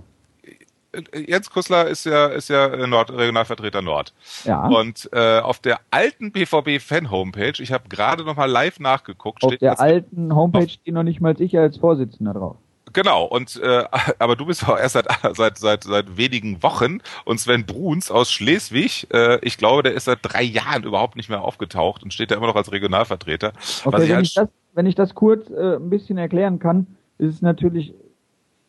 [1.16, 4.14] Jens Kussler ist ja ist ja Nord, Regionalvertreter Nord.
[4.44, 4.68] Ja.
[4.68, 9.44] Und äh, auf der alten BVB Fan Homepage, ich habe gerade noch mal live nachgeguckt,
[9.44, 12.58] auf der alten Homepage steht noch nicht mal ich als Vorsitzender drauf.
[12.94, 13.84] Genau, und äh,
[14.20, 18.32] aber du bist auch erst seit, seit, seit, seit wenigen Wochen und Sven Bruns aus
[18.32, 22.32] Schleswig, äh, ich glaube, der ist seit drei Jahren überhaupt nicht mehr aufgetaucht und steht
[22.32, 23.54] da immer noch als Regionalvertreter.
[23.84, 26.86] Okay, wenn, ich das, wenn ich das kurz äh, ein bisschen erklären kann,
[27.18, 27.94] ist es natürlich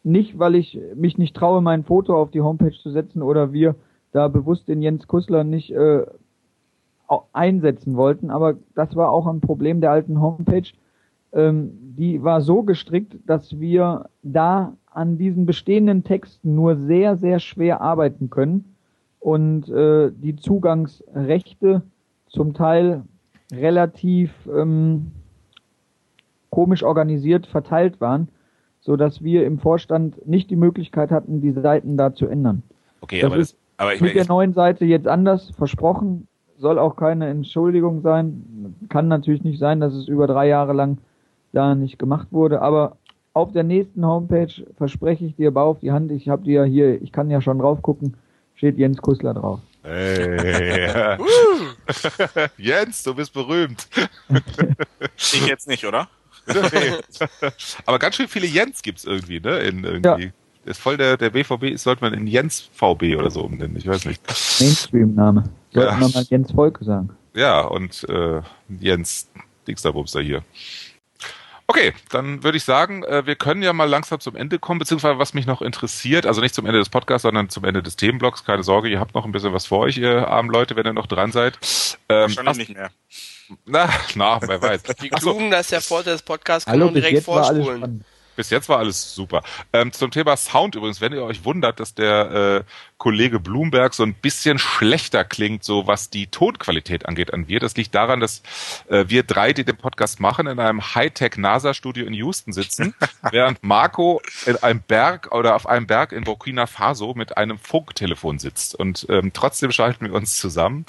[0.04, 3.74] nicht, weil ich mich nicht traue, mein Foto auf die Homepage zu setzen oder wir
[4.12, 6.04] da bewusst den Jens Kussler nicht äh,
[7.32, 10.70] einsetzen wollten, aber das war auch ein Problem der alten Homepage.
[11.32, 17.40] Ähm, die war so gestrickt, dass wir da an diesen bestehenden Texten nur sehr, sehr
[17.40, 18.76] schwer arbeiten können.
[19.18, 21.82] Und äh, die Zugangsrechte
[22.28, 23.02] zum Teil
[23.52, 25.12] relativ ähm,
[26.50, 28.28] komisch organisiert verteilt waren
[28.84, 32.62] so dass wir im Vorstand nicht die Möglichkeit hatten, die Seiten da zu ändern.
[33.00, 36.28] Okay, das aber, ist das, aber ich mit der neuen Seite jetzt anders versprochen,
[36.58, 38.76] soll auch keine Entschuldigung sein.
[38.90, 40.98] Kann natürlich nicht sein, dass es über drei Jahre lang
[41.52, 42.96] da nicht gemacht wurde, aber
[43.32, 47.00] auf der nächsten Homepage verspreche ich dir, bau auf die Hand, ich habe dir hier,
[47.02, 48.16] ich kann ja schon drauf gucken,
[48.54, 49.60] steht Jens Kussler drauf.
[49.82, 51.18] Hey.
[52.56, 53.88] Jens, du bist berühmt.
[55.16, 56.08] ich jetzt nicht, oder?
[57.86, 59.58] Aber ganz schön viele Jens gibt's irgendwie, ne?
[59.58, 60.24] In, irgendwie.
[60.24, 60.30] Ja.
[60.64, 64.06] Ist voll der, der BVB sollte man in Jens VB oder so umnennen, ich weiß
[64.06, 64.22] nicht.
[64.60, 65.44] Mainstream-Name.
[65.72, 65.96] Sollte ja.
[65.96, 67.10] man mal Jens Volke sagen.
[67.34, 68.40] Ja, und äh,
[68.80, 69.28] Jens
[69.66, 70.42] Dixterbumster hier.
[71.66, 75.18] Okay, dann würde ich sagen, äh, wir können ja mal langsam zum Ende kommen, beziehungsweise
[75.18, 78.44] was mich noch interessiert, also nicht zum Ende des Podcasts, sondern zum Ende des Themenblocks.
[78.44, 80.92] Keine Sorge, ihr habt noch ein bisschen was vor euch, ihr armen Leute, wenn ihr
[80.92, 81.58] noch dran seid.
[82.08, 82.90] Ähm, Wahrscheinlich nicht mehr.
[83.64, 84.82] Na, na, wer weiß.
[85.02, 88.04] Die klugen, das ist der Vorteil des Podcasts, können Hallo, direkt vorspulen.
[88.36, 89.42] Bis jetzt war alles super.
[89.72, 94.02] Ähm, zum Thema Sound übrigens, wenn ihr euch wundert, dass der äh, Kollege Bloomberg so
[94.02, 97.60] ein bisschen schlechter klingt, so was die Tonqualität angeht an wir.
[97.60, 98.42] Das liegt daran, dass
[98.88, 102.94] äh, wir drei, die den Podcast machen, in einem Hightech-NASA-Studio in Houston sitzen,
[103.30, 108.38] während Marco in einem Berg oder auf einem Berg in Burkina Faso mit einem Funktelefon
[108.38, 108.74] sitzt.
[108.74, 110.86] Und ähm, trotzdem schalten wir uns zusammen.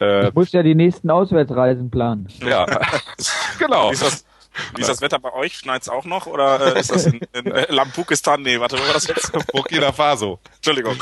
[0.00, 2.28] Äh, ich muss ja die nächsten Auswärtsreisen planen.
[2.46, 2.66] Ja,
[3.58, 3.90] genau.
[3.90, 5.58] Wie ist das Wetter bei euch?
[5.58, 6.26] Schneit's auch noch?
[6.26, 8.42] Oder äh, ist das in, in äh, Lampukistan?
[8.42, 9.30] Nee, warte, wo war das jetzt?
[9.52, 10.38] Burkina Faso.
[10.56, 10.96] Entschuldigung.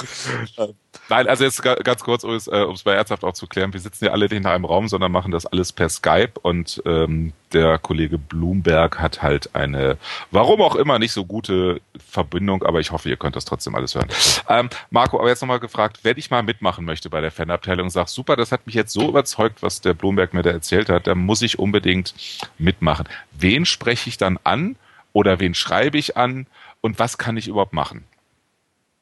[1.08, 4.06] Nein, also jetzt ganz kurz, um es äh, mal ernsthaft auch zu klären, wir sitzen
[4.06, 7.78] ja alle nicht in einem Raum, sondern machen das alles per Skype und ähm, der
[7.78, 9.98] Kollege Bloomberg hat halt eine,
[10.30, 11.80] warum auch immer, nicht so gute
[12.10, 14.08] Verbindung, aber ich hoffe, ihr könnt das trotzdem alles hören.
[14.48, 18.08] Ähm, Marco, aber jetzt nochmal gefragt, wenn ich mal mitmachen möchte bei der Fanabteilung, sag
[18.08, 21.14] super, das hat mich jetzt so überzeugt, was der Bloomberg mir da erzählt hat, da
[21.14, 22.14] muss ich unbedingt
[22.58, 23.08] mitmachen.
[23.32, 24.76] Wen spreche ich dann an
[25.12, 26.46] oder wen schreibe ich an
[26.80, 28.04] und was kann ich überhaupt machen?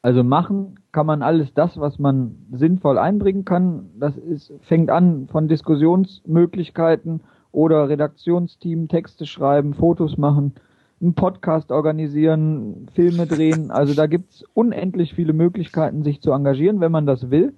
[0.02, 3.90] Also machen kann man alles das, was man sinnvoll einbringen kann.
[3.98, 7.20] Das ist, fängt an von Diskussionsmöglichkeiten
[7.52, 10.54] oder Redaktionsteam, Texte schreiben, Fotos machen,
[11.00, 13.70] einen Podcast organisieren, Filme drehen.
[13.70, 17.54] Also da gibt's unendlich viele Möglichkeiten, sich zu engagieren, wenn man das will.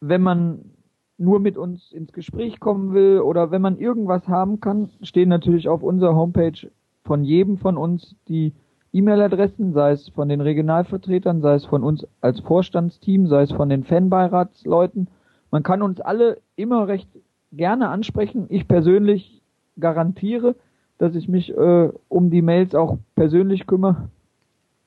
[0.00, 0.72] Wenn man
[1.18, 5.68] nur mit uns ins Gespräch kommen will oder wenn man irgendwas haben kann, stehen natürlich
[5.68, 6.68] auf unserer Homepage
[7.04, 8.54] von jedem von uns die
[8.92, 13.68] E-Mail-Adressen, sei es von den Regionalvertretern, sei es von uns als Vorstandsteam, sei es von
[13.68, 15.08] den Fanbeiratsleuten.
[15.50, 17.08] Man kann uns alle immer recht
[17.52, 18.46] gerne ansprechen.
[18.48, 19.42] Ich persönlich
[19.78, 20.56] garantiere,
[20.98, 24.08] dass ich mich äh, um die Mails auch persönlich kümmere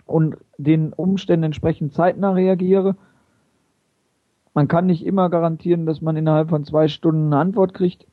[0.06, 2.96] und den Umständen entsprechend zeitnah reagiere.
[4.54, 8.06] Man kann nicht immer garantieren, dass man innerhalb von zwei Stunden eine Antwort kriegt.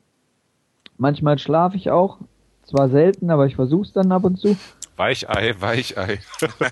[0.97, 2.19] Manchmal schlafe ich auch.
[2.63, 4.57] Zwar selten, aber ich versuche es dann ab und zu.
[5.01, 6.19] Weichei, Weichei.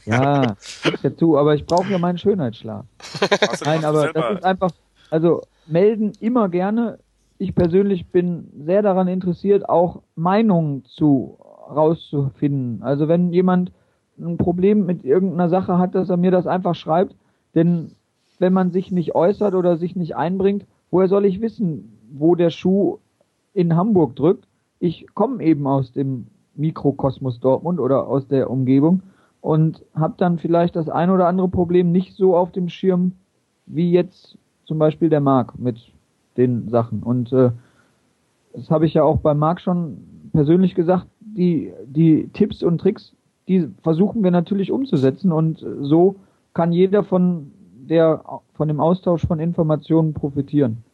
[0.04, 0.54] ja,
[0.84, 2.84] ich dazu, aber ich brauche ja meinen Schönheitsschlaf.
[3.64, 4.70] Nein, aber das ist einfach,
[5.10, 6.98] also melden immer gerne.
[7.38, 11.38] Ich persönlich bin sehr daran interessiert, auch Meinungen zu
[11.70, 12.82] rauszufinden.
[12.82, 13.72] Also wenn jemand
[14.18, 17.14] ein Problem mit irgendeiner Sache hat, dass er mir das einfach schreibt,
[17.54, 17.92] denn
[18.38, 22.50] wenn man sich nicht äußert oder sich nicht einbringt, woher soll ich wissen, wo der
[22.50, 22.98] Schuh
[23.54, 24.46] in Hamburg drückt?
[24.80, 26.26] Ich komme eben aus dem
[26.58, 29.02] Mikrokosmos Dortmund oder aus der Umgebung
[29.40, 33.12] und habe dann vielleicht das ein oder andere Problem nicht so auf dem Schirm
[33.66, 35.92] wie jetzt zum Beispiel der Marc mit
[36.36, 37.02] den Sachen.
[37.02, 37.50] Und äh,
[38.52, 39.98] das habe ich ja auch beim Marc schon
[40.32, 43.14] persönlich gesagt, die, die Tipps und Tricks,
[43.46, 46.16] die versuchen wir natürlich umzusetzen und so
[46.54, 47.52] kann jeder von
[47.88, 48.22] der
[48.54, 50.84] von dem Austausch von Informationen profitieren.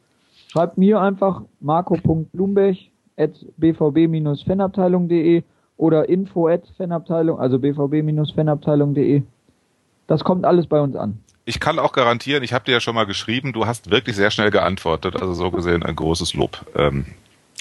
[0.49, 2.77] Schreibt mir einfach marco.blumberg
[3.17, 5.43] at bvb-fanabteilung.de
[5.77, 9.23] oder info at fanabteilung, also bvb-fanabteilung.de.
[10.07, 11.19] Das kommt alles bei uns an.
[11.47, 14.31] Ich kann auch garantieren, ich habe dir ja schon mal geschrieben, du hast wirklich sehr
[14.31, 16.65] schnell geantwortet, also so gesehen ein großes Lob.
[16.75, 17.07] Ähm,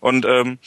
[0.00, 0.58] Und ähm,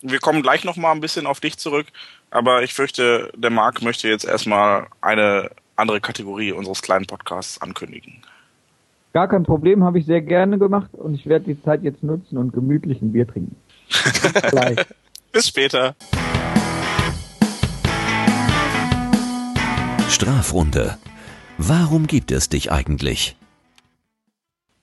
[0.00, 1.86] wir kommen gleich nochmal ein bisschen auf dich zurück,
[2.30, 8.22] aber ich fürchte, der Marc möchte jetzt erstmal eine andere Kategorie unseres kleinen Podcasts ankündigen.
[9.12, 12.38] Gar kein Problem, habe ich sehr gerne gemacht und ich werde die Zeit jetzt nutzen
[12.38, 13.56] und gemütlich ein Bier trinken.
[14.32, 14.86] Bis.
[15.32, 15.94] Bis später.
[20.08, 20.96] Strafrunde.
[21.58, 23.36] Warum gibt es dich eigentlich?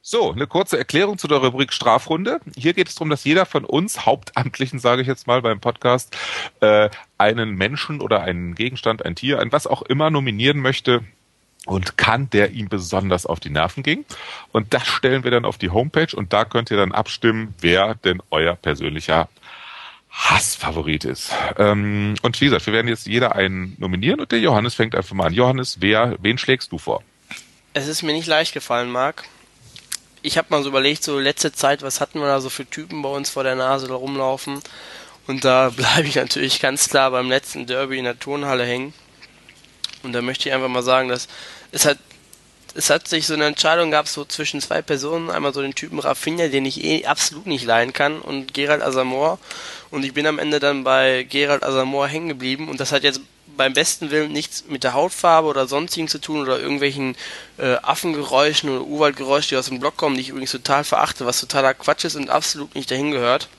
[0.01, 2.39] So, eine kurze Erklärung zu der Rubrik Strafrunde.
[2.55, 6.15] Hier geht es darum, dass jeder von uns Hauptamtlichen, sage ich jetzt mal beim Podcast,
[6.61, 11.03] äh, einen Menschen oder einen Gegenstand, ein Tier, ein was auch immer nominieren möchte
[11.65, 14.05] und kann, der ihm besonders auf die Nerven ging.
[14.51, 17.95] Und das stellen wir dann auf die Homepage und da könnt ihr dann abstimmen, wer
[17.95, 19.29] denn euer persönlicher
[20.09, 21.31] Hassfavorit ist.
[21.57, 25.13] Ähm, und wie gesagt, wir werden jetzt jeder einen nominieren und der Johannes fängt einfach
[25.13, 25.33] mal an.
[25.33, 27.03] Johannes, wer, wen schlägst du vor?
[27.73, 29.25] Es ist mir nicht leicht gefallen, Marc.
[30.21, 33.01] Ich habe mal so überlegt, so letzte Zeit, was hatten wir da so für Typen
[33.01, 34.59] bei uns vor der Nase da rumlaufen.
[35.27, 38.93] Und da bleibe ich natürlich ganz klar beim letzten Derby in der Turnhalle hängen.
[40.03, 41.27] Und da möchte ich einfach mal sagen, dass
[41.71, 41.97] es hat,
[42.75, 45.29] es hat sich so eine Entscheidung gab, so zwischen zwei Personen.
[45.29, 49.39] Einmal so den Typen Rafinha, den ich eh absolut nicht leiden kann, und Gerald Asamoah.
[49.91, 52.69] Und ich bin am Ende dann bei Gerald Asamoah hängen geblieben.
[52.69, 53.21] Und das hat jetzt
[53.59, 57.17] beim besten Willen nichts mit der Hautfarbe oder sonstigen zu tun oder irgendwelchen
[57.57, 61.41] äh, Affengeräuschen oder Urwaldgeräuschen, die aus dem Block kommen, die ich übrigens total verachte, was
[61.41, 63.49] totaler Quatsch ist und absolut nicht dahin gehört.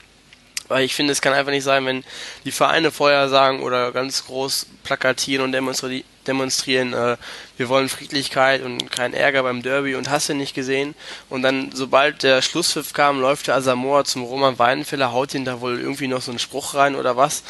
[0.69, 2.05] Weil ich finde, es kann einfach nicht sein, wenn
[2.45, 7.17] die Vereine vorher sagen oder ganz groß plakatieren und demonstri demonstrieren, äh,
[7.57, 10.95] wir wollen Friedlichkeit und keinen Ärger beim Derby und hast du nicht gesehen.
[11.29, 15.61] Und dann, sobald der Schlusspfiff kam, läuft der Asamoah zum Roman Weidenfeller, haut ihn da
[15.61, 17.43] wohl irgendwie noch so einen Spruch rein oder was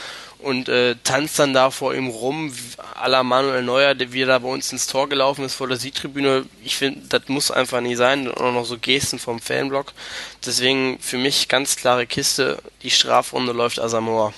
[0.43, 2.53] und äh, tanzt dann da vor ihm rum,
[2.95, 5.77] à la Manuel Neuer, wie er da bei uns ins Tor gelaufen ist vor der
[5.77, 6.47] Siegtribüne.
[6.65, 8.29] Ich finde, das muss einfach nicht sein.
[8.29, 9.93] Und auch noch so Gesten vom Fanblock.
[10.45, 12.63] Deswegen für mich ganz klare Kiste.
[12.83, 14.33] Die Strafrunde läuft Asamoah.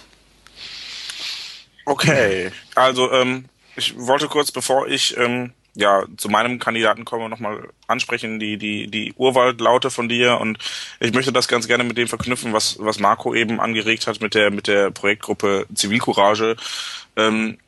[1.84, 3.46] Okay, also ähm,
[3.76, 8.88] ich wollte kurz, bevor ich ähm, ja zu meinem Kandidaten komme, nochmal ansprechen die die
[8.88, 10.58] die Urwaldlaute von dir und
[11.00, 14.34] ich möchte das ganz gerne mit dem verknüpfen, was was Marco eben angeregt hat mit
[14.34, 16.56] der mit der Projektgruppe Zivilcourage.
[17.16, 17.58] Ähm,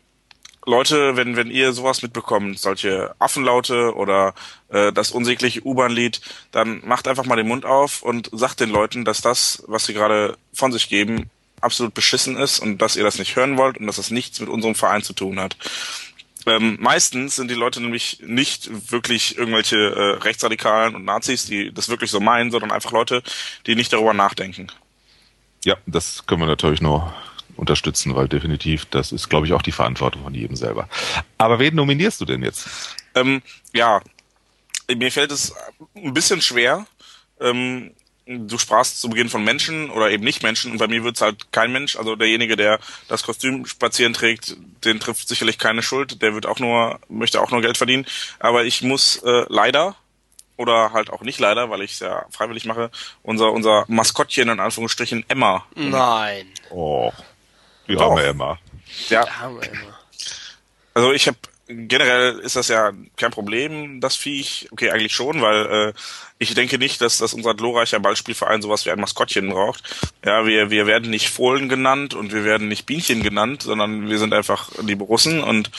[0.67, 4.35] Leute, wenn wenn ihr sowas mitbekommt, solche Affenlaute oder
[4.69, 6.21] äh, das unsägliche U-Bahn-Lied,
[6.53, 9.95] dann macht einfach mal den Mund auf und sagt den Leuten, dass das, was sie
[9.95, 11.31] gerade von sich geben,
[11.65, 14.49] absolut beschissen ist und dass ihr das nicht hören wollt und dass das nichts mit
[14.49, 15.57] unserem Verein zu tun hat.
[16.47, 21.89] Ähm, meistens sind die Leute nämlich nicht wirklich irgendwelche äh, Rechtsradikalen und Nazis, die das
[21.89, 23.23] wirklich so meinen, sondern einfach Leute,
[23.67, 24.69] die nicht darüber nachdenken.
[25.65, 27.15] Ja, das können wir natürlich nur
[27.57, 30.89] unterstützen, weil definitiv, das ist, glaube ich, auch die Verantwortung von jedem selber.
[31.39, 32.69] Aber wen nominierst du denn jetzt?
[33.15, 33.43] Ähm,
[33.73, 34.03] ja,
[34.95, 35.55] mir fällt es
[35.95, 36.87] ein bisschen schwer.
[37.41, 37.93] Ähm,
[38.27, 41.53] du sprachst zu Beginn von Menschen oder eben nicht Menschen und bei mir wird's halt
[41.53, 41.97] kein Mensch.
[41.97, 42.79] Also derjenige, der
[43.09, 46.23] das Kostüm spazieren trägt, den trifft sicherlich keine Schuld.
[46.23, 48.07] Der wird auch nur, möchte auch nur Geld verdienen.
[48.39, 49.97] Aber ich muss äh, leider
[50.57, 52.91] oder halt auch nicht leider, weil ich es ja freiwillig mache,
[53.23, 55.67] unser unser Maskottchen in Anführungsstrichen Emma.
[55.75, 56.47] Nein.
[56.71, 57.13] Oh,
[57.89, 58.11] die Doch.
[58.11, 58.59] arme Emma.
[59.09, 59.99] Ja, haben wir immer.
[60.95, 64.69] Also ich habe generell ist das ja kein Problem, das Viech.
[64.71, 65.93] Okay, eigentlich schon, weil äh,
[66.39, 69.83] ich denke nicht, dass, dass unser glorreicher Ballspielverein sowas wie ein Maskottchen braucht.
[70.25, 74.19] Ja, wir, wir werden nicht Fohlen genannt und wir werden nicht Bienchen genannt, sondern wir
[74.19, 75.71] sind einfach die Russen und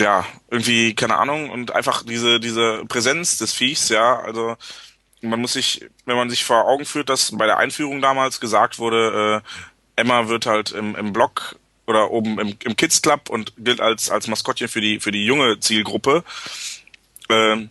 [0.00, 4.56] ja, irgendwie, keine Ahnung, und einfach diese, diese Präsenz des Viechs, ja, also
[5.20, 8.78] man muss sich, wenn man sich vor Augen führt, dass bei der Einführung damals gesagt
[8.78, 11.56] wurde, äh, Emma wird halt im, im Block
[11.88, 15.24] oder oben im, im Kids Club und gilt als, als Maskottchen für die, für die
[15.24, 16.22] junge Zielgruppe.
[17.28, 17.70] Ähm,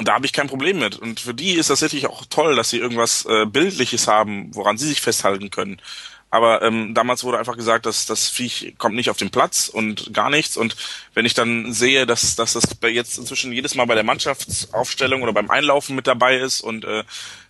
[0.00, 0.96] da habe ich kein Problem mit.
[0.96, 4.78] Und für die ist das natürlich auch toll, dass sie irgendwas äh, Bildliches haben, woran
[4.78, 5.80] sie sich festhalten können.
[6.30, 10.12] Aber ähm, damals wurde einfach gesagt, dass das Viech kommt nicht auf den Platz und
[10.12, 10.56] gar nichts.
[10.56, 10.76] Und
[11.14, 15.32] wenn ich dann sehe, dass, dass das jetzt inzwischen jedes Mal bei der Mannschaftsaufstellung oder
[15.32, 17.04] beim Einlaufen mit dabei ist und äh,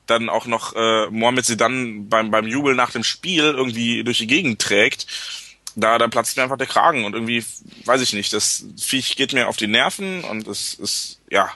[0.06, 4.18] dann auch noch äh, Mohamed sie dann beim, beim Jubel nach dem Spiel irgendwie durch
[4.18, 5.06] die Gegend trägt,
[5.80, 7.44] da, da platzt mir einfach der Kragen und irgendwie,
[7.84, 11.50] weiß ich nicht, das Viech geht mir auf die Nerven und es ist, ja,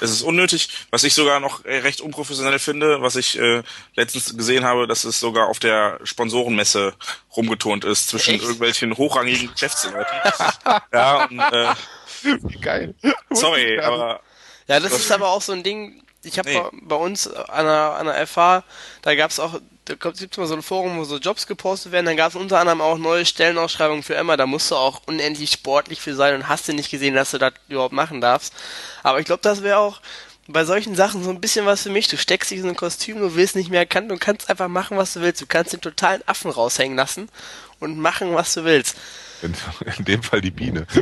[0.00, 0.68] es ist unnötig.
[0.90, 3.62] Was ich sogar noch recht unprofessionell finde, was ich äh,
[3.94, 6.94] letztens gesehen habe, dass es sogar auf der Sponsorenmesse
[7.36, 8.42] rumgeturnt ist zwischen Echt?
[8.42, 10.16] irgendwelchen hochrangigen Geschäftsleuten.
[10.92, 11.74] ja, und, äh,
[12.60, 12.94] Geil.
[13.30, 14.20] sorry, aber
[14.68, 16.60] Ja, das ist aber auch so ein Ding, Ich habe Nee.
[16.60, 18.64] bei, bei uns an der, an der FH,
[19.02, 21.92] da gab es auch, da gibt es mal so ein Forum, wo so Jobs gepostet
[21.92, 25.02] werden, dann gab es unter anderem auch neue Stellenausschreibungen für Emma, da musst du auch
[25.06, 28.52] unendlich sportlich für sein und hast du nicht gesehen, dass du das überhaupt machen darfst.
[29.02, 30.00] Aber ich glaube, das wäre auch
[30.48, 32.08] bei solchen Sachen so ein bisschen was für mich.
[32.08, 34.96] Du steckst dich in ein Kostüm, du willst nicht mehr erkannt und kannst einfach machen,
[34.96, 35.40] was du willst.
[35.40, 37.28] Du kannst den totalen Affen raushängen lassen
[37.80, 38.96] und machen, was du willst.
[39.42, 39.54] In,
[39.98, 40.86] in dem Fall die Biene.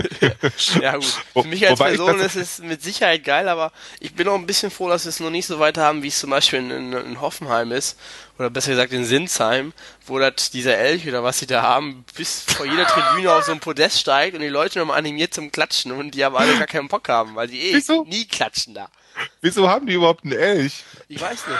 [0.81, 4.29] Ja gut, für mich als wobei Person ist es mit Sicherheit geil, aber ich bin
[4.29, 6.31] auch ein bisschen froh, dass wir es noch nicht so weit haben, wie es zum
[6.31, 7.99] Beispiel in, in, in Hoffenheim ist,
[8.39, 9.73] oder besser gesagt in Sinsheim,
[10.07, 13.53] wo das dieser Elch oder was sie da haben, bis vor jeder Tribüne auf so
[13.53, 16.67] ein Podest steigt und die Leute nochmal animiert zum Klatschen und die aber alle gar
[16.67, 18.05] keinen Bock haben, weil die eh Wieso?
[18.05, 18.89] nie klatschen da.
[19.41, 20.85] Wieso haben die überhaupt einen Elch?
[21.09, 21.59] Ich weiß nicht.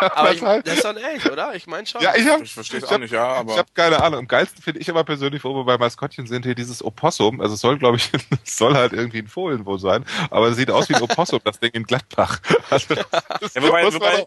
[0.00, 1.54] Aber ich, heißt- das ist doch ein Elch, oder?
[1.54, 2.00] Ich meine schon.
[2.00, 3.52] Ja, ich habe Ich verstehe es auch nicht, ja, aber.
[3.52, 4.20] Ich habe keine Ahnung.
[4.20, 7.40] Am geilsten finde ich aber persönlich, wo wir bei Maskottchen sind, hier dieses Opossum.
[7.42, 8.10] Also es soll, glaube ich,
[8.46, 11.40] es soll halt irgendwie ein Fohlen wohl sein, aber es sieht aus wie ein Opossum,
[11.44, 12.40] das Ding in Gladbach.
[12.70, 14.24] Also, das Ja, wobei, wobei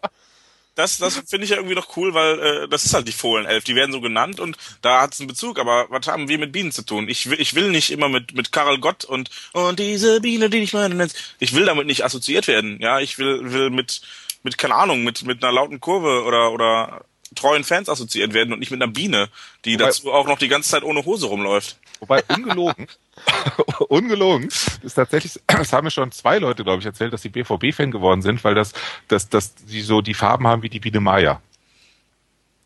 [0.74, 3.64] das, das finde ich ja irgendwie doch cool, weil äh, das ist halt die Fohlenelf.
[3.64, 5.58] Die werden so genannt und da hat es einen Bezug.
[5.58, 7.08] Aber was haben wir mit Bienen zu tun?
[7.08, 10.58] Ich will, ich will nicht immer mit mit Karel Gott und und diese Biene, die
[10.58, 11.08] ich meine.
[11.38, 12.78] Ich will damit nicht assoziiert werden.
[12.80, 14.02] Ja, ich will will mit
[14.42, 18.60] mit keine Ahnung mit mit einer lauten Kurve oder oder treuen Fans assoziiert werden und
[18.60, 19.28] nicht mit einer Biene,
[19.64, 21.76] die Wobei- dazu auch noch die ganze Zeit ohne Hose rumläuft.
[22.00, 22.86] Wobei ungelogen,
[23.88, 24.48] ungelogen
[24.82, 28.22] ist tatsächlich, das haben mir schon zwei Leute, glaube ich, erzählt, dass die BVB-Fan geworden
[28.22, 28.72] sind, weil das,
[29.08, 31.40] das, das, die so die Farben haben wie die Biene Maya.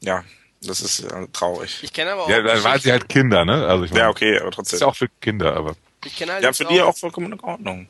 [0.00, 0.24] Ja,
[0.62, 1.78] das ist ja traurig.
[1.82, 3.66] Ich kenne aber auch Ja, da waren sie halt Kinder, ne?
[3.66, 4.76] Also ich meine, Ja, okay, aber das trotzdem.
[4.76, 5.74] ist ja auch für Kinder, aber.
[6.04, 7.88] Ich kenne Ja, allerdings für die auch vollkommen in Ordnung.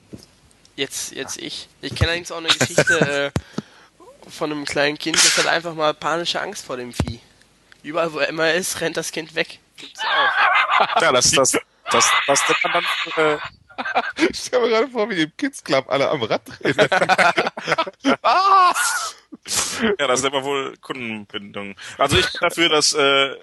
[0.77, 1.69] Jetzt, jetzt ich.
[1.83, 5.93] Ich kenne allerdings auch eine Geschichte äh, von einem kleinen Kind, das hat einfach mal
[5.95, 7.21] panische Angst vor dem Vieh.
[7.83, 9.59] Überall, wo er immer ist, rennt das Kind weg.
[9.77, 11.01] Gibt's auch.
[11.03, 11.57] Ja, das, das,
[11.91, 12.73] das, das nennt man
[13.17, 13.39] dann, äh,
[14.31, 16.75] Ich stelle mir gerade vor, wie die im Kids Club alle am Rad drehen.
[18.23, 18.75] ah!
[19.99, 21.77] ja, das nennt man wohl Kundenbindung.
[21.97, 23.37] Also ich bin dafür, dass äh,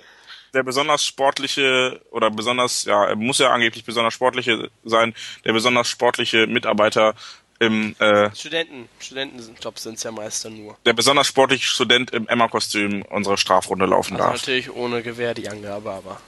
[0.54, 5.14] der besonders sportliche oder besonders, ja, er muss ja angeblich besonders sportliche sein,
[5.44, 7.14] der besonders sportliche Mitarbeiter
[7.60, 10.78] im, äh, Studenten, Studentenjobs sind es ja meist dann nur.
[10.86, 14.34] der besonders sportliche Student im Emma-Kostüm unsere Strafrunde laufen Also darf.
[14.34, 16.20] natürlich ohne Gewehr die Angabe, aber.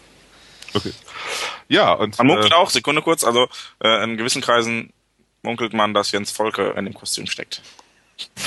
[0.73, 0.91] Okay.
[1.69, 3.47] Ja, und Man munkelt äh, auch, Sekunde kurz, also
[3.83, 4.91] äh, in gewissen Kreisen
[5.41, 7.61] munkelt man, dass Jens Volke in dem Kostüm steckt.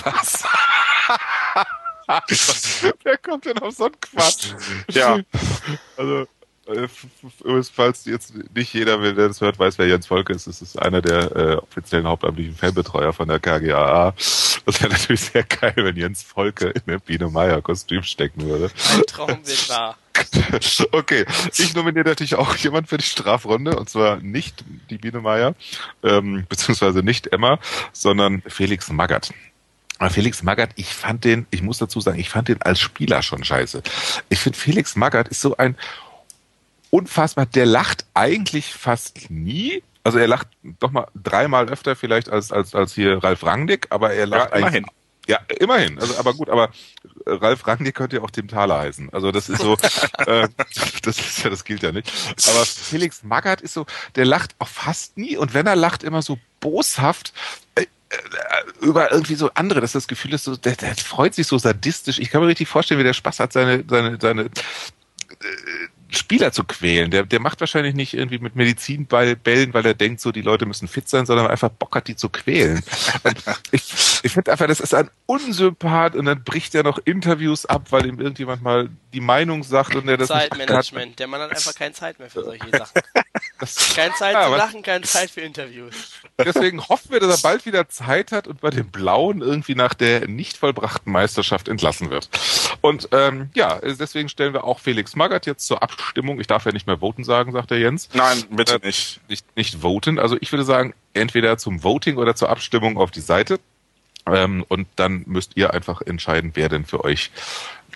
[0.05, 0.45] was?
[3.05, 4.55] Wer kommt denn auf so einen Quatsch?
[4.93, 5.21] Ja.
[5.97, 6.27] Also,
[6.67, 6.89] äh,
[7.73, 10.47] falls jetzt nicht jeder will, der das hört, weiß, wer Jens Volke ist.
[10.47, 14.15] Das ist einer der äh, offiziellen hauptamtlichen Fanbetreuer von der KGAA.
[14.67, 18.71] Das wäre natürlich sehr geil, wenn Jens Volke in der Biene Meier Kostüm stecken würde.
[18.93, 19.97] Ein Traum wird wahr.
[20.93, 21.25] Okay,
[21.57, 25.55] ich nominiere natürlich auch jemand für die Strafrunde und zwar nicht die Biene Meier,
[26.03, 27.59] ähm, beziehungsweise nicht Emma,
[27.93, 29.33] sondern Felix Magath.
[30.09, 33.45] Felix Magath, ich fand den, ich muss dazu sagen, ich fand den als Spieler schon
[33.45, 33.83] scheiße.
[34.31, 35.77] Ich finde Felix Magath ist so ein
[36.91, 39.83] unfassbar, der lacht eigentlich fast nie.
[40.03, 40.49] Also er lacht
[40.79, 44.57] doch mal dreimal öfter vielleicht als, als, als hier Ralf Rangnick, aber er lacht Ja,
[44.57, 44.85] immerhin.
[44.85, 45.00] eigentlich.
[45.31, 45.97] Ja, immerhin.
[46.01, 46.71] Also, aber gut, aber
[47.25, 49.11] äh, Ralf Rangnick könnte ja auch dem Thaler heißen.
[49.13, 49.75] Also das ist so,
[50.27, 50.49] äh,
[51.05, 52.13] das ist ja, das gilt ja nicht.
[52.49, 53.87] Aber Felix Magath ist so,
[54.17, 57.33] der lacht auch fast nie und wenn er lacht, immer so boshaft
[57.77, 57.87] äh, äh,
[58.81, 62.19] über irgendwie so andere, dass das Gefühl ist, so, der, der freut sich so sadistisch.
[62.19, 64.49] Ich kann mir richtig vorstellen, wie der Spaß hat, seine, seine, seine äh,
[66.13, 67.11] Spieler zu quälen.
[67.11, 70.89] Der, der macht wahrscheinlich nicht irgendwie mit Medizinbällen, weil er denkt, so die Leute müssen
[70.89, 72.83] fit sein, sondern einfach Bock hat, die zu quälen.
[73.23, 73.37] Und
[73.73, 77.87] ich ich finde einfach, das ist ein Unsympath und dann bricht er noch Interviews ab,
[77.91, 81.19] weil ihm irgendjemand mal die Meinung sagt und er das Zeitmanagement.
[81.19, 83.03] Der Mann hat einfach keine Zeit mehr für solche Sachen.
[83.95, 85.95] Keine Zeit Ja, zu lachen, keine Zeit für Interviews.
[86.39, 89.95] deswegen hoffen wir, dass er bald wieder Zeit hat und bei den Blauen irgendwie nach
[89.95, 92.29] der nicht vollbrachten Meisterschaft entlassen wird.
[92.81, 96.41] Und ähm, ja, deswegen stellen wir auch Felix Magath jetzt zur Abstimmung.
[96.41, 98.09] Ich darf ja nicht mehr voten sagen, sagt der Jens.
[98.13, 99.21] Nein, bitte Äh, nicht.
[99.29, 100.19] nicht, nicht voten.
[100.19, 103.61] Also ich würde sagen, entweder zum Voting oder zur Abstimmung auf die Seite.
[104.27, 107.31] Ähm, und dann müsst ihr einfach entscheiden, wer denn für euch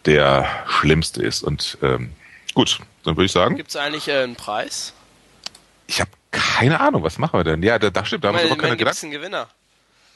[0.07, 1.43] der Schlimmste ist.
[1.43, 2.11] Und ähm,
[2.55, 4.93] gut, dann würde ich sagen, Gibt es eigentlich äh, einen Preis?
[5.87, 7.63] ich habe keine Ahnung, was machen wir denn?
[7.63, 9.07] Ja, da, da stimmt, da haben wir noch keine Gedanken.
[9.07, 9.49] einen Gewinner?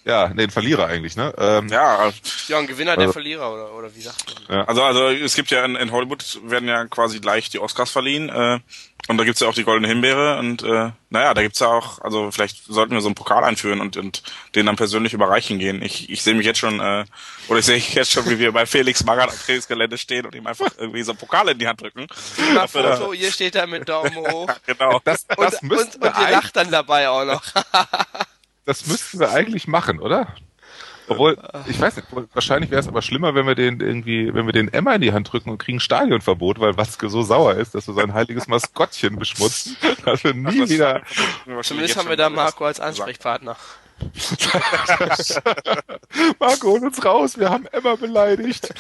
[0.09, 1.35] Ja, nee, ein Verlierer eigentlich, ne?
[1.37, 2.11] Ähm, Ja,
[2.49, 4.61] Ja, ein Gewinner, der Also- Verlierer, oder, oder wie sagt man?
[4.67, 8.31] Also, also es gibt ja in, in Hollywood werden ja quasi gleich die Oscars verliehen
[8.31, 8.59] äh,
[9.09, 12.01] und da gibt's ja auch die Goldene Himbeere und äh, naja, da gibt's ja auch,
[12.01, 14.23] also vielleicht sollten wir so einen Pokal einführen und, und
[14.55, 15.83] den dann persönlich überreichen gehen.
[15.83, 17.05] Ich, ich sehe mich jetzt schon, äh,
[17.49, 20.47] oder ich sehe jetzt schon, wie wir bei Felix Magath am Trainingsgelände stehen und ihm
[20.47, 22.07] einfach irgendwie so einen Pokal in die Hand drücken.
[22.55, 24.49] Dass- Foto, ihr steht da mit Daumen hoch.
[24.67, 25.01] Genau.
[25.05, 27.43] das, Und, das, und, und wir ihr lacht dann dabei auch noch.
[28.69, 30.35] das müssten wir eigentlich machen, oder?
[31.09, 34.53] Obwohl, ich weiß nicht, wahrscheinlich wäre es aber schlimmer, wenn wir den irgendwie, wenn wir
[34.53, 37.87] den Emma in die Hand drücken und kriegen Stadionverbot, weil Watzke so sauer ist, dass
[37.87, 39.75] wir sein heiliges Maskottchen beschmutzen,
[40.05, 41.01] dass wir nie wieder.
[41.63, 43.57] Zumindest haben wir da Marco als Ansprechpartner.
[46.39, 48.73] Marco, hol uns raus, wir haben Emma beleidigt.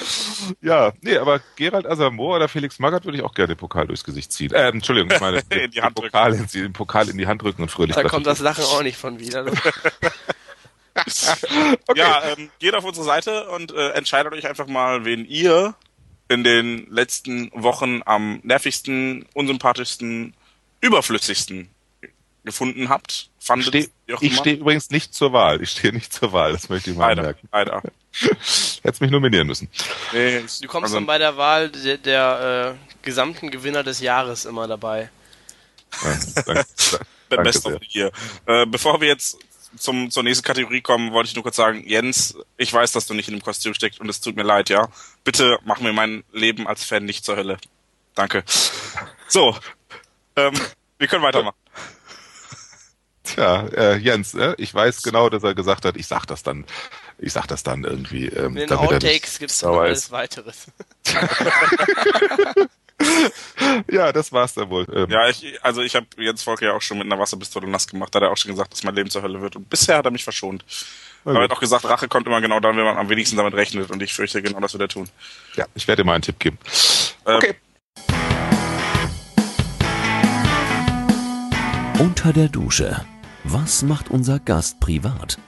[0.60, 4.04] Ja, nee, aber Gerald Asamoah oder Felix Magath würde ich auch gerne den Pokal durchs
[4.04, 4.52] Gesicht ziehen.
[4.52, 7.42] Äh, Entschuldigung, ich meine, In die Hand den, Pokal in, den Pokal in die Hand
[7.42, 9.44] drücken und fröhlich Da kommt das Lachen auch nicht von wieder.
[11.86, 11.94] Okay.
[11.94, 15.76] Ja, ähm, geht auf unsere Seite und äh, entscheidet euch einfach mal, wen ihr
[16.28, 20.34] in den letzten Wochen am nervigsten, unsympathischsten,
[20.80, 21.70] überflüssigsten
[22.48, 23.30] gefunden habt.
[23.38, 23.88] Fandet, Steh,
[24.20, 25.62] ich stehe übrigens nicht zur Wahl.
[25.62, 27.48] Ich stehe nicht zur Wahl, das möchte ich mal Leider, merken.
[27.52, 27.82] leider.
[28.82, 29.68] Hättest mich nominieren müssen.
[30.12, 34.44] Nee, Du kommst also, dann bei der Wahl der, der äh, gesamten Gewinner des Jahres
[34.44, 35.10] immer dabei.
[36.02, 36.64] Ja, danke,
[37.28, 38.10] danke Best of the Year.
[38.46, 39.38] Äh, bevor wir jetzt
[39.76, 43.14] zum, zur nächsten Kategorie kommen, wollte ich nur kurz sagen, Jens, ich weiß, dass du
[43.14, 44.88] nicht in dem Kostüm steckst und es tut mir leid, ja.
[45.24, 47.58] Bitte mach mir mein Leben als Fan nicht zur Hölle.
[48.14, 48.42] Danke.
[49.28, 49.56] So,
[50.36, 50.54] ähm,
[50.98, 51.56] wir können weitermachen.
[53.34, 56.64] Tja, äh, Jens, äh, ich weiß genau, dass er gesagt hat, ich sag das dann,
[57.18, 58.26] ich sag das dann irgendwie.
[58.28, 60.66] Ähm, In Outtakes noch sauer alles weiteres.
[63.88, 64.84] Ja, das war's dann wohl.
[64.92, 67.86] Ähm, Ja, ich, also ich habe Jens Volker ja auch schon mit einer Wasserpistole nass
[67.86, 68.12] gemacht.
[68.12, 69.54] Da hat er auch schon gesagt, dass mein Leben zur Hölle wird.
[69.54, 70.64] Und bisher hat er mich verschont.
[71.24, 73.36] na Aber er hat auch gesagt, Rache kommt immer genau dann, wenn man am wenigsten
[73.36, 73.92] damit rechnet.
[73.92, 75.08] Und ich fürchte, genau das wird er tun.
[75.54, 76.58] ja, ich werde dir mal einen Tipp geben.
[77.24, 77.54] Ähm, Okay.
[82.00, 83.04] Unter der Dusche.
[83.50, 85.38] Was macht unser Gast privat?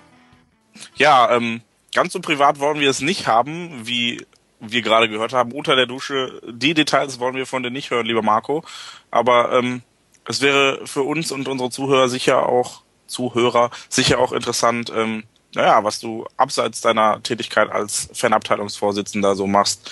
[0.97, 1.60] Ja, ähm,
[1.94, 4.27] ganz so privat wollen wir es nicht haben, wie
[4.59, 5.52] wir gerade gehört haben.
[5.52, 8.64] Unter der Dusche, die Details wollen wir von dir nicht hören, lieber Marco.
[9.10, 9.82] Aber ähm,
[10.27, 15.24] es wäre für uns und unsere Zuhörer sicher auch Zuhörer sicher auch interessant, ähm,
[15.55, 19.90] naja, was du abseits deiner Tätigkeit als Fanabteilungsvorsitzender so machst.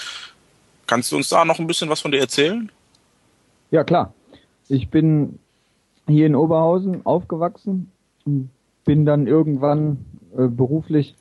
[0.86, 2.72] Kannst du uns da noch ein bisschen was von dir erzählen?
[3.70, 4.14] Ja, klar.
[4.68, 5.40] Ich bin
[6.06, 7.92] hier in Oberhausen aufgewachsen,
[8.84, 9.98] bin dann irgendwann
[10.36, 11.16] äh, beruflich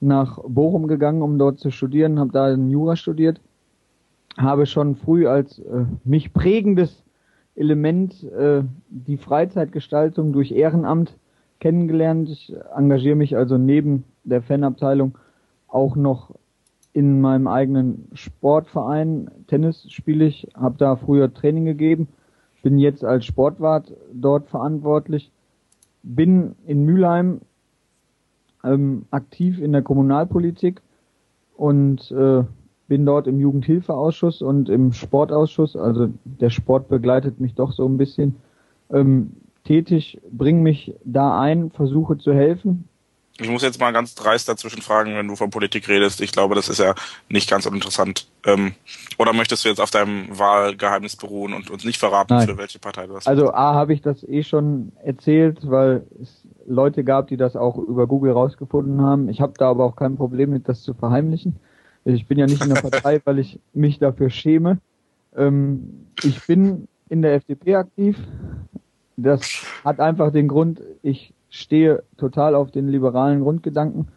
[0.00, 3.40] nach Bochum gegangen, um dort zu studieren, habe da in Jura studiert,
[4.36, 7.02] habe schon früh als äh, mich prägendes
[7.54, 11.16] Element äh, die Freizeitgestaltung durch Ehrenamt
[11.60, 12.28] kennengelernt.
[12.30, 15.18] Ich engagiere mich also neben der Fanabteilung
[15.68, 16.34] auch noch
[16.92, 19.30] in meinem eigenen Sportverein.
[19.46, 22.08] Tennis spiele ich, habe da früher Training gegeben,
[22.62, 25.30] bin jetzt als Sportwart dort verantwortlich,
[26.02, 27.40] bin in Mülheim
[28.64, 30.80] ähm, aktiv in der Kommunalpolitik
[31.56, 32.44] und äh,
[32.88, 37.96] bin dort im Jugendhilfeausschuss und im Sportausschuss, also der Sport begleitet mich doch so ein
[37.96, 38.36] bisschen
[38.90, 39.32] ähm,
[39.64, 42.88] tätig, bringe mich da ein, versuche zu helfen.
[43.40, 46.20] Ich muss jetzt mal ganz dreist dazwischen fragen, wenn du von Politik redest.
[46.20, 46.94] Ich glaube, das ist ja
[47.28, 48.28] nicht ganz uninteressant.
[48.44, 48.74] Ähm,
[49.18, 52.48] oder möchtest du jetzt auf deinem Wahlgeheimnis beruhen und uns nicht verraten, Nein.
[52.48, 56.42] für welche Partei du das Also A habe ich das eh schon erzählt, weil es
[56.66, 59.28] Leute gab, die das auch über Google rausgefunden haben.
[59.28, 61.56] Ich habe da aber auch kein Problem mit, das zu verheimlichen.
[62.04, 64.78] Ich bin ja nicht in der Partei, weil ich mich dafür schäme.
[65.34, 68.18] Ähm, ich bin in der FDP aktiv.
[69.16, 69.42] Das
[69.84, 74.08] hat einfach den Grund, ich stehe total auf den liberalen Grundgedanken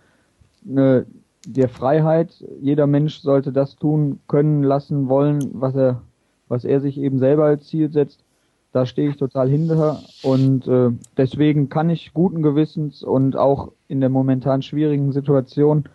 [0.73, 1.01] äh,
[1.45, 2.43] der Freiheit.
[2.61, 6.01] Jeder Mensch sollte das tun können, lassen, wollen, was er,
[6.47, 8.23] was er sich eben selber als Ziel setzt.
[8.71, 13.99] Da stehe ich total hinter und äh, deswegen kann ich guten Gewissens und auch in
[13.99, 15.85] der momentan schwierigen Situation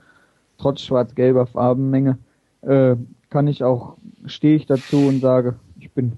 [0.58, 2.18] trotz schwarz-gelber Farbenmenge
[2.62, 2.96] äh,
[3.30, 3.96] kann ich auch
[4.26, 6.12] stehe ich dazu und sage, ich bin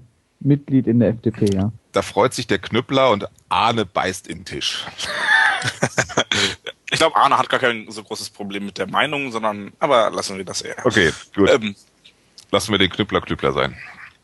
[0.45, 1.71] Mitglied in der FDP, ja.
[1.91, 4.85] Da freut sich der Knüppler und Arne beißt in den Tisch.
[6.91, 10.37] Ich glaube, Arne hat gar kein so großes Problem mit der Meinung, sondern, aber lassen
[10.37, 10.75] wir das eher.
[10.85, 11.49] Okay, gut.
[11.49, 11.75] Ähm,
[12.51, 13.73] Lassen wir den Knüppler Knüppler sein.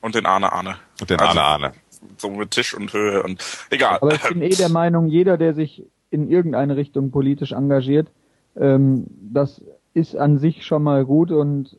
[0.02, 0.76] und den Arne Arne.
[1.02, 1.72] Und den Also- Arne Arne.
[2.18, 3.98] So mit Tisch und Höhe und egal.
[4.02, 8.10] Aber ich bin eh der Meinung, jeder, der sich in irgendeine Richtung politisch engagiert,
[8.56, 9.62] ähm, das
[9.96, 11.76] ist an sich schon mal gut und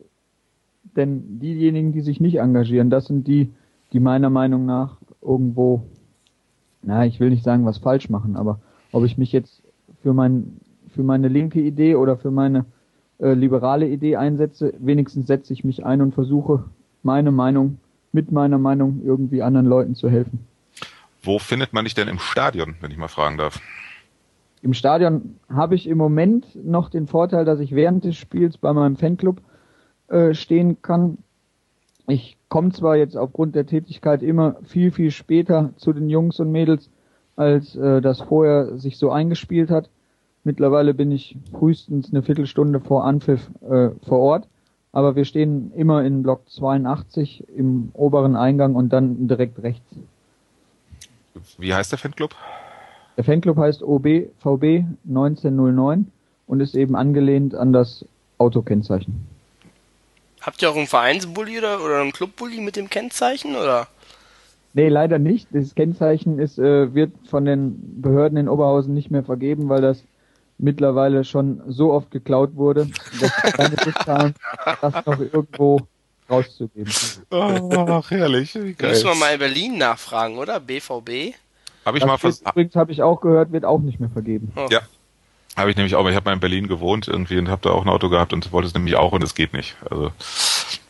[0.97, 3.51] denn diejenigen, die sich nicht engagieren, das sind die,
[3.93, 5.83] die meiner Meinung nach irgendwo,
[6.81, 8.59] na, ich will nicht sagen, was falsch machen, aber
[8.91, 9.61] ob ich mich jetzt
[10.01, 10.59] für mein,
[10.93, 12.65] für meine linke Idee oder für meine
[13.19, 16.63] äh, liberale Idee einsetze, wenigstens setze ich mich ein und versuche,
[17.03, 17.77] meine Meinung,
[18.11, 20.45] mit meiner Meinung irgendwie anderen Leuten zu helfen.
[21.23, 23.61] Wo findet man dich denn im Stadion, wenn ich mal fragen darf?
[24.63, 28.73] Im Stadion habe ich im Moment noch den Vorteil, dass ich während des Spiels bei
[28.73, 29.41] meinem Fanclub
[30.07, 31.17] äh, stehen kann.
[32.07, 36.51] Ich komme zwar jetzt aufgrund der Tätigkeit immer viel, viel später zu den Jungs und
[36.51, 36.89] Mädels,
[37.37, 39.89] als äh, das vorher sich so eingespielt hat.
[40.43, 44.47] Mittlerweile bin ich frühestens eine Viertelstunde vor Anpfiff äh, vor Ort.
[44.91, 49.89] Aber wir stehen immer in Block 82 im oberen Eingang und dann direkt rechts.
[51.57, 52.35] Wie heißt der Fanclub?
[53.15, 56.11] Der Fanclub heißt OBVB 1909
[56.47, 58.05] und ist eben angelehnt an das
[58.37, 59.30] Autokennzeichen.
[60.41, 63.87] Habt ihr auch einen Vereinsbully oder, oder einen Clubbully mit dem Kennzeichen oder?
[64.73, 65.47] Nee, leider nicht.
[65.51, 70.03] Das Kennzeichen ist, äh, wird von den Behörden in Oberhausen nicht mehr vergeben, weil das
[70.57, 72.87] mittlerweile schon so oft geklaut wurde,
[73.19, 74.33] dass keine Lust haben,
[74.81, 75.81] das noch irgendwo
[76.29, 76.93] rauszugeben.
[77.29, 78.55] Ach, herrlich.
[78.55, 78.91] Wie geil.
[78.91, 80.59] Müssen wir mal in Berlin nachfragen, oder?
[80.59, 81.35] BVB?
[81.85, 84.09] Habe ich mal Das wird, vers übrigens habe ich auch gehört, wird auch nicht mehr
[84.09, 84.53] vergeben.
[84.55, 84.67] Oh.
[84.69, 84.81] Ja.
[85.57, 87.71] Habe ich nämlich auch, weil ich habe mal in Berlin gewohnt irgendwie und habe da
[87.71, 89.75] auch ein Auto gehabt und wollte es nämlich auch und es geht nicht.
[89.89, 90.11] Also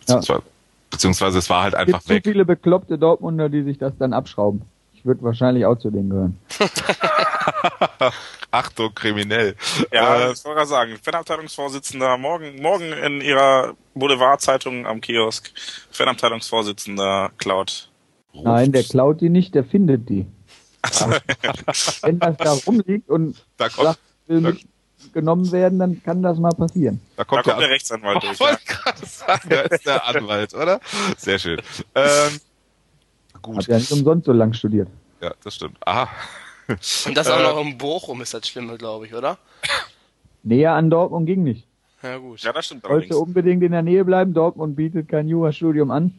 [0.01, 0.41] beziehungsweise,
[0.89, 2.23] beziehungsweise es war halt Es einfach gibt zu weg.
[2.23, 4.61] viele bekloppte Dortmunder, die sich das dann abschrauben.
[4.93, 6.38] Ich würde wahrscheinlich auch zu denen gehören.
[8.51, 9.55] Achtung, kriminell.
[9.91, 10.99] Ja, Äh, das wollte ich gerade sagen.
[11.01, 15.51] Fanabteilungsvorsitzender, morgen, morgen in ihrer Boulevardzeitung am Kiosk,
[15.91, 17.89] Fanabteilungsvorsitzender klaut.
[18.33, 20.25] Nein, der klaut die nicht, der findet die.
[22.01, 23.99] Wenn das da rumliegt und da kommt, sagt,
[24.31, 24.67] will da- nicht
[25.13, 26.99] genommen werden, dann kann das mal passieren.
[27.15, 28.37] da Da kommt, kommt der der, Rechtsanwalt Oh, durch.
[28.65, 30.79] gerade sagen, da ist der Anwalt, oder?
[31.17, 31.59] Sehr schön.
[31.95, 32.39] Ähm,
[33.41, 33.57] gut.
[33.57, 34.87] Hat ja nicht umsonst so lang studiert.
[35.21, 35.77] Ja, das stimmt.
[35.85, 36.07] Aha.
[37.05, 39.37] Und das auch Äh, noch in Bochum ist das Schlimme, glaube ich, oder?
[40.43, 41.67] Näher an Dortmund ging nicht.
[42.01, 42.41] Ja, gut.
[42.41, 43.15] Ja, das stimmt Wollte allerdings.
[43.15, 44.33] unbedingt in der Nähe bleiben.
[44.33, 46.13] Dortmund bietet kein Jurastudium an.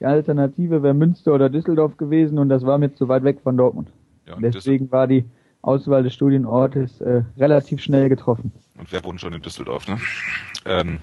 [0.00, 3.56] Die Alternative wäre Münster oder Düsseldorf gewesen und das war mir zu weit weg von
[3.56, 3.88] Dortmund.
[4.26, 5.24] Ja, Deswegen war die
[5.62, 8.52] Auswahl des Studienortes äh, relativ schnell getroffen.
[8.78, 9.98] und wer wohnt schon in Düsseldorf, ne?
[10.64, 10.98] Ähm,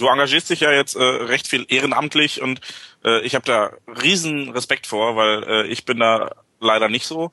[0.00, 2.62] Du engagierst dich ja jetzt äh, recht viel ehrenamtlich und
[3.04, 3.70] äh, ich habe da
[4.02, 7.30] riesen Respekt vor, weil äh, ich bin da leider nicht so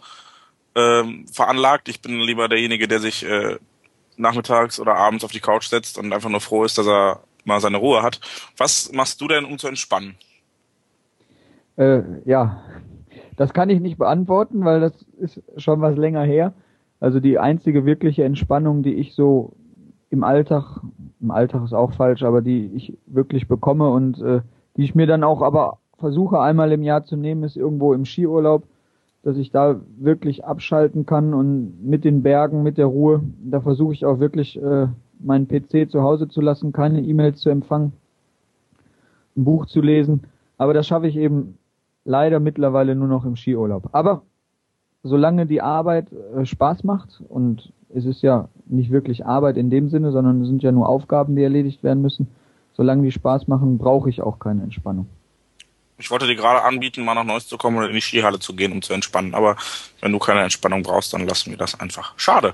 [0.75, 1.87] ähm, veranlagt.
[1.87, 3.55] Ich bin lieber derjenige, der sich äh,
[4.17, 7.61] nachmittags oder abends auf die Couch setzt und einfach nur froh ist, dass er mal
[7.61, 8.19] seine Ruhe hat.
[8.57, 10.17] Was machst du denn, um zu entspannen?
[11.77, 12.61] Äh, ja,
[13.37, 16.53] das kann ich nicht beantworten, weil das ist schon was länger her.
[16.99, 19.53] Also die einzige wirkliche Entspannung, die ich so
[20.09, 20.81] im Alltag,
[21.21, 24.41] im Alltag ist auch falsch, aber die ich wirklich bekomme und äh,
[24.75, 28.05] die ich mir dann auch aber versuche einmal im Jahr zu nehmen, ist irgendwo im
[28.05, 28.63] Skiurlaub,
[29.23, 33.93] dass ich da wirklich abschalten kann und mit den Bergen, mit der Ruhe, da versuche
[33.93, 34.87] ich auch wirklich äh,
[35.19, 37.93] meinen PC zu Hause zu lassen, keine E-Mails zu empfangen,
[39.35, 40.23] ein Buch zu lesen.
[40.57, 41.57] Aber das schaffe ich eben
[42.07, 43.89] leider mittlerweile nur noch im Skiurlaub.
[43.91, 44.23] Aber
[45.03, 49.89] solange die Arbeit äh, Spaß macht und es ist ja nicht wirklich Arbeit in dem
[49.89, 52.27] Sinne, sondern es sind ja nur Aufgaben, die erledigt werden müssen,
[52.73, 55.07] solange die Spaß machen, brauche ich auch keine Entspannung.
[55.99, 58.55] Ich wollte dir gerade anbieten, mal nach Neuss zu kommen oder in die Skihalle zu
[58.55, 59.33] gehen, um zu entspannen.
[59.33, 59.55] Aber
[59.99, 62.13] wenn du keine Entspannung brauchst, dann lassen wir das einfach.
[62.17, 62.53] Schade.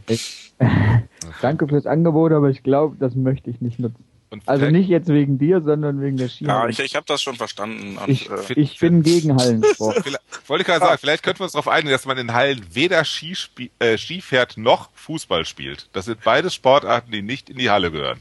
[1.42, 4.04] Danke fürs Angebot, aber ich glaube, das möchte ich nicht nutzen.
[4.34, 6.72] Und Also nicht jetzt wegen dir, sondern wegen der Ja, Skihalle.
[6.72, 7.98] ich, ich habe das schon verstanden.
[7.98, 10.00] Und, ich, äh, ich bin gegen Hallensport.
[10.04, 12.66] Vielleicht, wollte ich gerade sagen, vielleicht könnten wir uns darauf einigen, dass man in Hallen
[12.74, 13.36] weder Ski,
[13.80, 15.88] äh, Ski fährt noch Fußball spielt.
[15.94, 18.20] Das sind beides Sportarten, die nicht in die Halle gehören.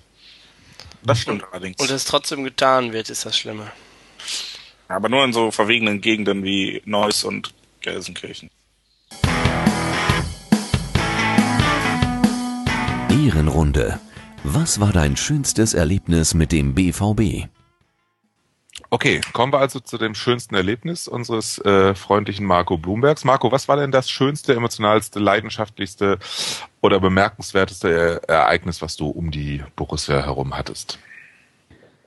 [1.03, 1.81] das stimmt allerdings.
[1.81, 3.73] Und es trotzdem getan wird, ist das Schlimme.
[4.89, 8.51] Aber nur in so verwegenen Gegenden wie Neuss und Gelsenkirchen.
[13.11, 13.99] Ehrenrunde.
[14.45, 17.47] Was war dein schönstes Erlebnis mit dem BVB?
[18.91, 23.25] Okay, kommen wir also zu dem schönsten Erlebnis unseres äh, freundlichen Marco Blumbergs.
[23.25, 26.19] Marco, was war denn das schönste, emotionalste, leidenschaftlichste
[26.81, 30.99] oder bemerkenswerteste E- Ereignis, was du um die Borussia herum hattest?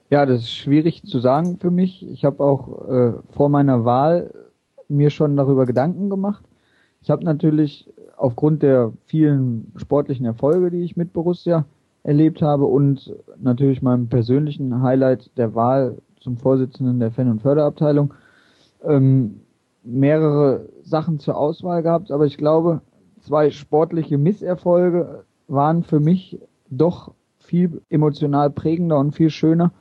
[0.10, 2.06] Ja, das ist schwierig zu sagen für mich.
[2.06, 4.34] Ich habe auch äh, vor meiner Wahl
[4.90, 6.44] mir schon darüber Gedanken gemacht.
[7.02, 11.66] Ich habe natürlich aufgrund der vielen sportlichen Erfolge, die ich mit Borussia
[12.06, 18.14] erlebt habe und natürlich meinem persönlichen Highlight der Wahl zum Vorsitzenden der Fan- und Förderabteilung
[18.84, 19.42] ähm,
[19.84, 22.82] mehrere Sachen zur Auswahl gehabt, aber ich glaube,
[23.22, 29.72] zwei sportliche Misserfolge waren für mich doch viel emotional prägender und viel schöner.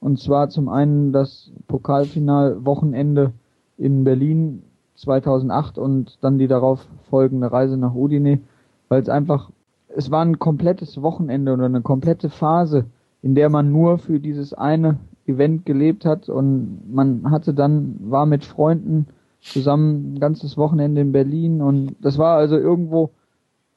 [0.00, 3.32] Und zwar zum einen das Pokalfinal-Wochenende
[3.76, 4.62] in Berlin
[4.94, 8.40] 2008 und dann die darauf folgende Reise nach Udine,
[8.88, 9.50] weil es einfach,
[9.94, 12.86] es war ein komplettes Wochenende oder eine komplette Phase,
[13.22, 18.26] in der man nur für dieses eine Event gelebt hat und man hatte dann, war
[18.26, 19.06] mit Freunden
[19.40, 23.10] zusammen ein ganzes Wochenende in Berlin und das war also irgendwo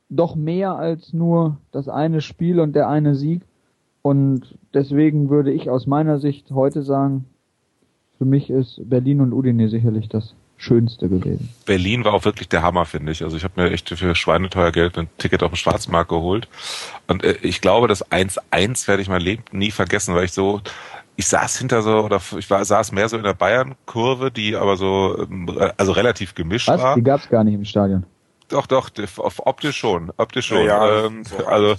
[0.10, 3.42] doch mehr als nur das eine Spiel und der eine Sieg.
[4.02, 7.26] Und deswegen würde ich aus meiner Sicht heute sagen,
[8.18, 11.50] für mich ist Berlin und Udine sicherlich das Schönste gewesen.
[11.66, 13.24] Berlin war auch wirklich der Hammer, finde ich.
[13.24, 16.48] Also ich habe mir echt für schweineteuer Geld ein Ticket auf dem Schwarzmarkt geholt.
[17.08, 20.62] Und äh, ich glaube, das 1-1 werde ich mein Leben nie vergessen, weil ich so,
[21.16, 24.78] ich saß hinter so, oder ich war, saß mehr so in der Bayern-Kurve, die aber
[24.78, 26.82] so, ähm, also relativ gemischt Was?
[26.82, 26.96] war.
[26.96, 28.06] Die gab's gar nicht im Stadion.
[28.50, 28.90] Doch, doch,
[29.40, 30.66] optisch schon, optisch schon.
[30.66, 31.76] Ja, ähm, so also,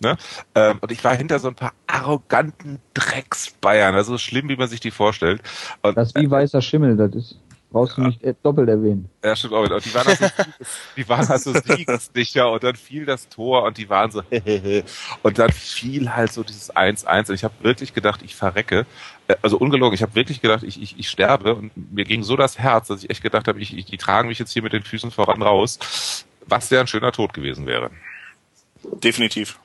[0.00, 0.16] ne?
[0.54, 4.68] Ähm, und ich war hinter so ein paar arroganten Drecks-Bayern, also so schlimm, wie man
[4.68, 5.42] sich die vorstellt.
[5.82, 7.38] Und, Das ist wie weißer Schimmel, das ist,
[7.72, 9.08] brauchst du nicht äh, doppelt erwähnen.
[9.24, 9.68] Ja, stimmt auch.
[9.68, 10.26] Und die waren halt so,
[10.96, 14.22] die waren halt so siegessicher und dann fiel das Tor und die waren so
[15.22, 18.86] und dann fiel halt so dieses 1-1 und ich habe wirklich gedacht, ich verrecke.
[19.28, 22.36] Äh, Also ungelogen, ich habe wirklich gedacht, ich, ich, ich sterbe und mir ging so
[22.36, 24.72] das Herz, dass ich echt gedacht habe, ich, ich, die tragen mich jetzt hier mit
[24.72, 27.90] den Füßen voran raus, was ja ein schöner Tod gewesen wäre.
[29.02, 29.58] Definitiv.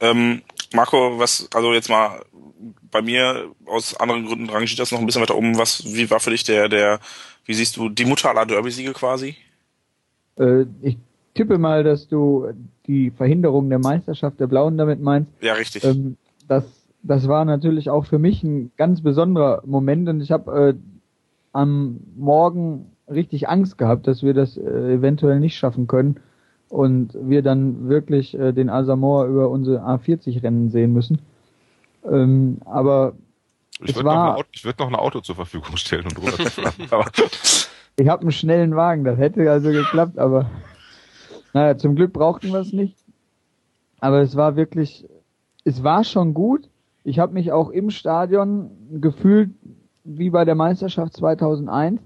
[0.00, 0.42] Ähm,
[0.72, 2.20] Marco, was, also jetzt mal
[2.90, 5.58] bei mir aus anderen Gründen rangiert das noch ein bisschen weiter um.
[5.58, 7.00] Was, wie war für dich der, der,
[7.44, 9.36] wie siehst du die Mutter aller Derby-Siege quasi?
[10.38, 10.96] Äh, ich
[11.34, 12.48] tippe mal, dass du
[12.86, 15.30] die Verhinderung der Meisterschaft der Blauen damit meinst.
[15.40, 15.84] Ja, richtig.
[15.84, 16.16] Ähm,
[16.46, 16.64] das,
[17.02, 20.74] das war natürlich auch für mich ein ganz besonderer Moment und ich habe äh,
[21.52, 26.16] am Morgen richtig Angst gehabt, dass wir das äh, eventuell nicht schaffen können
[26.68, 31.20] und wir dann wirklich äh, den Asamoah über unsere A40 Rennen sehen müssen.
[32.10, 33.14] Ähm, aber
[33.80, 36.72] Ich würde noch, würd noch ein Auto zur Verfügung stellen und drüber fahren.
[36.90, 37.06] Aber
[37.96, 40.48] ich habe einen schnellen Wagen, das hätte also geklappt, aber
[41.52, 42.96] naja, zum Glück brauchten wir es nicht.
[43.98, 45.04] Aber es war wirklich,
[45.64, 46.68] es war schon gut.
[47.02, 48.70] Ich habe mich auch im Stadion
[49.00, 49.50] gefühlt
[50.04, 52.00] wie bei der Meisterschaft 2001.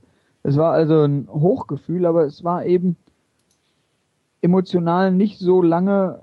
[0.45, 2.97] Es war also ein Hochgefühl, aber es war eben
[4.41, 6.21] emotional nicht so lange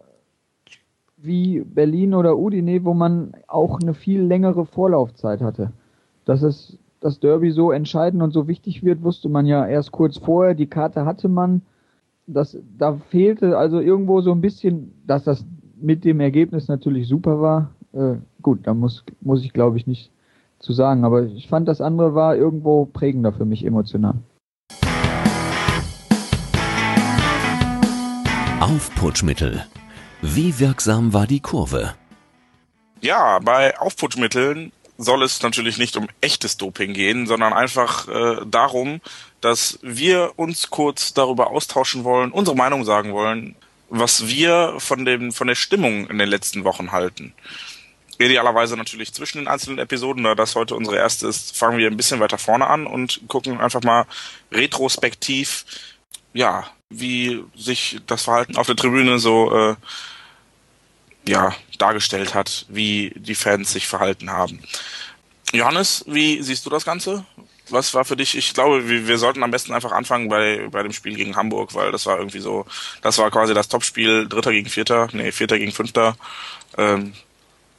[1.21, 5.71] wie Berlin oder Udine, wo man auch eine viel längere Vorlaufzeit hatte.
[6.25, 10.17] Dass es das Derby so entscheidend und so wichtig wird, wusste man ja erst kurz
[10.17, 10.53] vorher.
[10.53, 11.61] Die Karte hatte man.
[12.27, 15.45] Das, da fehlte also irgendwo so ein bisschen, dass das
[15.81, 17.71] mit dem Ergebnis natürlich super war.
[17.93, 20.11] Äh, gut, da muss, muss ich glaube ich nicht
[20.59, 21.05] zu sagen.
[21.05, 24.15] Aber ich fand das andere war irgendwo prägender für mich emotional.
[28.59, 29.63] Aufputschmittel.
[30.21, 31.95] Wie wirksam war die Kurve?
[32.99, 38.99] Ja, bei Aufputschmitteln soll es natürlich nicht um echtes Doping gehen, sondern einfach äh, darum,
[39.39, 43.55] dass wir uns kurz darüber austauschen wollen, unsere Meinung sagen wollen,
[43.89, 47.33] was wir von dem von der Stimmung in den letzten Wochen halten.
[48.17, 51.95] Idealerweise natürlich zwischen den einzelnen Episoden, da das heute unsere erste ist, fangen wir ein
[51.95, 54.05] bisschen weiter vorne an und gucken einfach mal
[54.51, 55.63] retrospektiv,
[56.33, 59.75] ja, wie sich das Verhalten auf der Tribüne so äh,
[61.27, 64.59] ja, dargestellt hat, wie die Fans sich verhalten haben.
[65.53, 67.25] Johannes, wie siehst du das Ganze?
[67.69, 68.35] Was war für dich?
[68.35, 71.91] Ich glaube, wir, sollten am besten einfach anfangen bei, bei dem Spiel gegen Hamburg, weil
[71.91, 72.65] das war irgendwie so,
[73.03, 76.17] das war quasi das Topspiel, Dritter gegen Vierter, nee, Vierter gegen Fünfter.
[76.77, 77.13] Ähm,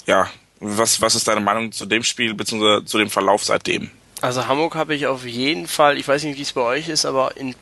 [0.07, 0.31] ja,
[0.61, 3.91] was, was ist deine Meinung zu dem Spiel, beziehungsweise zu dem Verlauf seitdem?
[4.21, 7.05] Also Hamburg habe ich auf jeden Fall, ich weiß nicht, wie es bei euch ist,
[7.05, 7.57] aber in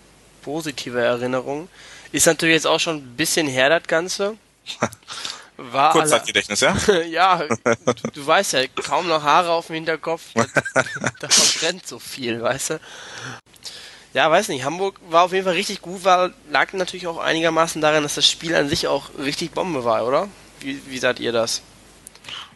[0.49, 1.69] positiver Erinnerung.
[2.11, 4.39] Ist natürlich jetzt auch schon ein bisschen her, das Ganze.
[5.59, 6.75] War Kurzzeitgedächtnis, ja?
[7.11, 10.23] ja, du, du weißt ja, kaum noch Haare auf dem Hinterkopf.
[10.35, 12.81] da verbrennt so viel, weißt du?
[14.15, 14.65] Ja, weiß nicht.
[14.65, 18.27] Hamburg war auf jeden Fall richtig gut, war, lag natürlich auch einigermaßen daran, dass das
[18.31, 20.29] Spiel an sich auch richtig Bombe war, oder?
[20.61, 21.61] Wie, wie seht ihr das?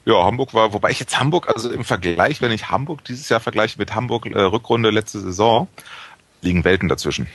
[0.06, 3.40] Ja, Hamburg war, wobei ich jetzt Hamburg, also im Vergleich, wenn ich Hamburg dieses Jahr
[3.40, 5.69] vergleiche mit Hamburg äh, Rückrunde letzte Saison,
[6.40, 7.28] liegen Welten dazwischen.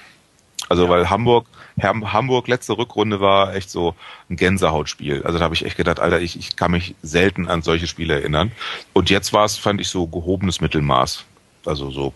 [0.69, 1.47] Also weil Hamburg,
[1.81, 3.95] Ham, Hamburg letzte Rückrunde war echt so
[4.29, 5.23] ein Gänsehautspiel.
[5.23, 8.15] Also da habe ich echt gedacht, Alter, ich, ich kann mich selten an solche Spiele
[8.15, 8.51] erinnern.
[8.93, 11.23] Und jetzt war es, fand ich, so gehobenes Mittelmaß.
[11.65, 12.13] Also so.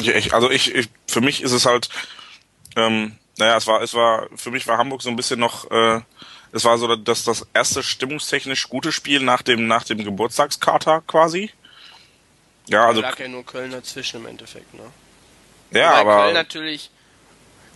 [0.00, 1.88] Ich, ich, also ich, ich, für mich ist es halt,
[2.76, 6.00] ähm, naja, es war, es war, für mich war Hamburg so ein bisschen noch, äh,
[6.52, 11.50] es war so das, das erste stimmungstechnisch gute Spiel nach dem, nach dem Geburtstagskater quasi.
[12.68, 14.82] Ja, also, da lag ja nur Köln dazwischen im Endeffekt, ne?
[15.72, 16.22] ja, aber.
[16.22, 16.90] Köln natürlich,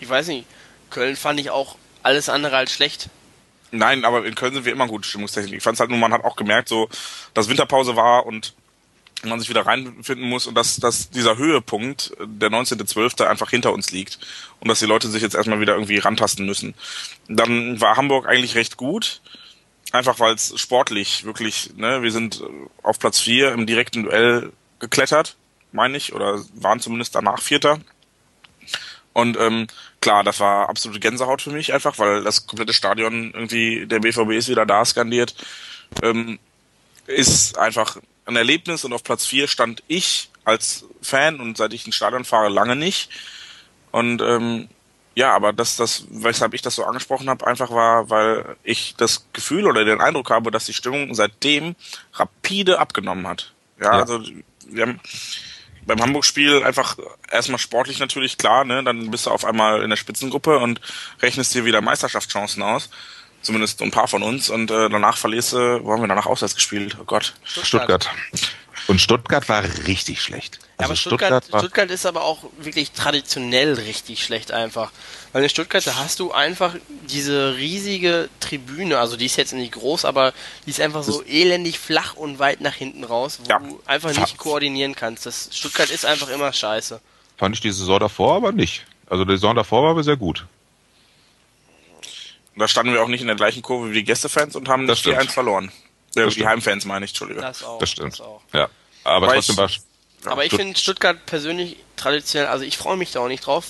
[0.05, 0.47] ich weiß nicht,
[0.91, 3.09] Köln fand ich auch alles andere als schlecht.
[3.71, 5.57] Nein, aber in Köln sind wir immer gute Stimmungstechnik.
[5.57, 6.89] Ich fand es halt nur, man hat auch gemerkt, so,
[7.33, 8.55] dass Winterpause war und
[9.25, 13.25] man sich wieder reinfinden muss und dass, dass dieser Höhepunkt, der 19.12.
[13.25, 14.19] einfach hinter uns liegt
[14.61, 16.75] und dass die Leute sich jetzt erstmal wieder irgendwie rantasten müssen.
[17.27, 19.23] Dann war Hamburg eigentlich recht gut,
[19.93, 22.43] einfach weil es sportlich wirklich, ne, wir sind
[22.83, 25.37] auf Platz 4 im direkten Duell geklettert,
[25.73, 27.81] meine ich, oder waren zumindest danach Vierter.
[29.15, 29.69] Und ähm,
[30.05, 34.33] klar, das war absolute Gänsehaut für mich einfach, weil das komplette Stadion irgendwie, der BVB
[34.33, 35.35] ist wieder da, skandiert.
[36.03, 36.39] Ähm,
[37.07, 41.87] ist einfach ein Erlebnis und auf Platz 4 stand ich als Fan und seit ich
[41.87, 43.09] ins Stadion fahre, lange nicht.
[43.93, 44.69] Und ähm,
[45.15, 49.27] ja, aber das, das, weshalb ich das so angesprochen habe, einfach war, weil ich das
[49.33, 51.77] Gefühl oder den Eindruck habe, dass die Stimmung seitdem
[52.13, 53.53] rapide abgenommen hat.
[53.81, 54.01] Ja, Ja.
[54.01, 54.23] also
[54.67, 55.01] wir haben
[55.87, 56.97] beim Hamburg-Spiel einfach
[57.31, 60.81] erstmal sportlich natürlich klar, ne, dann bist du auf einmal in der Spitzengruppe und
[61.23, 62.91] rechnest dir wieder Meisterschaftschancen aus.
[63.43, 66.55] Zumindest ein paar von uns und äh, danach verlierst du, wo haben wir danach auswärts
[66.55, 66.97] gespielt?
[66.99, 67.35] Oh Gott.
[67.45, 68.11] Stuttgart.
[68.87, 70.59] Und Stuttgart war richtig schlecht.
[70.63, 74.91] Ja, aber Also Stuttgart, war, Stuttgart ist aber auch wirklich traditionell richtig schlecht einfach.
[75.33, 76.75] Weil in Stuttgart, da hast du einfach
[77.09, 80.33] diese riesige Tribüne, also die ist jetzt nicht groß, aber
[80.67, 83.59] die ist einfach so elendig flach und weit nach hinten raus, wo Ja.
[83.59, 85.25] du einfach Fa- nicht koordinieren kannst.
[85.25, 87.01] Das Stuttgart ist einfach immer scheiße.
[87.39, 88.85] fand ich die Saison davor aber nicht.
[89.07, 90.47] Also die Saison davor war aber sehr gut.
[92.55, 94.87] Und da standen wir auch nicht in der gleichen Kurve wie die Gästefans und haben
[94.87, 95.33] Das nicht 4-1 stimmt.
[95.33, 95.73] verloren.
[96.23, 96.49] Das die stimmt.
[96.49, 97.41] Heimfans meine ich, Entschuldige.
[97.41, 97.79] Das auch.
[97.79, 98.13] Das stimmt.
[98.15, 98.41] Das auch.
[98.53, 98.69] Ja.
[99.05, 99.59] Aber Weil trotzdem ich-
[100.25, 103.47] war Aber ich Stutt- finde Stuttgart persönlich traditionell, also ich freue mich da auch nicht
[103.47, 103.67] drauf.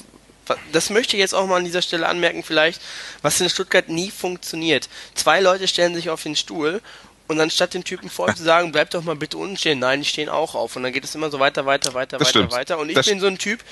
[0.73, 2.81] Das möchte ich jetzt auch mal an dieser Stelle anmerken, vielleicht,
[3.23, 4.89] was in Stuttgart nie funktioniert.
[5.15, 6.83] Zwei Leute stellen sich auf den Stuhl
[7.29, 10.07] und anstatt dem Typen vor zu sagen, bleib doch mal bitte unten stehen, nein, die
[10.07, 10.77] stehen auch auf.
[10.77, 12.53] Und dann geht es immer so weiter, weiter, weiter, Das weiter, stimmt.
[12.53, 12.79] weiter.
[12.79, 13.65] Und ich Das- bin so ein Typ,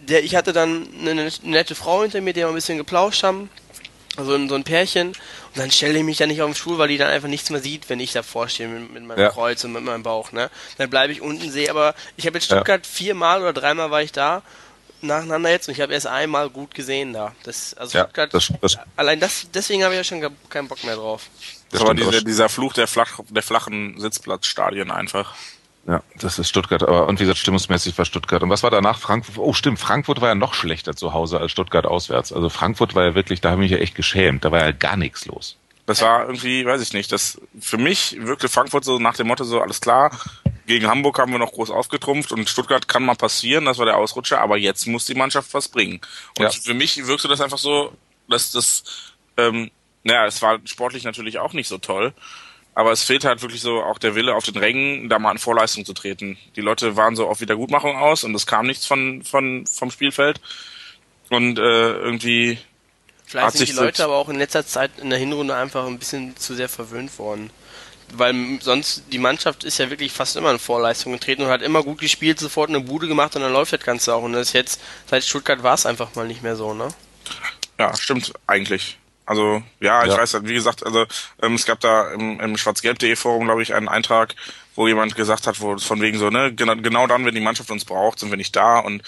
[0.00, 3.48] der, ich hatte dann eine nette Frau hinter mir, die wir ein bisschen geplauscht haben.
[4.16, 5.12] Also so ein Pärchen.
[5.58, 7.50] Und dann stelle ich mich da nicht auf den Stuhl, weil die dann einfach nichts
[7.50, 9.30] mehr sieht, wenn ich davor stehe mit, mit meinem Ja.
[9.30, 10.30] Kreuz und mit meinem Bauch.
[10.30, 10.50] Ne?
[10.76, 12.58] Dann bleibe ich unten, sehe aber, ich habe jetzt Ja.
[12.58, 14.42] Stuttgart viermal oder dreimal war ich da,
[15.00, 17.34] nacheinander jetzt, und ich habe erst einmal gut gesehen da.
[17.42, 20.84] Das, also Ja, Stuttgart, das- das- allein das, deswegen habe ich ja schon keinen Bock
[20.84, 21.22] mehr drauf.
[21.72, 25.34] das aber stimmt diese, dieser Fluch der, flach, der flachen Sitzplatzstadien einfach.
[25.88, 26.82] Ja, das ist Stuttgart.
[26.82, 28.42] Aber und wie gesagt, stimmungsmäßig war Stuttgart.
[28.42, 28.98] Und was war danach?
[28.98, 29.38] Frankfurt.
[29.38, 29.78] Oh, stimmt.
[29.80, 32.30] Frankfurt war ja noch schlechter zu Hause als Stuttgart auswärts.
[32.30, 34.44] Also Frankfurt war ja wirklich, da habe ich mich ja echt geschämt.
[34.44, 35.56] Da war ja gar nichts los.
[35.86, 39.44] Das war irgendwie, weiß ich nicht, das für mich wirkte Frankfurt so nach dem Motto
[39.44, 40.10] so, alles klar,
[40.66, 43.96] gegen Hamburg haben wir noch groß aufgetrumpft und Stuttgart kann mal passieren, das war der
[43.96, 46.02] Ausrutscher, aber jetzt muss die Mannschaft was bringen.
[46.36, 46.50] Und Ja.
[46.50, 47.94] für mich wirkte das einfach so,
[48.28, 48.82] dass das,
[49.38, 49.70] ähm,
[50.04, 52.12] naja, es war sportlich natürlich auch nicht so toll,
[52.78, 55.38] aber es fehlt halt wirklich so auch der Wille auf den Rängen, da mal in
[55.38, 56.38] Vorleistung zu treten.
[56.54, 60.40] Die Leute waren so auf Wiedergutmachung aus und es kam nichts von, von, vom Spielfeld.
[61.28, 62.56] Und äh, irgendwie
[63.24, 66.36] Vielleicht sind die Leute aber auch in letzter Zeit in der Hinrunde einfach ein bisschen
[66.36, 67.50] zu sehr verwöhnt worden.
[68.12, 71.82] Weil sonst, die Mannschaft ist ja wirklich fast immer in Vorleistung getreten und hat immer
[71.82, 74.22] gut gespielt, sofort eine Bude gemacht und dann läuft das Ganze auch.
[74.22, 76.90] Und das ist jetzt, seit Stuttgart war es einfach mal nicht mehr so, ne?
[77.76, 78.98] Ja, stimmt eigentlich.
[79.28, 80.18] Also ja, ich Ja.
[80.18, 81.04] weiß, wie gesagt, also
[81.42, 84.34] ähm, es gab da im, im schwarzgelb.de Forum, glaube ich, einen Eintrag,
[84.74, 87.70] wo jemand gesagt hat, wo von wegen so, ne, genau, genau dann, wenn die Mannschaft
[87.70, 89.02] uns braucht, sind wir nicht da und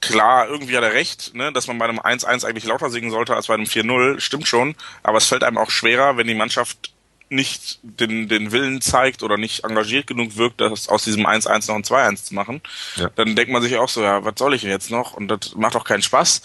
[0.00, 3.36] klar, irgendwie hat er recht, ne, dass man bei einem 1-1 eigentlich lauter singen sollte
[3.36, 6.92] als bei einem 4-0, stimmt schon, aber es fällt einem auch schwerer, wenn die Mannschaft
[7.28, 11.74] nicht den, den Willen zeigt oder nicht engagiert genug wirkt, das aus diesem 1-1 noch
[11.74, 12.62] ein 2-1 zu machen.
[12.96, 13.10] Ja.
[13.16, 15.14] Dann denkt man sich auch so, ja, was soll ich denn jetzt noch?
[15.14, 16.42] Und das macht auch keinen Spaß.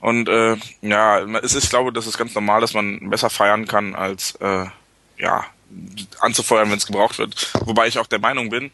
[0.00, 3.66] Und äh, ja, es ist, ich glaube, das ist ganz normal, dass man besser feiern
[3.66, 4.66] kann, als äh,
[5.18, 5.44] ja,
[6.20, 7.52] anzufeuern, wenn es gebraucht wird.
[7.66, 8.70] Wobei ich auch der Meinung bin,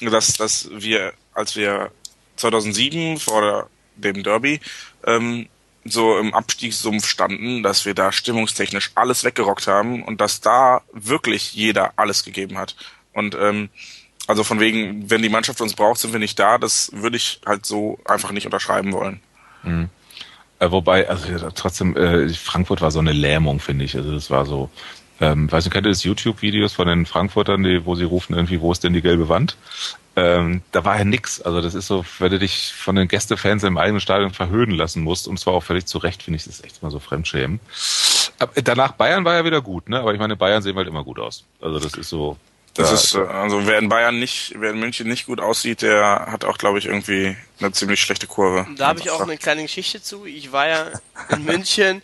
[0.00, 1.90] dass, dass wir, als wir
[2.36, 4.60] 2007 vor dem Derby
[5.06, 5.48] ähm,
[5.84, 11.54] so im Abstiegssumpf standen, dass wir da stimmungstechnisch alles weggerockt haben und dass da wirklich
[11.54, 12.76] jeder alles gegeben hat.
[13.12, 13.68] Und ähm,
[14.26, 16.56] also von wegen, wenn die Mannschaft uns braucht, sind wir nicht da.
[16.58, 19.20] Das würde ich halt so einfach nicht unterschreiben wollen.
[20.62, 23.96] Äh, wobei, also trotzdem, äh, Frankfurt war so eine Lähmung, finde ich.
[23.96, 24.70] Also das war so,
[25.20, 28.60] ähm, weiß nicht, kennt ihr das YouTube-Videos von den Frankfurtern, die, wo sie rufen irgendwie,
[28.60, 29.56] wo ist denn die gelbe Wand?
[30.14, 31.42] Ähm, da war ja nix.
[31.42, 35.02] Also das ist so, wenn du dich von den Gästefans im eigenen Stadion verhöhnen lassen
[35.02, 37.58] musst, und zwar auch völlig zu Recht, finde ich das echt mal so Fremdschämen.
[38.62, 39.98] Danach Bayern war ja wieder gut, ne?
[39.98, 41.44] Aber ich meine, Bayern sehen halt immer gut aus.
[41.60, 42.36] Also das ist so.
[42.74, 45.82] Das da- ist, äh, also wer in Bayern nicht, wer in München nicht gut aussieht,
[45.82, 48.66] der hat auch, glaube ich, irgendwie eine ziemlich schlechte Kurve.
[48.76, 50.24] Da habe ich auch eine kleine Geschichte zu.
[50.26, 50.86] Ich war ja
[51.30, 52.02] in München.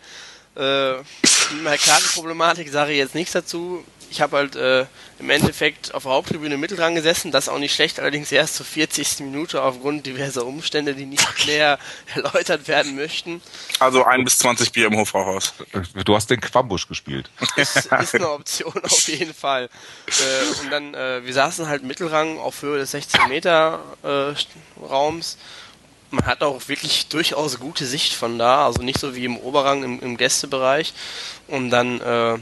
[0.55, 3.83] Äh, mit meiner Kartenproblematik sage ich jetzt nichts dazu.
[4.11, 4.85] Ich habe halt äh,
[5.19, 8.65] im Endeffekt auf der Haupttribüne mittel dran gesessen, das auch nicht schlecht, allerdings erst zur
[8.65, 9.19] 40.
[9.19, 11.77] Minute aufgrund diverser Umstände, die nicht näher
[12.15, 13.41] erläutert werden möchten.
[13.79, 15.53] Also ein bis 20 Bier im Hofbrauhaus.
[16.05, 17.29] Du hast den Quambusch gespielt.
[17.55, 19.69] ist, ist eine Option auf jeden Fall.
[20.07, 24.33] Äh, und dann, äh, wir saßen halt Mittelrang auf Höhe des 16 Meter äh,
[24.81, 25.37] Raums.
[26.11, 29.83] Man hat auch wirklich durchaus gute Sicht von da, also nicht so wie im Oberrang
[29.83, 30.93] im, im Gästebereich.
[31.47, 32.39] Und dann äh,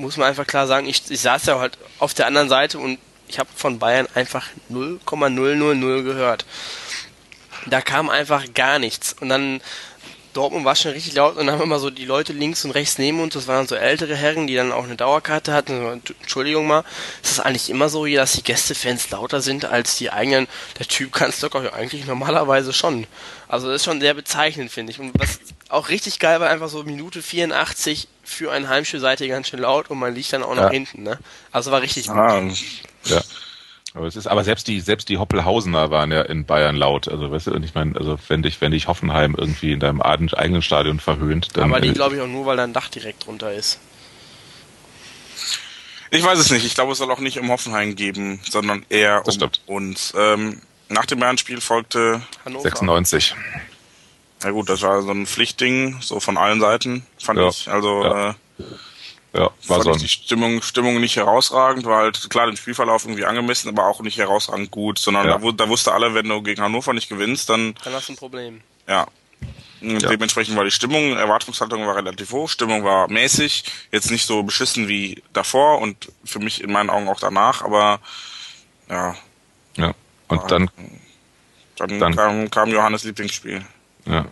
[0.00, 2.98] muss man einfach klar sagen, ich, ich saß ja halt auf der anderen Seite und
[3.28, 6.44] ich habe von Bayern einfach 0,000 gehört.
[7.66, 9.14] Da kam einfach gar nichts.
[9.20, 9.60] Und dann
[10.32, 12.98] Dortmund war schon richtig laut und dann haben mal so die Leute links und rechts
[12.98, 16.00] neben uns, das waren so ältere Herren, die dann auch eine Dauerkarte hatten.
[16.20, 16.84] Entschuldigung mal,
[17.22, 20.46] ist das eigentlich immer so, dass die Gästefans lauter sind als die eigenen?
[20.78, 23.06] Der Typ kann es doch eigentlich normalerweise schon.
[23.48, 25.00] Also das ist schon sehr bezeichnend, finde ich.
[25.00, 25.40] Und was
[25.70, 29.60] auch richtig geil war, einfach so Minute 84 für ein Heimspiel seid ihr ganz schön
[29.60, 31.18] laut und man liegt dann auch nach hinten, ne?
[31.52, 32.16] Also war richtig gut.
[32.16, 32.42] Ah,
[33.04, 33.22] ja.
[33.94, 37.08] Aber es ist, aber selbst die, selbst die Hoppelhausener waren ja in Bayern laut.
[37.08, 40.00] Also, weißt du, und ich meine, also, wenn dich, wenn dich Hoffenheim irgendwie in deinem
[40.00, 41.64] eigenen Stadion verhöhnt, dann.
[41.64, 43.80] Aber die äh, glaube ich auch nur, weil da ein Dach direkt drunter ist.
[46.12, 46.64] Ich weiß es nicht.
[46.64, 49.60] Ich glaube, es soll auch nicht um Hoffenheim geben, sondern eher das um stimmt.
[49.66, 50.12] uns.
[50.16, 52.62] Ähm, nach dem Bayern-Spiel folgte Hannover.
[52.62, 53.34] 96.
[54.42, 57.48] Na gut, das war so ein Pflichtding, so von allen Seiten, fand Ja.
[57.48, 57.68] ich.
[57.68, 58.30] Also Ja.
[58.30, 58.34] äh,
[59.32, 63.24] Ja, war fand so die Stimmung, Stimmung nicht herausragend, war halt klar den Spielverlauf irgendwie
[63.26, 65.38] angemessen, aber auch nicht herausragend gut, sondern Ja.
[65.38, 68.16] da, da wusste alle, wenn du gegen Hannover nicht gewinnst, dann Dann hast du ein
[68.16, 68.60] Problem.
[68.88, 69.06] ja.
[69.82, 70.08] Und Ja.
[70.10, 74.88] Dementsprechend war die Stimmung, Erwartungshaltung war relativ hoch, Stimmung war mäßig, jetzt nicht so beschissen
[74.88, 78.00] wie davor und für mich in meinen Augen auch danach, aber
[78.90, 79.14] ja,
[79.76, 79.94] ja.
[80.28, 80.70] Und dann,
[81.76, 83.64] dann, Dann- kam, kam Johannes Lieblingsspiel.
[84.06, 84.26] Ja.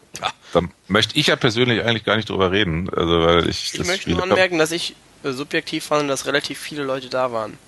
[0.52, 2.88] Dann möchte ich ja persönlich eigentlich gar nicht drüber reden.
[2.94, 6.58] Also, weil ich, Ich das möchte nur anmerken, dass ich äh, subjektiv fand, dass relativ
[6.58, 7.58] viele Leute da waren.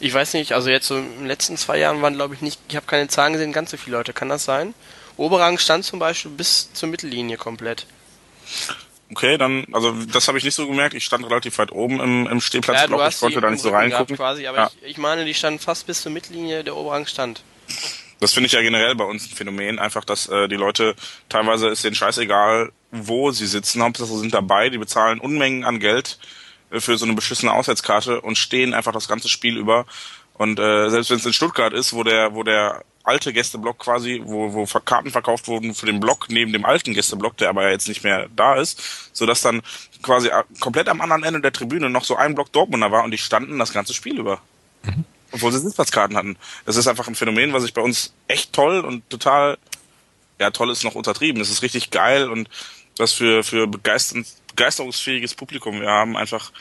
[0.00, 2.60] Ich weiß nicht, also jetzt so in den letzten zwei Jahren waren glaube ich nicht,
[2.68, 4.12] ich habe keine Zahlen gesehen, ganz so viele Leute.
[4.12, 4.74] Kann das sein?
[5.16, 7.86] Oberrang stand zum Beispiel bis zur Mittellinie komplett.
[9.10, 10.94] Okay, dann, also das habe ich nicht so gemerkt.
[10.94, 13.08] Ich stand relativ weit oben im, im Stehplatzblock.
[13.08, 14.16] ich konnte da nicht so reingucken.
[14.16, 14.70] quasi, aber Ja.
[14.82, 17.42] ich, ich meine, die standen fast bis zur Mittellinie, der Oberrang stand.
[18.20, 20.94] Das finde ich ja generell bei uns ein Phänomen, einfach, dass äh, die Leute
[21.28, 26.18] teilweise ist denen scheißegal, wo sie sitzen, Hauptsache sind dabei, die bezahlen Unmengen an Geld
[26.70, 29.86] äh, für so eine beschissene Auswärtskarte und stehen einfach das ganze Spiel über.
[30.34, 34.22] Und äh, selbst wenn es in Stuttgart ist, wo der, wo der alte Gästeblock quasi,
[34.24, 37.86] wo, wo Karten verkauft wurden für den Block neben dem alten Gästeblock, der aber jetzt
[37.86, 39.62] nicht mehr da ist, so dass dann
[40.02, 40.30] quasi
[40.60, 43.58] komplett am anderen Ende der Tribüne noch so ein Block Dortmunder war und die standen
[43.58, 44.40] das ganze Spiel über
[45.34, 46.36] obwohl sie Sitzplatzkarten hatten.
[46.64, 49.58] Das ist einfach ein Phänomen, was ich bei uns echt toll und total,
[50.40, 51.40] ja, toll ist noch untertrieben.
[51.40, 52.48] Das ist richtig geil und
[52.96, 56.16] was für, für begeisterungsfähiges Publikum wir haben.
[56.16, 56.52] Einfach,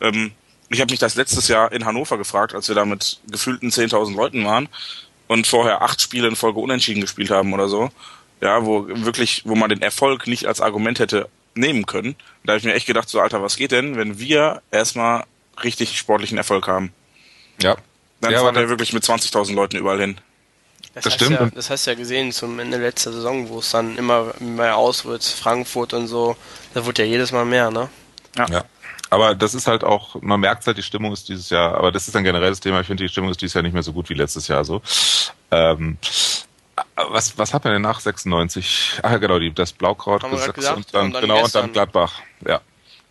[0.00, 0.32] ähm,
[0.70, 4.16] ich habe mich das letztes Jahr in Hannover gefragt, als wir da mit gefühlten 10.000
[4.16, 4.68] Leuten waren
[5.28, 7.90] und vorher acht Spiele in Folge unentschieden gespielt haben oder so.
[8.40, 12.16] Ja, wo wirklich, wo man den Erfolg nicht als Argument hätte nehmen können.
[12.44, 15.24] Da habe ich mir echt gedacht, so Alter, was geht denn, wenn wir erstmal
[15.62, 16.92] richtig sportlichen Erfolg haben?
[17.60, 17.76] Ja.
[18.20, 20.18] Dann ja, fahren aber wir wirklich mit 20.000 Leuten überall hin.
[20.94, 21.40] Das, Das hast stimmt.
[21.40, 24.76] Ja, das hast du ja gesehen zum Ende letzter Saison, wo es dann immer mehr
[24.76, 26.36] auswärts, Frankfurt und so,
[26.74, 27.88] da wurde ja jedes Mal mehr, ne?
[28.36, 28.64] Ja.
[29.10, 32.08] Aber das ist halt auch, man merkt halt, die Stimmung ist dieses Jahr, aber das
[32.08, 32.80] ist ein generelles Thema.
[32.80, 34.82] Ich finde, die Stimmung ist dieses Jahr nicht mehr so gut wie letztes Jahr so.
[35.50, 35.98] Ähm,
[36.96, 39.00] was, was hat man denn nach 96?
[39.02, 41.62] Ah, ja, genau, die, das Blaukraut gesagt, und dann, und dann genau, und gestern.
[41.64, 42.20] dann Gladbach.
[42.46, 42.60] Ja.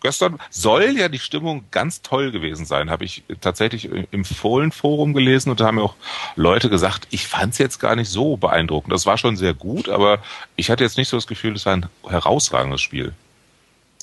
[0.06, 5.50] Gestern soll ja die Stimmung ganz toll gewesen sein, habe ich tatsächlich im Fohlen-Forum gelesen
[5.50, 5.96] und da haben mir auch
[6.36, 8.94] Leute gesagt, ich fand es jetzt gar nicht so beeindruckend.
[8.94, 10.20] Das war schon sehr gut, aber
[10.58, 13.14] ich hatte jetzt nicht so das Gefühl, es war ein herausragendes Spiel.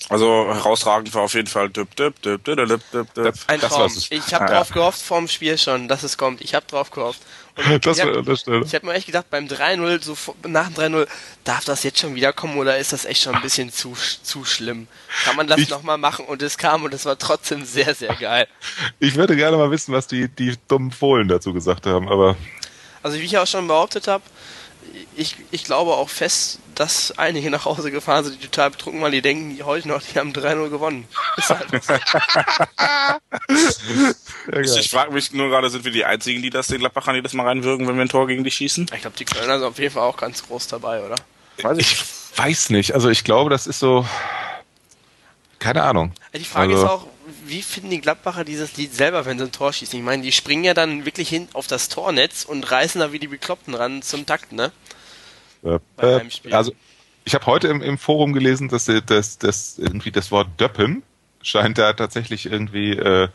[0.08, 1.66] Also herausragend war auf jeden Fall.
[1.66, 3.92] Ein Das Traum.
[4.10, 4.50] Ich habe Ja.
[4.50, 6.40] drauf gehofft vorm Spiel schon, dass es kommt.
[6.40, 7.20] Ich habe drauf gehofft.
[7.82, 8.64] Das hab- an der Stelle.
[8.64, 10.16] Ich habe mir echt gedacht, beim 3-0, so
[10.46, 11.06] nach dem 3-0,
[11.44, 14.44] darf das jetzt schon wieder kommen oder ist das echt schon ein bisschen zu, zu
[14.44, 14.88] schlimm?
[15.24, 16.24] Kann man das nochmal machen?
[16.24, 18.46] Und es kam und es war trotzdem sehr, sehr geil.
[18.98, 22.36] Ich würde gerne mal wissen, was die, die dummen Fohlen dazu gesagt haben, aber
[23.02, 24.22] Also wie ich auch schon behauptet habe,
[25.16, 29.12] ich, ich glaube auch fest, dass einige nach Hause gefahren sind, die total betrunken waren,
[29.12, 31.06] die denken die heute noch, die haben 3-0 gewonnen.
[31.36, 31.66] Ist halt.
[34.60, 37.32] Ich, ich frage mich nur gerade, sind wir die Einzigen, die das den Gladbachern jedes
[37.32, 38.90] Mal reinwirken, wenn wir ein Tor gegen die schießen?
[38.94, 41.14] Ich glaube, die Kölner sind auf jeden Fall auch ganz groß dabei, oder?
[41.62, 41.96] Weiß ich
[42.36, 42.92] weiß nicht.
[42.94, 44.06] Also ich glaube, das ist so,
[45.58, 46.12] keine Ahnung.
[46.34, 47.06] Die Frage Also- ist auch,
[47.44, 49.98] wie finden die Gladbacher dieses Lied selber, wenn sie ein Tor schießen?
[49.98, 53.18] Ich meine, die springen ja dann wirklich hin auf das Tornetz und reißen da wie
[53.18, 54.72] die Bekloppten ran zum Takt, ne?
[55.64, 56.72] Äh, Beim äh, also
[57.24, 61.02] ich habe heute im, im Forum gelesen, dass äh, das, das irgendwie das Wort Döppen
[61.42, 63.28] scheint da tatsächlich irgendwie äh,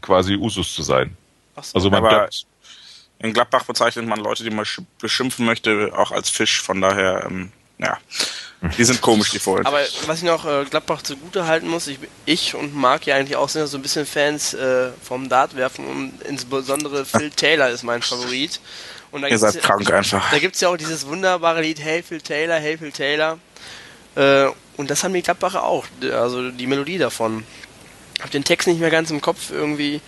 [0.00, 1.16] quasi Usus zu sein.
[1.54, 1.76] Achso.
[1.76, 2.28] Also man Aber
[3.20, 6.62] in Gladbach bezeichnet man Leute, die man sch- beschimpfen möchte, auch als Fisch.
[6.62, 7.98] Von daher, ähm, ja,
[8.76, 9.64] die sind komisch, die Fohlen.
[9.66, 13.36] Aber was ich noch äh, Gladbach zugute halten muss, ich, ich und Marc ja eigentlich
[13.36, 17.82] auch sind ja so ein bisschen Fans äh, vom Dartwerfen und insbesondere Phil Taylor ist
[17.84, 18.60] mein Favorit.
[19.10, 20.30] Und da Ihr seid ja- krank einfach.
[20.30, 23.38] Da gibt's ja auch dieses wunderbare Lied Hey Phil Taylor, Hey Phil Taylor.
[24.16, 27.44] Äh, und das haben die Gladbacher auch, also die Melodie davon.
[28.20, 30.00] Hab den Text nicht mehr ganz im Kopf, irgendwie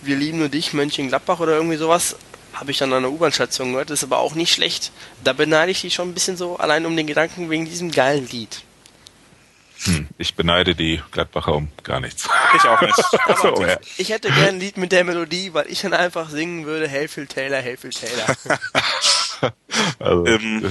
[0.00, 2.16] Wir lieben nur dich, Mönchengladbach oder irgendwie sowas.
[2.52, 4.90] Habe ich dann an der U-Bahn-Station gehört, ist aber auch nicht schlecht.
[5.22, 8.28] Da beneide ich die schon ein bisschen so, allein um den Gedanken wegen diesem geilen
[8.28, 8.62] Lied.
[9.84, 12.28] Hm, ich beneide die Gladbacher um gar nichts.
[12.56, 12.96] Ich auch nicht.
[13.42, 13.78] so, ja.
[13.96, 17.30] Ich hätte gern ein Lied mit der Melodie, weil ich dann einfach singen würde, Hayfield
[17.30, 18.26] Taylor, Hayfield Taylor.
[20.00, 20.70] Also, Ähm, äh,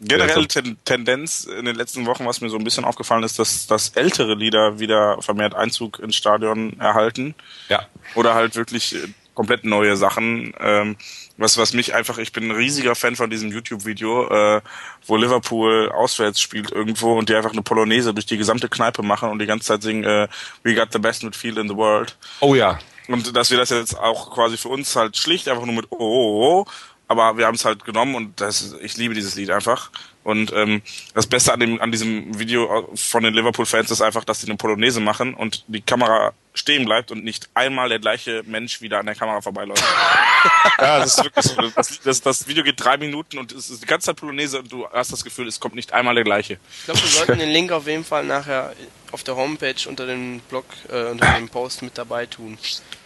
[0.00, 3.38] Generell Ja, Ten Tendenz in den letzten Wochen, was mir so ein bisschen aufgefallen ist,
[3.38, 7.34] dass, dass ältere Lieder wieder vermehrt Einzug ins Stadion erhalten.
[7.68, 7.86] ja.
[8.14, 9.08] Oder halt wirklich äh,
[9.38, 10.52] komplett neue Sachen.
[10.58, 10.96] Ähm,
[11.36, 14.60] was, was mich einfach, ich bin ein riesiger Fan von diesem YouTube-Video, äh,
[15.06, 19.30] wo Liverpool auswärts spielt irgendwo und die einfach eine Polonaise durch die gesamte Kneipe machen
[19.30, 20.26] und die ganze Zeit singen äh,
[20.64, 22.16] We got the best midfield in the world.
[22.40, 22.80] Oh ja.
[23.06, 25.98] Und dass wir das jetzt auch quasi für uns halt schlicht einfach nur mit Oh,
[26.00, 26.66] oh, oh
[27.06, 29.92] aber wir haben es halt genommen und das, ich liebe dieses Lied einfach.
[30.28, 30.82] Und ähm,
[31.14, 34.58] das Beste an, dem, an diesem Video von den Liverpool-Fans ist einfach, dass sie eine
[34.58, 39.06] Polonaise machen und die Kamera stehen bleibt und nicht einmal der gleiche Mensch wieder an
[39.06, 39.82] der Kamera vorbeiläuft.
[40.78, 41.70] ja, das ist wirklich so.
[41.74, 44.70] Das, das, das Video geht drei Minuten und es ist die ganze Zeit Polonaise und
[44.70, 46.58] du hast das Gefühl, es kommt nicht einmal der gleiche.
[46.80, 48.74] Ich glaube, wir sollten den Link auf jeden Fall nachher
[49.12, 52.58] auf der Homepage unter dem Blog, äh, unter dem Post mit dabei tun.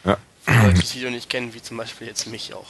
[0.05, 0.19] Ja.
[0.45, 2.67] Für Leute, die das Video nicht kennen, wie zum Beispiel jetzt mich auch.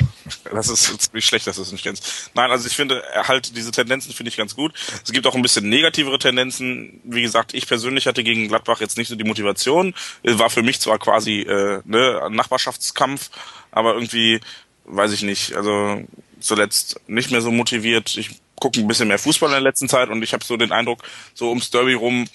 [0.52, 2.30] Das ist ziemlich schlecht, dass du es nicht kennst.
[2.34, 4.74] Nein, also ich finde halt diese Tendenzen finde ich ganz gut.
[5.04, 7.00] Es gibt auch ein bisschen negativere Tendenzen.
[7.04, 9.94] Wie gesagt, ich persönlich hatte gegen Gladbach jetzt nicht so die Motivation.
[10.22, 13.30] War für mich zwar quasi äh, ne, Nachbarschaftskampf,
[13.70, 14.40] aber irgendwie
[14.84, 15.54] weiß ich nicht.
[15.54, 16.02] Also
[16.40, 18.16] zuletzt nicht mehr so motiviert.
[18.16, 20.72] Ich gucke ein bisschen mehr Fußball in der letzten Zeit und ich habe so den
[20.72, 21.02] Eindruck,
[21.34, 22.28] so ums Derby rum.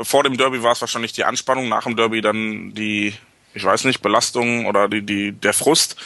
[0.00, 3.14] Vor dem Derby war es wahrscheinlich die Anspannung, nach dem Derby dann die,
[3.54, 5.96] ich weiß nicht, Belastung oder die, die, der Frust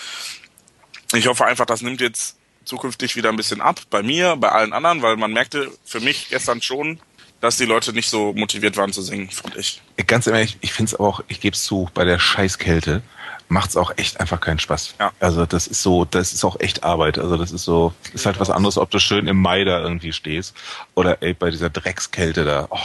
[1.19, 3.81] ich hoffe einfach, das nimmt jetzt zukünftig wieder ein bisschen ab.
[3.91, 7.01] Bei mir, bei allen anderen, weil man merkte für mich gestern schon,
[7.41, 9.81] dass die Leute nicht so motiviert waren zu singen, fand ich.
[10.07, 13.03] Ganz ehrlich, ich finde es auch, ich gebe es zu, bei der Scheißkälte
[13.49, 14.95] macht es auch echt einfach keinen Spaß.
[15.01, 15.13] Ja.
[15.19, 17.19] Also das ist so, das ist auch echt Arbeit.
[17.19, 20.13] Also das ist so, ist halt was anderes, ob du schön im Mai da irgendwie
[20.13, 20.55] stehst
[20.95, 22.69] oder ey, bei dieser Dreckskälte da.
[22.71, 22.79] Oh,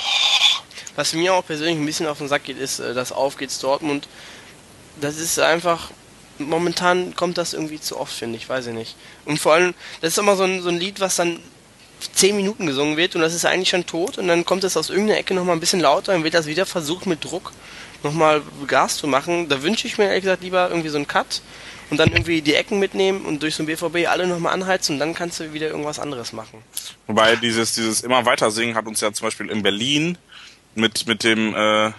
[0.95, 3.59] Was mir auch persönlich ein bisschen auf den Sack geht, ist äh, das Auf geht's
[3.59, 4.07] Dortmund.
[4.99, 5.91] Das ist einfach,
[6.37, 8.95] momentan kommt das irgendwie zu oft, finde ich, weiß ich nicht.
[9.25, 11.39] Und vor allem, das ist immer so ein, so ein Lied, was dann
[12.13, 14.89] zehn Minuten gesungen wird und das ist eigentlich schon tot und dann kommt es aus
[14.89, 17.53] irgendeiner Ecke nochmal ein bisschen lauter und wird das wieder versucht mit Druck
[18.03, 19.49] nochmal Gas zu machen.
[19.49, 21.41] Da wünsche ich mir ehrlich gesagt lieber irgendwie so einen Cut
[21.89, 24.99] und dann irgendwie die Ecken mitnehmen und durch so ein BVB alle nochmal anheizen und
[24.99, 26.61] dann kannst du wieder irgendwas anderes machen.
[27.07, 30.17] Wobei dieses, dieses immer weiter singen hat uns ja zum Beispiel in Berlin
[30.75, 31.91] mit, mit dem äh,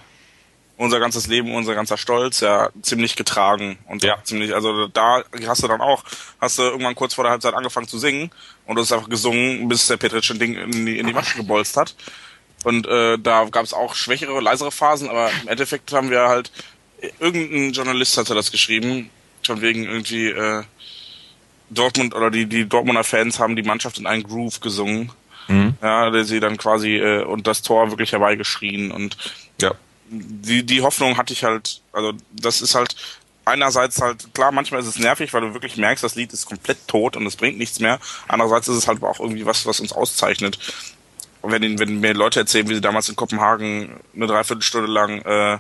[0.77, 4.19] unser ganzes Leben, unser ganzer Stolz ja ziemlich getragen und ja.
[4.23, 6.05] ziemlich, also da hast du dann auch,
[6.41, 8.31] hast du irgendwann kurz vor der Halbzeit angefangen zu singen
[8.67, 11.39] und du hast einfach gesungen, bis der Petric ein Ding in die, in die Masche
[11.39, 11.95] gebolzt hat.
[12.65, 16.51] Und äh, da gab es auch schwächere, leisere Phasen, aber im Endeffekt haben wir halt,
[17.21, 19.11] irgendein Journalist hatte das geschrieben,
[19.45, 20.63] von wegen irgendwie äh,
[21.71, 25.13] Dortmund oder die, die Dortmunder Fans haben die Mannschaft in einen Groove gesungen.
[25.49, 25.75] Mhm.
[25.81, 29.17] Ja, der sie dann quasi äh, und das Tor wirklich herbeigeschrien und
[29.61, 29.75] ja.
[30.11, 32.95] Die, die Hoffnung hatte ich halt, also das ist halt
[33.45, 36.87] einerseits halt, klar, manchmal ist es nervig, weil du wirklich merkst, das Lied ist komplett
[36.89, 37.99] tot und es bringt nichts mehr.
[38.29, 40.59] Andererseits ist es halt auch irgendwie was, was uns auszeichnet.
[41.43, 45.59] Und wenn, wenn mir Leute erzählen, wie sie damals in Kopenhagen eine Dreiviertelstunde lang äh,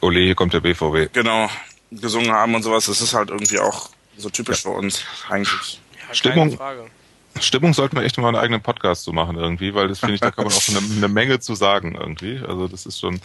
[0.00, 1.12] Ole, hier kommt der BVB.
[1.12, 1.48] genau
[1.92, 5.80] gesungen haben und sowas, das ist halt irgendwie auch so typisch für uns eigentlich.
[6.08, 6.86] Ja, Stimmung- keine Frage.
[7.40, 10.20] Stimmung sollten wir echt mal einen eigenen Podcast zu machen irgendwie, weil das finde ich,
[10.20, 12.40] da kann man auch eine, eine Menge zu sagen irgendwie.
[12.46, 13.20] Also das ist schon.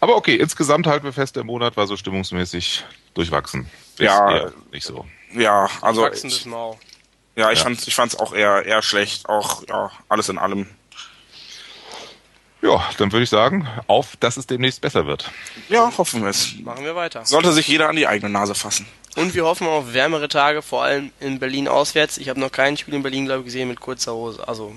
[0.00, 2.84] Aber okay, insgesamt halten wir fest, der Monat war so stimmungsmäßig
[3.14, 3.68] durchwachsen.
[3.94, 4.30] Ist Ja.
[4.30, 5.04] eher nicht so.
[5.34, 6.78] Ja, also Wachsendes ich, Mau.
[7.36, 7.64] ja, ich Ja.
[7.64, 10.66] fand ich fand's auch eher eher schlecht, auch ja, alles in allem.
[12.60, 15.30] Ja, dann würde ich sagen, auf, dass es demnächst besser wird.
[15.68, 16.54] Ja, hoffen wir es.
[16.64, 17.24] Machen wir weiter.
[17.24, 18.86] Sollte sich jeder an die eigene Nase fassen.
[19.16, 22.18] Und wir hoffen auf wärmere Tage, vor allem in Berlin auswärts.
[22.18, 24.46] Ich habe noch kein Spiel in Berlin, glaube ich, gesehen mit kurzer Hose.
[24.46, 24.74] Also,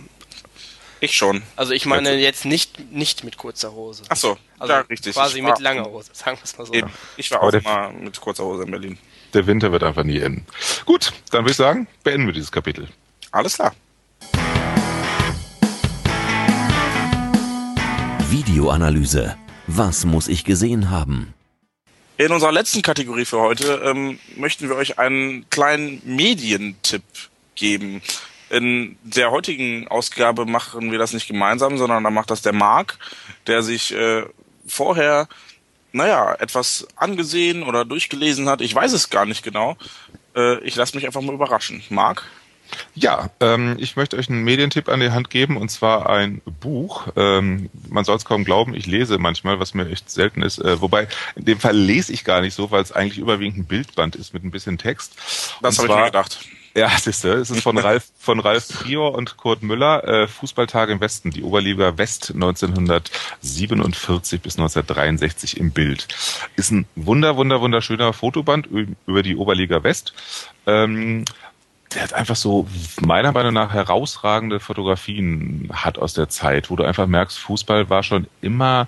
[0.99, 1.41] Ich schon.
[1.55, 4.03] also ich meine jetzt nicht, nicht mit kurzer Hose.
[4.09, 5.13] Ach so, Also ja, richtig.
[5.13, 6.73] quasi Ich war- mit langer Hose, sagen wir es mal so.
[6.73, 6.91] Eben.
[7.17, 8.97] Ich war Aber auch mal mit kurzer Hose in Berlin.
[9.33, 10.45] Der Winter wird einfach nie enden.
[10.85, 12.87] Gut, dann würde ich sagen, beenden wir dieses Kapitel.
[13.31, 13.73] Alles klar.
[18.31, 19.35] Videoanalyse.
[19.67, 21.33] Was muss ich gesehen haben?
[22.15, 27.03] In unserer letzten Kategorie für heute ähm, möchten wir euch einen kleinen Medientipp
[27.55, 28.01] geben.
[28.49, 32.97] In der heutigen Ausgabe machen wir das nicht gemeinsam, sondern da macht das der Marc,
[33.47, 34.23] der sich äh,
[34.65, 35.27] vorher,
[35.91, 38.61] naja, etwas angesehen oder durchgelesen hat.
[38.61, 39.75] Ich weiß es gar nicht genau.
[40.37, 41.83] Äh, ich lasse mich einfach mal überraschen.
[41.89, 42.23] Marc?
[42.93, 47.07] Ja, ähm, ich möchte euch einen Medientipp an die Hand geben und zwar ein Buch.
[47.15, 50.59] Ähm, man soll es kaum glauben, ich lese manchmal, was mir echt selten ist.
[50.59, 53.65] Äh, wobei in dem Fall lese ich gar nicht so, weil es eigentlich überwiegend ein
[53.65, 55.15] Bildband ist mit ein bisschen Text.
[55.61, 56.39] Das habe ich mir gedacht.
[56.75, 60.93] Ja, siehst du, es ist von Ralf, von Ralf Prior und Kurt Müller, äh, Fußballtage
[60.93, 66.07] im Westen, die Oberliga West 1947 bis 1963 im Bild.
[66.55, 68.69] Ist ein wunder, wunder, wunderschöner Fotoband
[69.05, 70.13] über die Oberliga West.
[70.65, 71.25] Ähm,
[71.93, 72.67] der hat einfach so
[73.01, 78.03] meiner Meinung nach herausragende Fotografien hat aus der Zeit, wo du einfach merkst, Fußball war
[78.03, 78.87] schon immer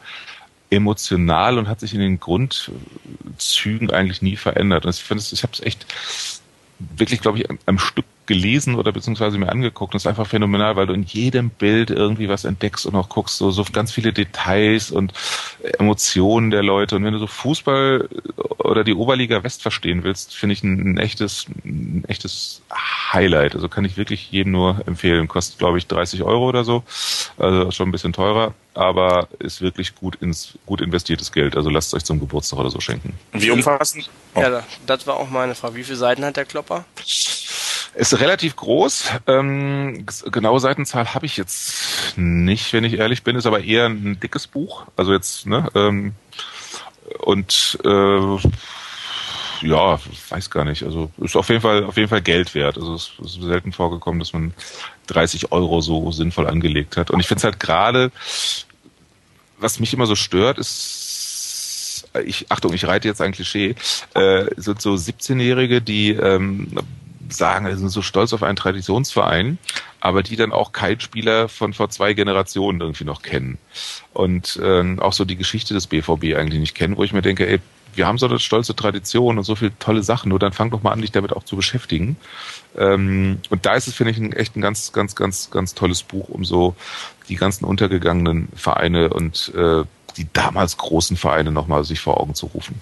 [0.70, 4.86] emotional und hat sich in den Grundzügen eigentlich nie verändert.
[4.86, 5.86] Und ich finde, ich habe es echt
[6.80, 9.94] wirklich, glaube ich, am Stück gelesen oder beziehungsweise mir angeguckt.
[9.94, 13.38] Das ist einfach phänomenal, weil du in jedem Bild irgendwie was entdeckst und auch guckst,
[13.38, 15.14] so, so ganz viele Details und
[15.80, 16.96] Emotionen der Leute.
[16.96, 18.08] Und wenn du so Fußball
[18.60, 22.62] oder die Oberliga West verstehen willst, finde ich ein, ein, echtes, ein echtes
[23.12, 23.56] Highlight.
[23.56, 25.28] Also kann ich wirklich jedem nur empfehlen.
[25.28, 26.84] Kostet, glaube ich, 30 Euro oder so.
[27.38, 31.58] Also schon ein bisschen teurer, aber ist wirklich gut ins, gut investiertes Geld.
[31.58, 33.14] Also lasst es euch zum Geburtstag oder so schenken.
[33.34, 34.10] Wie umfassend?
[34.36, 34.42] Oh.
[34.42, 35.76] Ja, das war auch meine Frage.
[35.76, 36.86] Wie viele Seiten hat der Klopper?
[37.96, 39.12] Ist relativ groß.
[39.28, 43.36] Ähm, genaue Seitenzahl habe ich jetzt nicht, wenn ich ehrlich bin.
[43.36, 44.86] Ist aber eher ein dickes Buch.
[44.96, 45.70] Also jetzt, ne?
[45.76, 46.14] Ähm,
[47.20, 48.38] und äh,
[49.62, 50.00] ja,
[50.30, 50.84] weiß gar nicht.
[50.84, 52.78] Also ist auf jeden Fall auf jeden Fall Geld wert.
[52.78, 54.54] Also es ist selten vorgekommen, dass man
[55.08, 57.12] 30 Euro so sinnvoll angelegt hat.
[57.12, 58.12] Und ich finde es halt gerade,
[59.60, 63.76] was mich immer so stört, ist ich, Achtung, ich reite jetzt ein Klischee,
[64.14, 66.68] äh, sind so 17-Jährige, die ähm,
[67.30, 69.58] sagen, sie sind so stolz auf einen Traditionsverein,
[70.00, 73.58] aber die dann auch keinen Spieler von vor zwei Generationen irgendwie noch kennen.
[74.14, 77.48] Und äh, auch so die Geschichte des BVB eigentlich nicht kennen, wo ich mir denke,
[77.48, 77.60] ey,
[77.96, 80.84] wir haben so eine stolze Tradition und so viele tolle Sachen, nur dann fang doch
[80.84, 82.18] mal an, dich damit auch zu beschäftigen.
[82.76, 86.04] Ähm, und da ist es, finde ich, ein, echt ein ganz, ganz, ganz, ganz tolles
[86.04, 86.76] Buch, um so
[87.30, 89.84] die ganzen untergegangenen Vereine und äh,
[90.18, 92.80] die damals großen Vereine nochmal sich vor Augen zu rufen.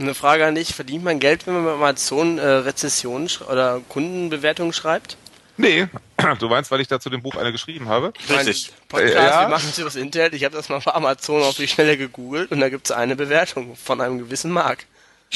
[0.00, 4.72] Eine Frage an dich, verdient man Geld, wenn man bei Amazon äh, Rezessionen oder Kundenbewertungen
[4.72, 5.18] schreibt?
[5.58, 5.88] Nee,
[6.38, 8.14] du meinst, weil ich dazu dem Buch eine geschrieben habe?
[8.30, 8.72] Richtig.
[8.88, 9.42] Podcast, ja.
[9.42, 10.32] wir machen das Internet.
[10.32, 13.14] Ich habe das mal bei Amazon auf die Schnelle gegoogelt und da gibt es eine
[13.14, 14.86] Bewertung von einem gewissen Mark.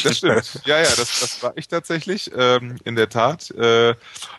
[0.03, 0.61] Das stimmt.
[0.65, 3.51] Ja, ja, das, das war ich tatsächlich, ähm, in der Tat.
[3.51, 3.95] Äh,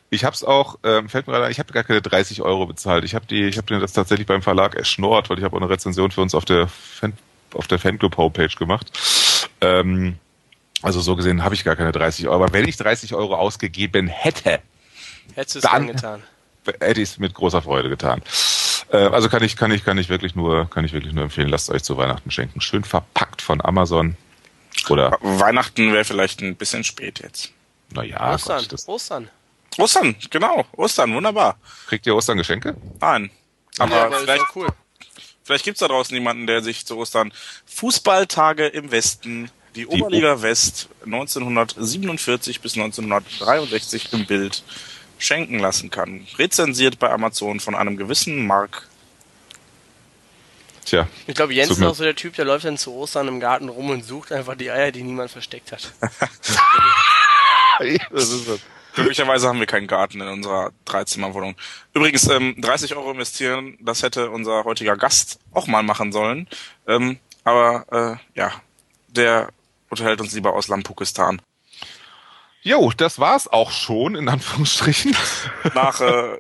[0.10, 3.04] ich habe es auch, ähm, fällt mir gerade ich habe gar keine 30 Euro bezahlt.
[3.06, 5.70] Ich habe die, ich habe das tatsächlich beim Verlag erschnort, weil ich habe auch eine
[5.70, 7.14] Rezension für uns auf der Fan,
[7.56, 8.92] auf der Fanclub Homepage gemacht.
[9.62, 10.18] Ähm,
[10.82, 12.44] also so gesehen habe ich gar keine 30 Euro.
[12.44, 14.60] Aber wenn ich 30 Euro ausgegeben hätte,
[15.34, 16.24] hättest du es dann getan?
[16.80, 18.22] Hätte ich es mit großer Freude getan.
[18.92, 21.50] Äh, also kann ich, kann ich, kann ich wirklich nur, kann ich wirklich nur empfehlen.
[21.50, 22.62] Lasst euch zu Weihnachten schenken.
[22.62, 24.18] Schön verpackt von Amazon.
[24.90, 25.18] Oder?
[25.22, 27.52] Weihnachten wäre vielleicht ein bisschen spät jetzt.
[27.92, 28.60] Naja, Ostern.
[28.60, 29.30] Gott, das Ostern.
[29.78, 30.66] Ostern, genau.
[30.74, 31.58] Ostern, wunderbar.
[31.88, 32.76] Kriegt ihr Ostern Geschenke?
[33.00, 33.30] Nein.
[33.78, 34.68] Aber, ja, aber vielleicht, cool.
[35.46, 37.32] Vielleicht gibt's da draußen jemanden, der sich zu Ostern
[37.66, 44.64] Fußballtage im Westen die Oberliga West 1947 bis 1963 im Bild
[45.18, 46.28] schenken lassen kann.
[46.38, 48.88] Rezensiert bei Amazon von einem gewissen Mark.
[50.86, 51.08] Tja.
[51.26, 53.70] Ich glaube, Jens ist auch so der Typ, der läuft dann zu Ostern im Garten
[53.70, 55.92] rum und sucht einfach die Eier, die niemand versteckt hat.
[58.12, 58.60] das ist das.
[58.96, 61.56] Glücklicherweise haben wir keinen Garten in unserer Dreizimmerwohnung.
[61.94, 66.48] Übrigens, ähm, 30 Euro investieren, das hätte unser heutiger Gast auch mal machen sollen.
[66.88, 68.52] Ähm, aber äh, ja,
[69.08, 69.50] der
[69.90, 71.42] unterhält uns lieber aus Lampukistan.
[72.62, 75.16] Jo, das war's auch schon, in Anführungsstrichen.
[75.76, 76.40] Nach, äh,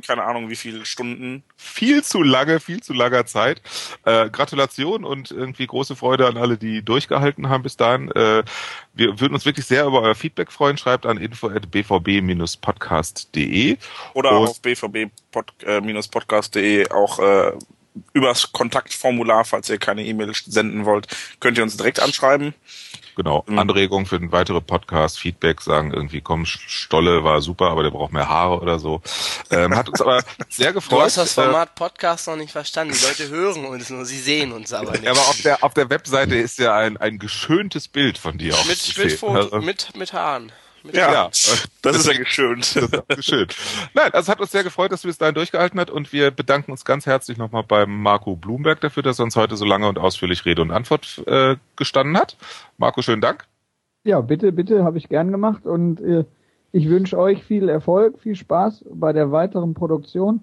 [0.00, 1.44] keine Ahnung, wie viele Stunden.
[1.56, 3.60] Viel zu lange, viel zu langer Zeit.
[4.04, 8.10] Äh, Gratulation und irgendwie große Freude an alle, die durchgehalten haben bis dahin.
[8.12, 8.44] Äh,
[8.94, 10.78] wir würden uns wirklich sehr über euer Feedback freuen.
[10.78, 13.76] Schreibt an info.bvb-podcast.de.
[14.14, 17.52] Oder und auf bvb-podcast.de auch äh,
[18.12, 21.08] übers Kontaktformular, falls ihr keine E-Mail senden wollt,
[21.40, 22.54] könnt ihr uns direkt anschreiben.
[23.16, 23.58] Genau, mhm.
[23.58, 28.12] Anregungen für den weitere Podcast, Feedback, sagen irgendwie, komm, Stolle war super, aber der braucht
[28.12, 29.02] mehr Haare oder so.
[29.50, 30.98] Ähm, hat uns aber sehr gefreut.
[30.98, 32.94] Du hast das Format Podcast noch nicht verstanden.
[32.98, 35.06] Die Leute hören uns nur, sie sehen uns aber nicht.
[35.06, 38.54] Aber auf der, auf der Webseite ist ja ein, ein geschöntes Bild von dir.
[38.66, 40.52] Mit, mit, Foto, also, mit, mit Haaren.
[40.92, 41.26] Ja, ja,
[41.82, 42.64] das ist ja geschönt.
[43.20, 43.46] schön.
[43.94, 46.30] Nein, also es hat uns sehr gefreut, dass du bis dahin durchgehalten hast und wir
[46.30, 49.88] bedanken uns ganz herzlich nochmal beim Marco Blumberg dafür, dass er uns heute so lange
[49.88, 52.36] und ausführlich Rede und Antwort äh, gestanden hat.
[52.78, 53.46] Marco, schönen Dank.
[54.04, 56.24] Ja, bitte, bitte, habe ich gern gemacht und äh,
[56.72, 60.42] ich wünsche euch viel Erfolg, viel Spaß bei der weiteren Produktion.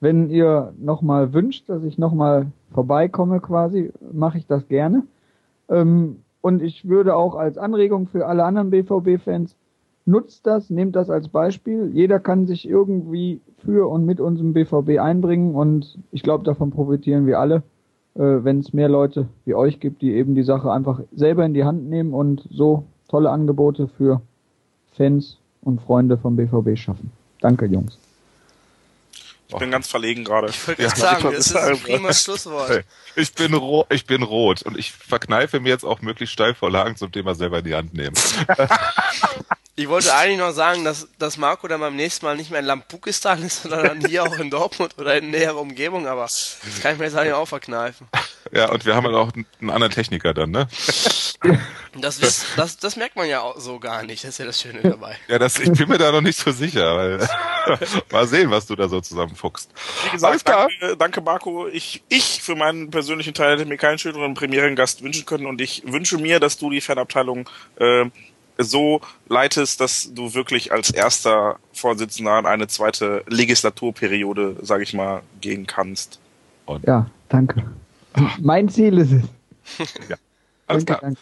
[0.00, 5.04] Wenn ihr nochmal wünscht, dass ich nochmal vorbeikomme quasi, mache ich das gerne.
[5.68, 9.56] Ähm, und ich würde auch als Anregung für alle anderen BVB-Fans
[10.06, 11.90] nutzt das, nehmt das als Beispiel.
[11.92, 17.26] Jeder kann sich irgendwie für und mit unserem BVB einbringen und ich glaube, davon profitieren
[17.26, 17.56] wir alle,
[18.14, 21.54] äh, wenn es mehr Leute wie euch gibt, die eben die Sache einfach selber in
[21.54, 24.22] die Hand nehmen und so tolle Angebote für
[24.96, 27.10] Fans und Freunde vom BVB schaffen.
[27.40, 27.98] Danke, Jungs.
[29.48, 30.48] Ich bin ganz verlegen gerade.
[30.48, 31.78] Ich wollte Ja, gerade sagen, ich das ist ein sagen.
[31.84, 32.68] prima Schlusswort.
[32.68, 32.80] Hey,
[33.14, 37.12] Ich bin, ro ich bin rot und ich verkneife mir jetzt auch möglichst Steilvorlagen zum
[37.12, 38.14] Thema selber in die Hand nehmen.
[39.78, 42.66] Ich wollte eigentlich noch sagen, dass, dass Marco dann beim nächsten Mal nicht mehr in
[42.66, 46.94] Lampukistan ist, sondern dann hier auch in Dortmund oder in näherer Umgebung, aber das kann
[46.94, 48.08] ich mir jetzt eigentlich auch verkneifen.
[48.52, 50.66] Ja, und wir haben halt auch einen anderen Techniker dann, ne?
[52.00, 54.60] Das, wisst, das, das merkt man ja auch so gar nicht, das ist ja das
[54.60, 55.16] Schöne dabei.
[55.28, 57.28] Ja, das, ich bin mir da noch nicht so sicher, weil
[58.12, 59.70] mal sehen, was du da so zusammenfuchst.
[60.04, 60.68] Wie gesagt, Alles klar.
[60.80, 61.68] danke, danke Marco.
[61.68, 65.82] Ich, ich für meinen persönlichen Teil hätte mir keinen schöneren Premierengast wünschen können und ich
[65.84, 67.48] wünsche mir, dass du die Fanabteilung
[67.78, 68.06] äh,
[68.58, 75.22] so leitest, dass du wirklich als erster Vorsitzender in eine zweite Legislaturperiode, sage ich mal,
[75.40, 76.18] gehen kannst.
[76.86, 77.64] Ja, danke.
[78.40, 79.22] Mein Ziel ist es.
[80.66, 80.98] Alles danke, klar.
[81.02, 81.20] danke.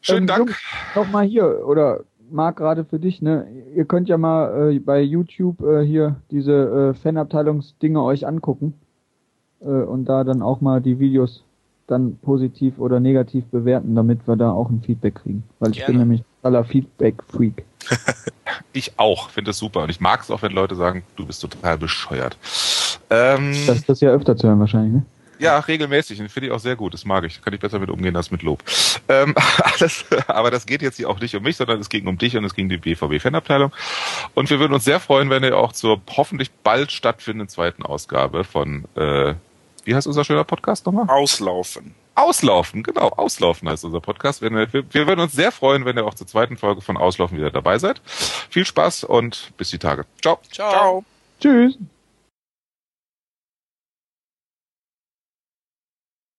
[0.00, 0.38] Schönen Ähm, Dank.
[0.48, 0.58] Jungs,
[0.94, 3.46] Nochmal hier, oder Marc, gerade für dich, ne?
[3.74, 8.74] Ihr könnt ja mal äh, bei YouTube äh, hier diese äh, Fanabteilungsdinge euch angucken
[9.60, 11.44] äh, und da dann auch mal die Videos
[11.86, 15.42] dann positiv oder negativ bewerten, damit wir da auch ein Feedback kriegen.
[15.58, 15.92] Weil ich Gerne.
[15.92, 17.64] bin nämlich aller Feedback-Freak.
[18.72, 19.82] Ich auch, finde es super.
[19.82, 22.36] Und ich mag es auch, wenn Leute sagen, du bist total bescheuert.
[23.08, 25.06] Ähm, Das ist das ja öfter zu hören wahrscheinlich, ne?
[25.40, 26.18] ja, regelmäßig.
[26.18, 26.94] Den finde ich auch sehr gut.
[26.94, 27.36] Das mag ich.
[27.36, 28.62] Da kann ich besser mit umgehen als mit Lob.
[29.08, 32.18] Ähm, alles, aber das geht jetzt hier auch nicht um mich, sondern es ging um
[32.18, 33.72] dich und es ging um die BVB-Fanabteilung.
[34.34, 38.44] Und wir würden uns sehr freuen, wenn ihr auch zur hoffentlich bald stattfindenden zweiten Ausgabe
[38.44, 39.34] von, äh,
[39.84, 41.06] wie heißt unser schöner Podcast nochmal?
[41.08, 41.94] Auslaufen.
[42.20, 44.42] Auslaufen, genau, Auslaufen heißt unser Podcast.
[44.42, 47.78] Wir würden uns sehr freuen, wenn ihr auch zur zweiten Folge von Auslaufen wieder dabei
[47.78, 48.00] seid.
[48.04, 50.04] Viel Spaß und bis die Tage.
[50.20, 50.38] Ciao.
[50.50, 50.70] Ciao.
[50.70, 51.04] Ciao.
[51.40, 51.78] Tschüss!